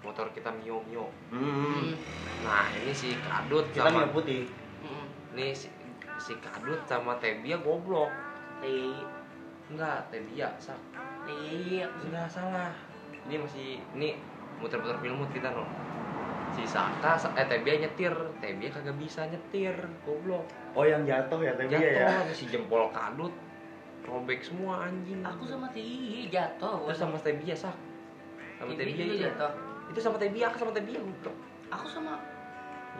motor 0.00 0.26
kita 0.30 0.50
mio 0.52 0.82
mio 0.84 1.06
Hmm. 1.30 1.94
nah 2.40 2.66
ini 2.74 2.90
si 2.90 3.14
kadut 3.20 3.64
Kita 3.70 3.86
sama 3.86 4.02
minum 4.02 4.12
putih. 4.12 4.42
Hmm. 4.80 5.06
nih 5.32 5.52
si, 5.52 5.70
si 6.18 6.32
kadut 6.36 6.80
sama 6.84 7.14
Tebia 7.16 7.56
goblok 7.56 8.10
Ti, 8.58 8.92
enggak 9.68 10.10
Tebia 10.10 10.50
sak 10.58 10.76
sih. 11.22 11.86
enggak 11.86 12.26
salah 12.26 12.74
ini 13.22 13.36
masih 13.38 13.68
ini 13.94 14.18
muter-muter 14.56 14.98
Filmut 14.98 15.30
kita 15.30 15.48
no 15.50 15.62
si 16.60 16.66
Saka 16.68 17.16
sa- 17.16 17.32
eh 17.34 17.46
Tebia 17.46 17.74
nyetir 17.78 18.12
Tebia 18.38 18.68
kagak 18.68 18.94
bisa 18.94 19.24
nyetir 19.24 19.72
goblok 20.02 20.44
Oh 20.72 20.84
yang 20.84 21.02
jatuh 21.02 21.40
ya 21.40 21.52
tapi 21.54 21.72
jatuh 21.72 21.88
ya. 22.04 22.20
terus 22.22 22.36
si 22.36 22.46
jempol 22.46 22.88
kadut 22.90 23.32
robek 24.02 24.40
semua 24.40 24.84
anjing 24.84 25.20
Aku 25.22 25.44
sama 25.44 25.66
Ti 25.70 25.84
jatuh. 26.28 26.84
terus 26.84 26.98
sama 26.98 27.16
Tebia 27.16 27.54
sak 27.54 27.76
sama 28.56 28.72
Tebia 28.72 28.92
juga 28.94 29.04
itu 29.06 29.24
jatuh. 29.24 29.52
itu 29.88 29.98
sama 29.98 30.16
Tebia 30.16 30.44
aku 30.46 30.56
sama 30.58 30.72
Tebia 30.72 30.98
goblok 30.98 31.36
Aku 31.70 31.86
sama 31.86 32.12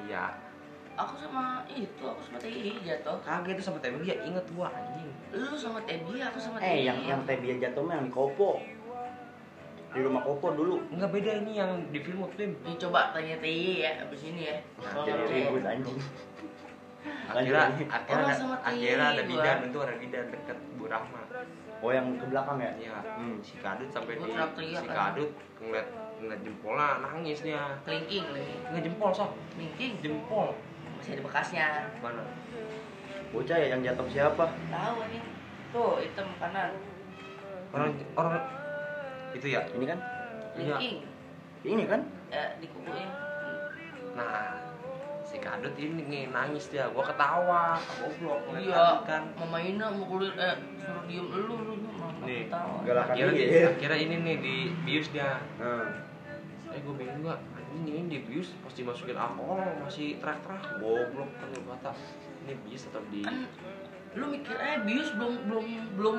iya 0.01 0.25
aku 0.95 1.15
sama 1.17 1.43
itu 1.67 2.03
aku 2.03 2.21
sama 2.23 2.37
Ti 2.39 2.51
jatuh. 2.81 3.17
kagak 3.21 3.53
itu 3.53 3.63
sama 3.63 3.79
Tebia 3.79 4.15
inget 4.19 4.47
gua 4.51 4.69
anjing 4.71 5.09
Lu 5.31 5.55
sama 5.55 5.79
Tebi, 5.81 6.19
aku 6.19 6.39
sama 6.39 6.59
Eh 6.59 6.83
Ti. 6.83 6.91
yang 6.91 6.99
yang 7.05 7.21
Tebia 7.23 7.55
jatuh 7.61 7.87
mah 7.87 7.95
yang 7.95 8.07
di 8.07 8.11
Kopo. 8.11 8.59
Di 9.91 10.01
rumah 10.01 10.23
Kopo 10.23 10.55
dulu. 10.55 10.77
enggak 10.89 11.11
beda 11.11 11.31
ini 11.41 11.53
yang 11.57 11.71
di 11.91 11.99
film 11.99 12.23
film 12.31 12.55
Nih 12.63 12.77
coba 12.79 13.11
tanya 13.11 13.37
Ti 13.37 13.55
ya 13.81 13.93
abis 14.01 14.23
ini 14.25 14.43
ya. 14.47 14.57
Nah, 14.79 14.87
Kalau 14.87 15.05
Jadi 15.05 15.19
nggak 15.19 15.51
ribut 15.51 15.65
anjing. 15.65 15.99
akhirnya 17.27 17.65
akhirnya 17.89 18.35
akhirnya 18.61 19.07
ada 19.09 19.23
bidan 19.25 19.59
itu 19.65 19.79
ada 19.81 19.95
bidan 19.97 20.25
deket 20.29 20.59
Bu 20.77 20.85
Rahma 20.85 21.23
Oh 21.81 21.89
yang 21.89 22.13
ke 22.13 22.29
belakang 22.29 22.61
ya? 22.61 22.71
Iya, 22.77 22.93
Hmm. 23.17 23.41
si 23.41 23.57
kadut 23.57 23.89
sampai 23.89 24.21
di 24.21 24.29
si 24.71 24.85
kadut 24.87 25.31
ngeliat 25.57 25.89
ngeliat 26.21 26.41
jempolnya 26.45 27.01
nangis 27.01 27.41
dia 27.41 27.73
Kelingking, 27.83 28.29
kelingking. 28.29 28.61
nggak 28.69 28.83
jempol 28.85 29.11
sok 29.11 29.33
Kelingking. 29.57 29.93
jempol 30.05 30.53
Masih 30.95 31.17
ada 31.17 31.23
bekasnya. 31.25 31.67
mana 31.99 32.23
Bocah 33.33 33.57
ya 33.57 33.67
yang 33.71 33.81
jatuh 33.81 34.05
siapa? 34.07 34.45
Tahu 34.69 34.97
ini. 35.09 35.19
Tuh, 35.71 36.03
hitam 36.03 36.29
kanan. 36.37 36.71
orang 37.71 37.91
orang 38.13 38.35
itu 39.33 39.47
ya 39.49 39.61
Ini 39.71 39.85
kan? 39.87 39.99
Iya. 40.55 40.77
Ini 41.61 41.85
kan? 41.87 42.01
Ya, 42.29 42.57
di 42.57 42.67
kukunya. 42.67 43.07
nah 44.11 44.59
si 45.23 45.39
kadut 45.39 45.71
ini 45.75 46.03
nih, 46.03 46.23
nangis 46.29 46.67
dia 46.67 46.91
gua 46.91 47.07
ketawa 47.07 47.79
goblok 47.97 48.43
Iya, 48.53 49.07
kan 49.07 49.31
Mama 49.39 49.63
Ina 49.63 49.87
mukulin 49.89 50.35
eh 50.35 50.59
suruh 50.77 51.07
diem 51.07 51.27
lu 51.27 51.47
lu 51.47 51.75
Nih. 52.21 52.51
Galakan 52.51 53.15
akhirnya 53.15 53.35
dia. 53.39 53.71
akhirnya 53.71 53.99
ini 54.01 54.17
nih 54.21 54.37
di 54.39 54.57
bius 54.83 55.09
dia 55.11 55.39
Hmm. 55.57 55.95
eh 56.71 56.79
gue 56.79 56.95
bingung 56.95 57.23
gak 57.25 57.39
anjing 57.71 57.97
ini 57.97 58.09
di 58.09 58.19
bius 58.25 58.51
pasti 58.63 58.83
masukin 58.83 59.15
alkohol 59.15 59.63
masih 59.81 60.19
terak-terak 60.19 60.63
goblok 60.79 61.31
kan 61.35 61.49
lu 61.51 61.63
kata 61.69 61.91
ini 62.41 62.55
bius 62.63 62.83
tetap 62.87 63.03
di 63.09 63.23
Kan 63.23 63.47
lu 64.11 64.27
mikir 64.29 64.55
eh 64.55 64.83
bius 64.83 65.15
belum 65.15 65.35
belum 65.47 65.67
belum 65.95 66.17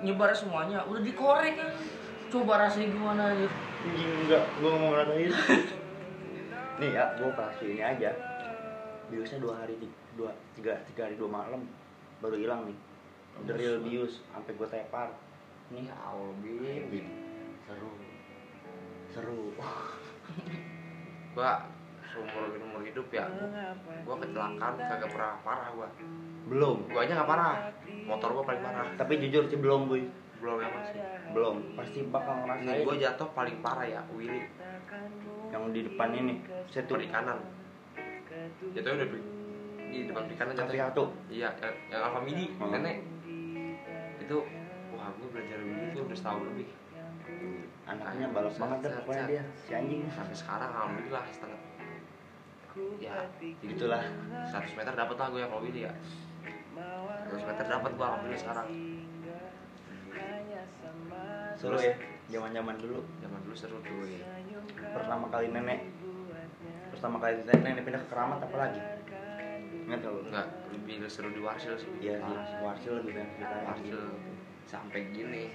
nyebar 0.00 0.32
semuanya, 0.32 0.80
udah 0.84 1.00
dikorek 1.00 1.54
kan. 1.54 1.68
Coba 2.34 2.66
rasanya 2.66 2.90
gimana 2.90 3.30
ya? 3.30 3.46
Anjing 3.86 4.10
enggak, 4.26 4.42
gua 4.58 4.74
ngomong 4.74 4.92
rasain. 4.98 5.30
Nih 6.82 6.90
ya, 6.90 7.14
gua 7.14 7.30
kasih 7.30 7.78
ini 7.78 7.82
aja. 7.86 8.10
Biusnya 9.06 9.38
dua 9.38 9.54
hari, 9.62 9.78
dua, 10.18 10.34
tiga, 10.58 10.74
tiga 10.90 11.06
hari 11.06 11.14
dua 11.14 11.30
malam 11.30 11.62
baru 12.18 12.34
hilang 12.34 12.66
nih. 12.66 12.74
The 13.46 13.54
real 13.54 13.78
bius, 13.86 14.18
sampai 14.34 14.50
gua 14.58 14.66
tepar. 14.66 15.14
Nih, 15.70 15.86
ya 15.86 15.94
Allah 15.94 16.34
Bim. 16.42 17.06
Seru. 17.70 17.92
Seru. 19.14 19.40
gua 21.38 21.70
seumur 22.10 22.46
umur 22.46 22.82
hidup 22.86 23.10
ya 23.10 23.26
gua 24.06 24.16
kecelakaan 24.22 24.74
kagak 24.78 25.10
pernah 25.10 25.34
parah 25.42 25.68
gua 25.74 25.90
Belum. 26.46 26.86
gua 26.86 27.02
aja 27.02 27.18
nggak 27.18 27.30
parah 27.30 27.54
motor 28.06 28.30
gua 28.38 28.44
paling 28.46 28.62
parah 28.62 28.86
Tapi 28.94 29.18
jujur 29.22 29.46
sih 29.50 29.58
belum, 29.58 29.90
Boy. 29.90 30.23
Belum 30.44 30.56
ya 30.60 30.68
masih 30.68 31.00
Belum. 31.32 31.56
Pasti 31.72 31.98
bakal 32.12 32.34
ini 32.36 32.44
ngerasain 32.44 32.84
gua 32.84 32.96
jatuh 33.00 33.28
paling 33.32 33.56
parah 33.64 33.86
ya 33.88 34.00
Willy. 34.12 34.44
Yang 35.48 35.62
di 35.72 35.80
depan 35.88 36.08
ini. 36.12 36.34
Setu 36.68 37.00
perikanan 37.00 37.40
jatuhnya 38.74 38.94
udah 38.98 39.08
di, 39.08 39.18
di 39.88 39.98
depan 40.10 40.22
perikanan 40.26 40.52
Tapi 40.58 40.74
jatuh 40.74 40.90
satu. 40.90 41.04
iya 41.30 41.48
yang, 41.62 41.74
yang 41.88 42.00
Alfa 42.02 42.20
Midi 42.20 42.44
Hmm. 42.58 42.70
nenek 42.74 42.96
itu 44.20 44.36
wah 44.90 45.08
gua 45.14 45.28
belajar 45.32 45.58
Willy 45.62 45.86
tuh 45.94 46.02
udah 46.04 46.16
setahun 46.18 46.42
lebih. 46.52 46.68
Anaknya 47.84 48.26
balap 48.32 48.54
banget 48.56 48.78
dah 48.80 49.00
pokoknya 49.04 49.24
dia, 49.28 49.42
si 49.54 49.70
anjing. 49.76 50.08
sampai 50.08 50.36
sekarang 50.36 50.70
alhamdulillah 50.72 51.24
setengah. 51.28 51.60
Ya 52.98 53.14
Itulah. 53.62 54.02
100 54.50 54.74
meter 54.74 54.92
dapat 54.98 55.14
lah 55.14 55.28
gue 55.30 55.40
ya 55.40 55.48
kalau 55.48 55.62
Willy 55.62 55.80
ya. 55.86 55.92
100 56.74 57.48
meter 57.48 57.64
dapat 57.70 57.90
gue 57.94 58.02
alhamdulillah 58.04 58.40
sekarang 58.40 58.66
Seru 61.64 61.80
ya, 61.80 61.96
zaman-zaman 62.28 62.76
dulu. 62.76 63.00
zaman 63.24 63.40
dulu 63.40 63.56
seru 63.56 63.80
tuh 63.80 64.04
ya 64.04 64.20
pertama 64.92 65.26
kali 65.32 65.48
nenek. 65.48 65.80
Pertama 66.92 67.16
kali 67.18 67.40
nenek 67.48 67.82
pindah 67.82 68.00
ke 68.04 68.08
keramat 68.12 68.38
apa 68.44 68.56
lagi 68.60 68.80
nggak 69.84 70.00
tahu. 70.00 70.16
Enggak 70.28 70.48
lebih 70.72 70.94
seru 71.08 71.28
di 71.32 71.40
Warsil 71.44 71.76
sih. 71.76 71.90
Iya 72.00 72.20
di 72.24 72.34
warsil 72.64 73.04
lebih 73.04 73.20
banyak 73.20 73.64
Warsil. 73.68 74.00
Sampai 74.64 75.12
gini. 75.12 75.52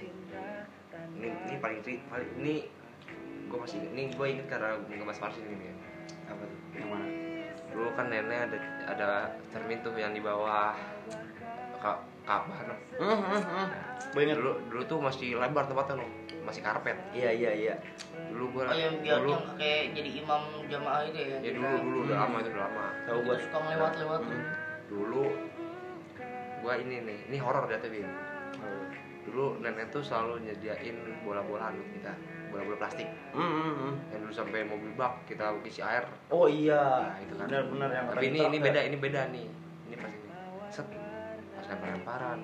Ini 1.18 1.28
ini 1.50 1.56
paling 1.58 1.82
paling 1.82 2.30
ini 2.38 2.54
gue 3.50 3.58
masih 3.58 3.82
ini 3.90 4.14
gue 4.14 4.26
inget 4.30 4.46
karena 4.46 4.78
ngebahas 4.86 5.30
Warsil 5.30 5.44
ini 5.46 5.64
ya. 5.70 5.74
Apa 6.30 6.42
tuh? 6.46 6.58
Yang 6.78 6.88
mana? 6.94 7.06
Dulu 7.70 7.88
kan 7.98 8.06
nenek 8.10 8.38
ada 8.50 8.58
ada 8.86 9.10
cermin 9.50 9.82
tuh 9.82 9.94
yang 9.98 10.14
di 10.14 10.22
bawah 10.22 10.74
kak 11.80 11.98
Ka'bah 12.20 12.60
no. 12.62 12.74
gue 14.06 14.20
inget 14.20 14.36
dulu 14.36 14.52
dulu 14.68 14.82
tuh 14.86 14.98
masih 15.00 15.34
lebar 15.34 15.64
tempatnya 15.64 15.98
no 15.98 16.06
masih 16.40 16.60
karpet 16.60 16.96
iya 17.10 17.30
iya 17.30 17.50
iya 17.52 17.74
dulu 18.28 18.54
gue 18.54 18.62
Oh 18.62 18.76
yang 18.76 18.96
biar 19.00 19.18
dulu 19.18 19.32
yang 19.32 19.56
kayak 19.56 19.84
jadi 19.92 20.10
imam 20.20 20.42
jamaah 20.64 21.02
itu 21.04 21.18
ya. 21.18 21.36
ya 21.40 21.50
dulu 21.52 21.68
dulu 21.80 21.98
udah 22.04 22.16
lama 22.18 22.36
itu 22.38 22.48
udah 22.50 22.62
lama 22.62 22.84
tahu 23.02 23.18
gue 23.20 23.36
suka 23.40 23.56
ngelewat-lewat. 23.58 24.20
Hmm. 24.22 24.44
dulu 24.86 25.24
gua 26.60 26.74
ini 26.76 26.96
nih 27.00 27.18
ini 27.26 27.36
horor 27.38 27.64
deh 27.64 27.78
tapi 27.78 28.04
dulu 29.22 29.56
nenek 29.58 29.88
tuh 29.88 30.00
selalu 30.00 30.42
nyediain 30.42 30.96
bola-bola 31.22 31.70
anu 31.70 31.80
kita 31.90 32.12
bola-bola 32.48 32.76
plastik 32.78 33.06
Hmm, 33.30 33.40
hmm, 33.40 33.74
hmm. 33.74 33.92
yang 34.10 34.20
dulu 34.20 34.32
sampai 34.34 34.60
mobil 34.64 34.90
bak 34.92 35.24
kita 35.24 35.56
isi 35.62 35.80
air 35.80 36.04
oh 36.28 36.44
iya 36.44 37.06
Nah, 37.06 37.16
itu 37.18 37.34
kan. 37.34 37.46
benar-benar 37.46 37.88
yang 37.90 38.04
tapi 38.10 38.26
ini 38.28 38.38
ini 38.44 38.58
beda 38.58 38.76
ya. 38.76 38.84
ini 38.86 38.96
beda 38.98 39.20
nih 39.30 39.46
ini 39.86 39.94
pas 39.96 40.10
ini 40.10 40.28
set 40.68 40.86
lempar-lemparan. 41.70 42.40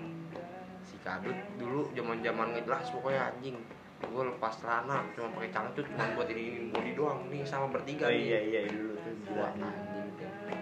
Si 0.81 0.95
kadut 1.03 1.35
dulu 1.59 1.91
zaman 1.93 2.22
zaman 2.22 2.55
ngejelas 2.55 2.87
pokoknya 2.91 3.35
anjing. 3.35 3.59
Gue 3.97 4.22
lepas 4.22 4.55
celana 4.57 5.03
cuma 5.12 5.33
pakai 5.35 5.51
cangcut 5.51 5.83
cuma 5.83 6.05
buat 6.14 6.29
ini, 6.29 6.43
ini 6.47 6.68
body 6.68 6.93
doang. 6.93 7.27
Nih 7.27 7.43
sama 7.43 7.72
bertiga 7.72 8.07
oh 8.07 8.12
nih. 8.12 8.22
iya 8.22 8.39
iya 8.41 8.61
dulu 8.68 8.93
tuh 8.97 9.12
gila 9.24 9.47
anjing 9.51 10.07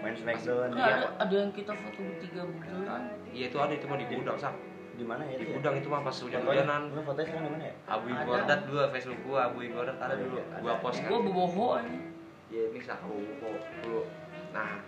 main 0.01 0.15
smackdown 0.17 0.69
Kan 0.69 0.81
Iya. 0.81 0.95
ada 0.95 1.07
ada 1.21 1.35
yang 1.35 1.51
kita 1.53 1.73
foto 1.73 1.99
bertiga. 1.99 2.41
Nah, 2.81 3.01
iya 3.29 3.45
itu 3.47 3.57
ada 3.57 3.69
itu 3.69 3.85
mah 3.85 3.97
di 3.97 4.07
gudang 4.07 4.33
sak 4.35 4.53
di 4.95 5.03
mana 5.03 5.27
ya 5.27 5.35
di 5.35 5.45
ya? 5.45 5.59
gudang 5.59 5.75
itu 5.75 5.87
mah 5.91 6.01
pas 6.01 6.15
hujan-hujanan 6.15 6.81
lu 6.89 7.01
fotonya 7.03 7.27
sekarang 7.27 7.43
di 7.43 7.51
mana 7.51 7.63
ya? 7.67 7.75
Abu 7.85 8.05
Ada. 8.07 8.23
Gordat 8.23 8.59
gua 8.65 8.83
Facebook 8.89 9.19
gua 9.21 9.39
Abu 9.45 9.57
Gordat 9.67 9.97
ada 9.99 10.13
Oh, 10.13 10.17
dulu. 10.17 10.35
iya, 10.35 10.43
gua 10.57 10.71
ada. 10.71 10.81
post 10.81 10.97
kan. 10.97 11.09
Gua 11.11 11.19
boboho 11.21 11.65
aja. 11.75 11.99
ya 12.47 12.61
ini 12.65 12.79
sah 12.79 12.97
Abu 12.97 13.19
Gordat 13.37 13.65
dulu. 13.77 14.01
Nah. 14.49 14.79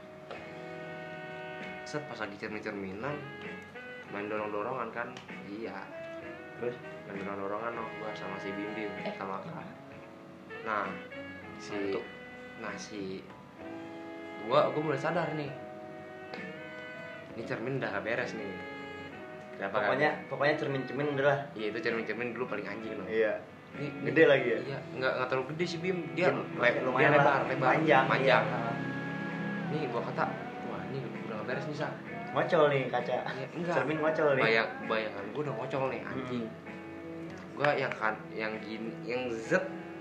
Set 1.84 2.04
pas 2.04 2.20
lagi 2.20 2.36
cermin-cerminan 2.36 3.16
main 4.10 4.26
dorong-dorongan 4.26 4.90
kan 4.90 5.08
iya 5.46 5.84
terus 6.58 6.76
main 7.06 7.20
dorong-dorongan 7.20 7.72
no 7.74 7.84
gua 7.98 8.12
sama 8.14 8.36
si 8.38 8.50
Bim 8.50 8.72
Bim 8.72 8.92
Eh. 8.98 9.14
sama 9.14 9.40
Kak 9.42 9.66
nah 10.64 10.88
si 11.58 11.76
Mantuk. 11.94 12.04
nah 12.58 12.74
si 12.74 13.22
gua 14.44 14.70
gua 14.70 14.82
mulai 14.84 14.98
sadar 14.98 15.28
nih 15.34 15.52
ini 17.32 17.44
cermin 17.44 17.78
udah 17.78 17.90
gak 17.92 18.04
beres 18.04 18.34
nih 18.34 18.50
Kenapa 19.54 19.74
gak 19.74 19.82
pokoknya 19.84 20.10
pokoknya 20.28 20.56
cermin-cermin 20.56 21.08
udah 21.14 21.26
lah 21.26 21.40
Iya 21.52 21.66
itu 21.68 21.80
cermin-cermin 21.82 22.30
dulu 22.32 22.46
paling 22.46 22.66
anjing 22.68 22.94
loh. 22.94 23.08
iya 23.08 23.42
Ini, 23.74 23.90
ini- 23.90 24.06
Gede 24.06 24.24
lagi 24.24 24.48
ya? 24.48 24.60
Iya, 24.64 24.80
nggak 24.96 25.12
nggak 25.14 25.28
terlalu 25.28 25.46
gede 25.52 25.66
sih 25.68 25.80
Bim. 25.80 25.98
Dia 26.14 26.30
Mungkin 26.30 26.56
le- 26.56 26.82
lumayan 26.84 27.12
lebar, 27.12 27.42
lebar, 27.44 27.68
panjang 27.68 28.06
panjang. 28.06 28.44
iya. 28.46 28.70
nih 29.68 29.82
gua 29.90 30.02
kata 30.04 30.26
wah 30.64 30.82
ini 30.88 30.98
udah 31.02 31.36
nggak 31.36 31.46
beres 31.50 31.66
nih 31.66 31.76
sa 31.76 31.90
ngocol 32.38 32.64
nih 32.70 32.82
kaca. 32.86 33.16
Ya, 33.26 33.46
enggak. 33.50 33.74
Cermin 33.74 33.98
ngocol 33.98 34.30
nih. 34.38 34.44
Bayang 34.46 34.70
bayangan 34.86 35.26
gua 35.34 35.42
udah 35.42 35.56
ngocol 35.58 35.84
nih 35.90 36.02
anjing. 36.06 36.46
Gua 37.58 37.70
yang 37.74 37.94
kan 37.98 38.14
yang 38.30 38.54
gini 38.62 38.94
yang 39.10 39.22
z 39.34 39.58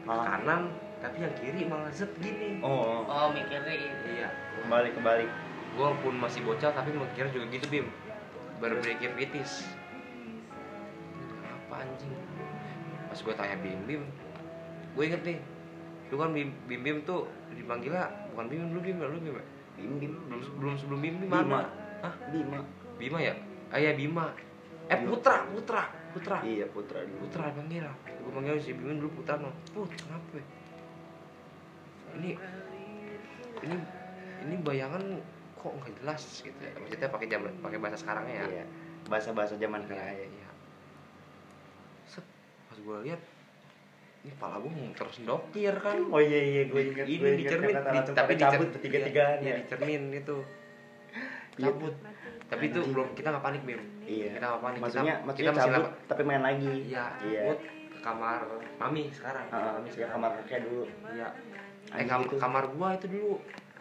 Ah. 0.07 0.23
kanan 0.23 0.71
tapi 1.03 1.19
yang 1.19 1.35
kiri 1.35 1.65
malah 1.67 1.91
z 1.91 2.05
gini. 2.21 2.61
Oh. 2.61 3.03
Oh 3.09 3.33
mikirin. 3.33 3.91
iya. 4.07 4.29
Kembali 4.61 4.93
kembali. 4.93 5.27
Gue 5.77 5.89
pun 6.01 6.15
masih 6.17 6.41
bocah 6.47 6.73
tapi 6.73 6.95
mikirnya 6.95 7.33
juga 7.33 7.47
gitu 7.51 7.67
bim. 7.73 7.87
Berpikir 8.61 9.13
kritis 9.17 9.67
apa 11.43 11.85
anjing? 11.85 12.13
Pas 13.11 13.19
gue 13.19 13.35
tanya 13.35 13.57
bim 13.65 13.81
bim 13.89 14.03
gue 14.97 15.05
inget 15.05 15.23
nih. 15.25 15.39
Lu 16.13 16.23
kan 16.23 16.31
bim 16.31 16.55
bim, 16.71 16.81
Bim 16.85 16.99
tuh 17.03 17.27
dipanggilnya 17.51 18.07
bukan 18.31 18.47
bim 18.47 18.63
lu 18.71 18.79
bim 18.85 18.97
lu 19.01 19.19
bim 19.19 19.37
bim 19.81 19.93
bim. 19.99 20.13
Belum 20.29 20.41
belum 20.61 20.75
sebelum 20.79 21.01
bim 21.03 21.15
bim 21.25 21.29
mana 21.33 21.86
Hah? 22.07 22.15
bima. 22.31 22.59
Bima 22.97 23.19
ya? 23.19 23.35
Ah 23.75 23.79
ya 23.83 23.93
bima. 23.99 24.31
Eh 24.87 24.97
Bima. 25.03 25.11
putra 25.11 25.43
putra 25.51 25.83
putra. 26.15 26.39
Iya 26.47 26.67
putra 26.71 27.03
dulu. 27.03 27.27
Putra 27.27 27.51
panggil 27.51 27.85
gue 28.27 28.33
panggil 28.35 28.59
si 28.59 28.75
bim 28.75 28.99
dulu 28.99 29.23
putra 29.23 29.39
no. 29.39 29.51
Put 29.75 29.91
kenapa 29.95 30.39
ya? 30.39 30.47
ini 32.17 32.31
ini 33.63 33.77
ini 34.49 34.55
bayangan 34.65 35.03
kok 35.59 35.73
nggak 35.83 35.93
jelas 36.03 36.23
gitu 36.43 36.61
ya? 36.63 36.73
Maksudnya 36.81 37.09
pakai 37.13 37.27
jam 37.29 37.41
pakai 37.61 37.79
bahasa 37.79 37.99
sekarangnya 38.01 38.35
ya? 38.35 38.47
Iya. 38.51 38.65
Bahasa 39.07 39.31
bahasa 39.31 39.55
zaman 39.59 39.85
sekarang. 39.85 40.03
Iya 40.03 40.15
aja 40.15 40.27
iya. 40.27 40.49
Set 42.09 42.27
pas 42.71 42.79
gue 42.81 42.97
lihat 43.07 43.21
ini 44.27 44.35
pala 44.43 44.59
gue 44.59 44.71
mau 44.71 44.91
terus 44.99 45.17
dokir 45.23 45.75
kan. 45.79 45.97
Oh 46.11 46.19
iya 46.19 46.41
iya 46.43 46.63
gue 46.67 46.83
ingat 46.83 47.07
ini 47.07 47.19
gue 47.23 47.31
di 47.39 47.45
cermin 47.47 47.75
di, 47.79 47.99
tapi 48.11 48.33
di 48.35 48.43
cabut 48.43 48.69
cer- 48.75 48.83
tiga 48.83 48.99
tigaan 49.07 49.39
iya, 49.39 49.55
ya. 49.55 49.57
di 49.61 49.65
cermin 49.71 50.03
itu. 50.11 50.37
Iya. 50.43 50.66
Cabut. 51.59 51.95
Tapi 52.47 52.65
itu 52.69 52.81
belum 52.87 53.09
kita 53.13 53.29
nggak 53.29 53.45
panik 53.45 53.63
bim 53.65 53.81
iya. 54.03 54.31
Kita 54.33 54.45
nggak 54.47 54.63
panik. 54.63 54.79
Maksudnya 54.79 55.15
kita, 55.15 55.27
maksudnya 55.27 55.43
kita 55.43 55.53
masih 55.53 55.67
cabut 55.67 55.83
lama- 55.83 55.95
tapi 56.07 56.23
main 56.23 56.43
lagi. 56.43 56.73
Iya 56.87 57.05
iya. 57.23 57.41
cabut 57.43 57.59
ke 57.91 57.99
kamar 58.01 58.39
mami 58.77 59.03
sekarang. 59.11 59.45
Heeh, 59.49 59.71
mami 59.73 59.89
ke 59.89 60.07
kamar 60.07 60.31
kakek 60.39 60.61
dulu. 60.63 60.85
Iya. 61.11 61.29
Eh 61.89 62.05
kam 62.05 62.21
itu. 62.23 62.35
kamar 62.37 62.65
gua 62.71 62.89
itu 62.93 63.07
dulu. 63.09 63.35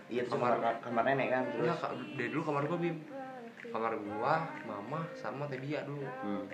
Iya 0.05 0.21
terus 0.23 0.33
kamar- 0.33 0.79
kamar 0.79 1.03
nenek 1.03 1.27
kan 1.29 1.43
terus. 1.47 1.69
Kak, 1.75 1.91
dari 2.15 2.29
dulu 2.29 2.41
kamar 2.43 2.63
gua 2.65 2.77
bim. 2.77 2.97
Kamar 3.69 3.93
gua 3.97 4.33
mama 4.63 4.99
sama 5.13 5.45
tebia 5.45 5.83
dulu. 5.83 6.05
Hmm, 6.21 6.45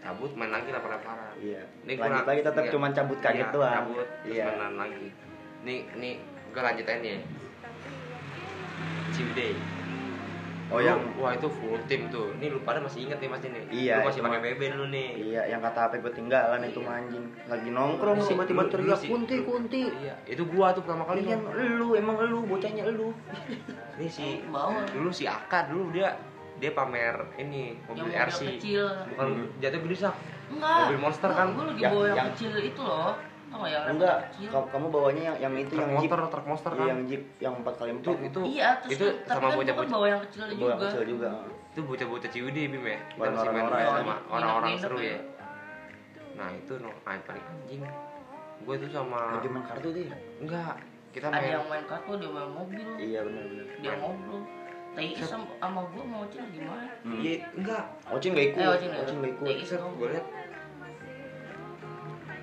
cabut 0.00 0.30
main 0.32 0.48
lagi 0.48 0.70
lapar-laparan. 0.70 1.36
Iya. 1.36 1.62
Ini 1.84 1.92
lanjut 1.98 2.16
gua- 2.18 2.28
lagi 2.28 2.42
tetap 2.42 2.64
iya. 2.64 2.70
cuman 2.70 2.90
cabut 2.90 3.18
kaget 3.18 3.40
Iya, 3.42 3.52
doang. 3.52 3.74
cabut 3.76 4.08
terus 4.22 4.32
iya. 4.32 4.44
mainan 4.46 4.74
lagi. 4.78 5.08
Nih 5.60 5.78
nih 5.92 6.14
gue 6.48 6.62
lanjut 6.62 6.86
aja 6.86 6.96
nih. 6.98 7.20
Ciwidey 9.10 9.52
oh 10.70 10.76
Lu- 10.76 10.86
yang 10.86 10.98
wah 11.14 11.32
itu 11.32 11.50
full 11.50 11.74
tim 11.84 12.06
tuh 12.08 12.30
ini 12.34 12.46
lu 12.46 12.62
pada 12.62 12.78
masih 12.78 13.04
inget 13.04 13.18
nih 13.18 13.26
mas 13.26 13.42
ini 13.42 13.60
Iya, 13.68 13.94
lu 13.96 14.06
masih 14.06 14.20
pakai. 14.20 14.40
BB 14.48 14.60
dulu 14.70 14.86
nih 14.88 15.08
iya 15.20 15.42
yang 15.46 15.60
kata 15.60 15.78
HP 15.82 15.92
gue 15.98 16.12
tinggalan 16.14 16.60
itu 16.62 16.80
anjing 16.80 17.24
lagi 17.44 17.68
nongkrong 17.68 18.16
Lu 18.16 18.24
tiba-tiba 18.24 18.60
lu- 18.60 18.64
lu 18.64 18.72
teriak 18.72 19.00
kunti 19.02 19.34
lu- 19.34 19.44
kunti 19.44 19.82
iya 19.98 20.14
itu 20.24 20.42
gua 20.46 20.70
tuh 20.70 20.82
pertama 20.82 21.04
kali 21.04 21.20
Iya, 21.22 21.36
lu 21.76 21.92
emang 21.92 22.16
lu 22.20 22.38
bocahnya 22.44 22.86
lu 22.88 23.10
ini 23.94 24.06
si 24.06 24.40
Bawa. 24.46 24.86
dulu 24.88 25.10
si 25.10 25.24
Aka 25.24 25.66
dulu 25.66 25.90
dia 25.90 26.14
dia 26.56 26.70
pamer 26.70 27.16
ini 27.36 27.74
mobil 27.84 28.08
RC 28.08 28.40
kecil. 28.54 28.84
bukan 29.10 29.26
Hmm. 29.26 29.46
jatuh 29.58 29.80
gede 29.80 29.96
sak 29.98 30.14
Enggak. 30.50 30.78
Mobil 30.84 30.98
monster 30.98 31.30
kan? 31.30 31.46
Gue 31.52 31.62
lagi 31.64 31.78
Yang- 31.80 31.94
bawa 31.94 32.04
yang, 32.04 32.16
yang- 32.16 32.28
kecil 32.34 32.52
itu 32.58 32.82
loh. 32.82 33.14
Nggak 33.50 33.66
yang 33.68 33.84
enggak 33.90 34.16
kecil? 34.24 34.48
kamu, 34.48 34.66
kamu 34.70 34.86
bawanya 34.88 35.22
yang 35.24 35.36
yang 35.40 35.54
itu 35.56 35.68
truk 35.68 35.80
yang 35.80 35.90
jeep 35.92 36.10
monster 36.10 36.30
truk 36.30 36.46
monster 36.46 36.70
Iya, 36.70 36.78
kan 36.78 36.86
yang 36.86 37.00
jeep 37.04 37.22
yang 37.38 37.54
empat 37.56 37.74
kali 37.74 37.90
itu 37.90 37.98
empat 38.00 38.22
itu 38.22 38.40
Iya, 38.48 38.68
terus 38.78 38.90
itu 38.92 39.04
kan- 39.04 39.18
sama 39.26 39.34
kan 39.34 39.40
gua 39.40 39.50
kan 39.50 39.58
bocah-bocah 39.60 39.90
bawa 39.90 40.06
yang 40.06 40.20
kecil 40.22 40.40
bawa 40.40 40.54
juga. 40.54 40.74
kecil 40.80 41.02
juga 41.04 41.28
itu 41.70 41.80
bocah-bocah 41.82 42.30
Ciwidey 42.30 42.64
bim 42.66 42.84
ya 42.84 42.98
kita 43.08 43.28
masih 43.28 43.50
main 43.52 43.66
sama 43.66 43.86
ya. 44.08 44.16
orang-orang 44.28 44.70
seru 44.76 44.98
ya. 44.98 45.08
ya 45.08 45.18
nah 46.32 46.48
itu 46.48 46.72
no 46.78 46.90
ah, 47.02 47.18
paling 47.20 47.44
anjing 47.44 47.82
gue 48.60 48.74
itu 48.76 48.86
sama 48.88 49.20
lagi 49.34 49.48
main 49.48 49.64
kartu 49.64 49.88
tuh 49.88 50.02
ya 50.02 50.16
enggak 50.38 50.74
kita 51.10 51.26
Ada 51.26 51.36
main 51.36 51.50
yang 51.50 51.66
main 51.66 51.84
kartu, 51.84 52.12
dia 52.14 52.30
main 52.30 52.50
mobil, 52.54 52.86
iya 52.96 53.18
benar 53.20 53.42
benar 53.44 53.66
dia 53.76 53.92
ngobrol. 53.98 54.42
Tapi 54.90 55.10
sama, 55.16 55.46
sama 55.58 55.80
gue 55.86 56.04
mau 56.04 56.22
cil 56.26 56.42
gimana? 56.50 56.86
hmm. 57.02 57.18
iya 57.18 57.34
enggak 57.52 57.82
Ocin 58.10 58.30
gak 58.30 58.46
ikut 58.48 58.58
Eh, 58.58 58.68
Ocin 58.68 58.88
gak 59.18 59.32
ikut 59.32 59.44
Iya. 59.44 59.78
gue 59.90 60.08
liat 60.08 60.26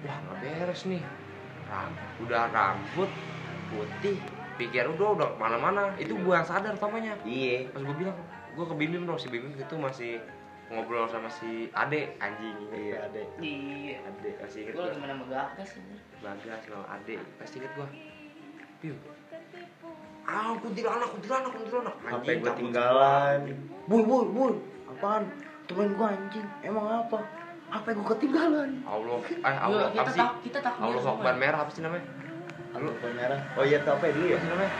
wah 0.05 0.17
nggak 0.21 0.37
beres 0.43 0.81
nih. 0.85 1.01
Ram, 1.67 1.91
udah 2.23 2.47
rambut 2.53 3.11
putih 3.67 4.17
pikir 4.57 4.87
udah 4.97 5.07
udah 5.19 5.27
ke 5.35 5.37
mana-mana. 5.37 5.93
Itu 5.99 6.17
gue 6.17 6.33
yang 6.33 6.47
sadar 6.47 6.73
utamanya 6.73 7.13
iya. 7.27 7.69
Pas 7.71 7.81
gue 7.83 7.95
bilang 7.95 8.17
gue 8.57 8.65
ke 8.65 8.75
Bim 8.75 8.89
Bim 8.89 9.03
dong 9.05 9.19
si 9.21 9.29
Bim 9.29 9.45
Bim 9.45 9.53
itu 9.53 9.75
masih 9.77 10.17
ngobrol 10.73 11.05
sama 11.07 11.29
si 11.29 11.69
Ade 11.71 12.17
anjing. 12.17 12.57
Iya 12.73 13.07
ada 13.07 13.19
Iya. 13.39 13.95
Ade 14.03 14.29
masih 14.41 14.59
inget 14.65 14.73
Gue 14.73 14.83
lagi 14.89 14.97
main 14.99 15.11
sama 15.13 15.25
Gakas 15.29 15.69
ini. 15.77 15.95
Bagas 16.23 16.59
sama 16.65 16.85
Ade 16.89 17.15
pasti 17.37 17.55
inget 17.61 17.71
gue 17.77 17.87
Bim. 18.81 18.97
Ah 20.27 20.51
kuntilanak 20.59 21.09
kuntilanak 21.13 21.51
kuntilanak. 21.51 21.95
Sampai 22.03 22.33
gue 22.41 22.51
tinggalan. 22.57 23.39
boy 23.87 24.03
boy 24.03 24.25
boy 24.31 24.53
apaan? 24.91 25.23
Temen 25.67 25.93
gue 25.95 26.07
anjing. 26.07 26.47
Emang 26.63 26.87
apa 26.87 27.19
apa 27.67 27.87
yang 27.91 27.99
gue 27.99 28.09
ketinggalan. 28.15 28.69
Allah 28.87 29.19
eh 29.27 29.57
Allah 29.59 29.87
kita 29.91 30.01
apa 30.07 30.11
sih? 30.15 30.21
tak 30.23 30.31
kita 30.43 30.59
takut 30.63 30.81
Allah. 30.87 31.01
Akbar 31.03 31.35
merah 31.35 31.59
apa 31.67 31.71
sih 31.75 31.83
namanya? 31.83 32.05
Lu 32.77 32.91
merah. 32.95 33.39
Oh 33.59 33.63
iya 33.67 33.77
apa 33.83 34.03
ya 34.07 34.11
dulu 34.15 34.25
ya? 34.31 34.35
apa 34.35 34.43
sih 34.43 34.51
namanya? 34.55 34.71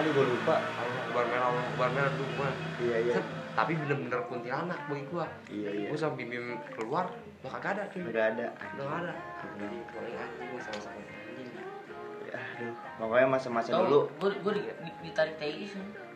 Aduh 0.00 0.10
gue 0.12 0.26
lupa. 0.36 0.54
Allah 0.60 1.00
Akbar 1.08 1.24
merah 1.32 1.46
Allah 1.48 1.64
Akbar 1.72 1.88
merah 1.96 2.10
dulu 2.12 2.28
gue 2.36 2.50
iya 2.84 2.98
iya. 3.08 3.14
Tapi 3.50 3.72
bener-bener 3.74 4.20
kuntilanak 4.28 4.80
bagi 4.84 5.04
gue 5.08 5.26
iya 5.48 5.70
iya. 5.72 5.88
Gue 5.88 5.98
sama 5.98 6.14
Bim 6.20 6.60
keluar 6.76 7.08
kagak 7.40 7.70
ada 7.72 7.82
cuy. 7.88 8.04
Nggak 8.04 8.26
ada 8.36 8.46
nggak 8.76 8.88
ada. 9.00 9.12
Anjing 9.40 9.84
paling 9.88 10.16
anjing 10.20 10.60
sama-sama 10.60 11.00
anjing. 11.00 11.48
Aduh 12.30 12.74
pokoknya 13.00 13.26
masa-masa 13.32 13.70
dulu. 13.80 14.12
gue 14.20 14.30
gue 14.44 14.52
di, 14.60 14.62
di, 14.84 14.90
ditarik 15.08 15.40
TI 15.40 15.64
sih. 15.64 16.09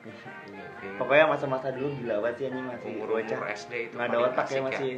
Pokoknya 0.97 1.25
masa-masa 1.27 1.69
dulu 1.71 1.89
gila 1.97 2.17
banget 2.21 2.37
sih 2.37 2.45
anjing 2.49 2.67
masih 2.67 2.87
umur 2.93 3.09
bocah. 3.11 3.37
Umur 3.37 3.49
SD 3.51 3.73
itu 3.83 3.95
nggak 3.95 4.07
ada 4.07 4.19
otak 4.23 4.45
asik 4.45 4.55
ya. 4.55 4.63
masih. 4.63 4.93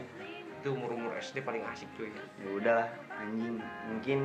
Itu 0.56 0.68
umur 0.72 0.90
umur 0.92 1.12
SD 1.14 1.36
paling 1.40 1.62
asik 1.64 1.88
cuy. 1.94 2.10
Ya 2.10 2.48
udahlah 2.50 2.88
anjing. 3.12 3.54
Mungkin 3.86 4.18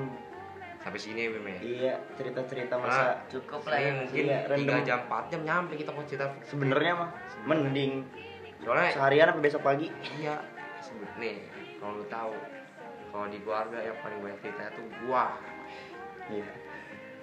sampai 0.77 0.97
sini 0.97 1.29
Bim 1.29 1.45
ya? 1.45 1.59
iya 1.61 1.93
cerita-cerita 2.11 2.73
Ah. 2.73 2.81
masa 2.81 3.03
Cukup 3.29 3.61
lah 3.63 3.77
Ini 3.77 3.85
ya. 3.85 3.93
mungkin 3.95 4.23
Iya, 4.23 4.37
tiga 4.49 4.49
random. 4.73 4.81
jam 4.83 4.99
4 5.05 5.23
jam 5.29 5.41
nyampe 5.43 5.73
kita 5.75 5.91
mau 5.91 6.03
cerita. 6.03 6.25
Sebenarnya 6.41 6.93
mah 6.97 7.09
mending 7.43 8.01
soalnya 8.59 8.89
seharian 8.89 9.27
sampai 9.29 9.43
besok 9.43 9.61
pagi. 9.61 9.87
Iya 10.17 10.41
nih 11.15 11.37
kalau 11.77 11.97
lu 11.97 12.05
tahu 12.07 12.33
kalau 13.11 13.27
di 13.27 13.37
keluarga 13.39 13.77
yang 13.77 13.97
paling 14.01 14.17
banyak 14.19 14.39
cerita 14.41 14.63
itu 14.67 14.81
gua. 15.01 15.37
Iya. 16.27 16.49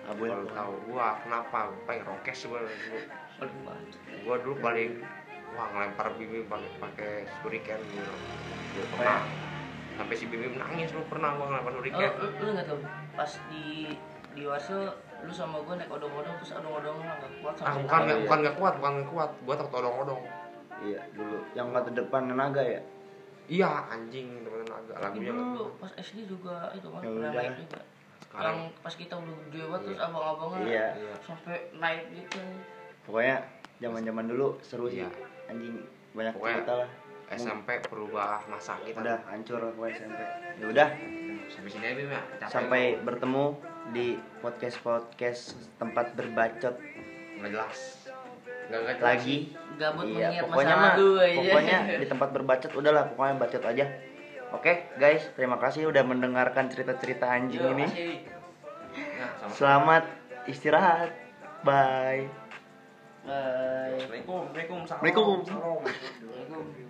Abul 0.07 0.27
kalau 0.27 0.41
lu 0.41 0.51
tahu 0.53 0.73
gua 0.87 1.07
kenapa 1.19 1.59
gua 1.67 1.81
pengen 1.85 2.05
rokes 2.07 2.41
gua 2.47 2.63
Paling 3.39 3.59
banget. 3.63 3.95
gua 4.21 4.37
dulu 4.39 4.55
paling 4.59 4.91
wah 5.55 5.67
ngelempar 5.71 6.07
bibim 6.15 6.45
pakai 6.45 6.71
pakai 6.77 7.11
shuriken 7.39 7.81
gitu. 7.89 8.15
Gua 8.69 8.83
Oh, 8.85 8.89
pernah. 8.95 9.23
sampai 9.95 10.15
si 10.15 10.25
bibim 10.27 10.55
nangis 10.55 10.91
lu 10.91 11.03
pernah 11.07 11.35
gua 11.35 11.47
ngelempar 11.49 11.73
Oh, 11.73 11.77
shuriken 11.79 12.11
lu, 12.15 12.27
lu 12.37 12.51
nggak 12.53 12.67
tahu 12.67 12.79
pas 13.15 13.31
di 13.49 13.65
di 14.31 14.43
Warso 14.45 14.79
lu 15.19 15.33
sama 15.33 15.59
gue 15.59 15.75
naik 15.75 15.91
odong-odong 15.91 16.31
terus 16.39 16.55
odong-odong 16.55 16.95
nggak 17.01 17.19
kuat 17.43 17.55
ah 17.57 17.75
sama 17.75 17.83
bukan 17.83 17.91
Oh, 17.91 18.05
nggak 18.05 18.15
iya. 18.15 18.23
bukan 18.23 18.39
nggak 18.39 18.57
kuat 18.57 18.75
bukan 18.77 18.93
nggak 18.95 19.09
kuat. 19.09 19.31
Gua 19.43 19.55
takut 19.57 19.75
odong-odong. 19.77 20.23
Iya 20.79 21.01
dulu. 21.11 21.39
Yang 21.53 21.67
kata 21.73 21.91
depan 21.93 22.23
naga 22.31 22.63
ya? 22.63 22.81
Iya 23.49 23.71
anjing 23.89 24.29
teman 24.45 24.63
agak 24.63 24.95
Tapi 24.95 25.05
lagunya 25.05 25.33
dulu 25.33 25.65
pas 25.75 25.91
SD 25.97 26.29
juga 26.29 26.69
itu 26.71 26.87
kan 26.87 27.01
pernah 27.01 27.33
naik 27.33 27.55
juga. 27.57 27.81
sekarang. 28.21 28.45
Yang 28.45 28.59
pas 28.79 28.95
kita 28.95 29.15
udah 29.17 29.35
gede 29.43 29.61
banget 29.65 29.81
terus 29.89 30.01
abang-abangnya 30.01 30.61
iya. 30.63 30.87
Iya. 30.95 31.15
sampai 31.19 31.57
naik 31.75 32.03
gitu. 32.13 32.43
Pokoknya 33.09 33.41
zaman-zaman 33.81 34.25
dulu 34.29 34.61
seru 34.61 34.87
sih. 34.93 35.01
Iya. 35.03 35.11
anjing 35.49 35.81
banyak 36.13 36.37
Pokoknya 36.37 36.57
cerita 36.61 36.75
lah. 36.85 36.91
SMP 37.29 37.69
berubah 37.89 38.45
masa 38.53 38.77
kita. 38.85 39.01
Udah 39.01 39.19
hancur 39.33 39.61
pokoknya 39.73 39.95
SMP 39.97 40.21
ya 40.61 40.67
udah. 40.69 40.89
Sampai 41.49 41.71
sini 41.73 41.85
aja 41.89 41.97
Bim 41.97 42.11
ya. 42.13 42.21
Capek 42.37 42.49
sampai 42.53 42.83
bertemu 43.01 43.45
di 43.97 44.07
podcast 44.45 44.77
podcast 44.85 45.43
tempat 45.81 46.13
berbacot. 46.13 46.77
Nggak 47.41 47.51
jelas. 47.57 47.79
Nggak 48.69 48.81
nggak 48.85 48.97
jelas. 49.01 49.09
lagi. 49.09 49.37
Gabut 49.81 50.05
iya 50.13 50.43
pokoknya 50.45 50.75
mah 50.77 50.93
pokoknya 51.33 51.79
di 52.05 52.07
tempat 52.09 52.29
berbacot 52.37 52.73
udahlah 52.77 53.05
pokoknya 53.13 53.35
bacot 53.41 53.65
aja. 53.65 53.87
Oke 54.53 54.89
guys 55.01 55.25
terima 55.33 55.57
kasih 55.61 55.89
udah 55.89 56.05
mendengarkan 56.05 56.69
cerita-cerita 56.73 57.29
anjing 57.29 57.61
Yo, 57.61 57.73
ini. 57.73 57.85
masih. 57.89 58.13
Nah, 59.17 59.31
sama 59.41 59.53
selamat 59.57 60.05
istirahat. 60.49 61.11
Bye 61.65 62.48
Bye. 63.29 63.93
Assalamualaikum 64.01 64.49
Assalamualaikum 64.49 64.79
Assalamualaikum. 64.89 65.37
Salam. 65.45 65.85
Assalamualaikum. 65.85 66.88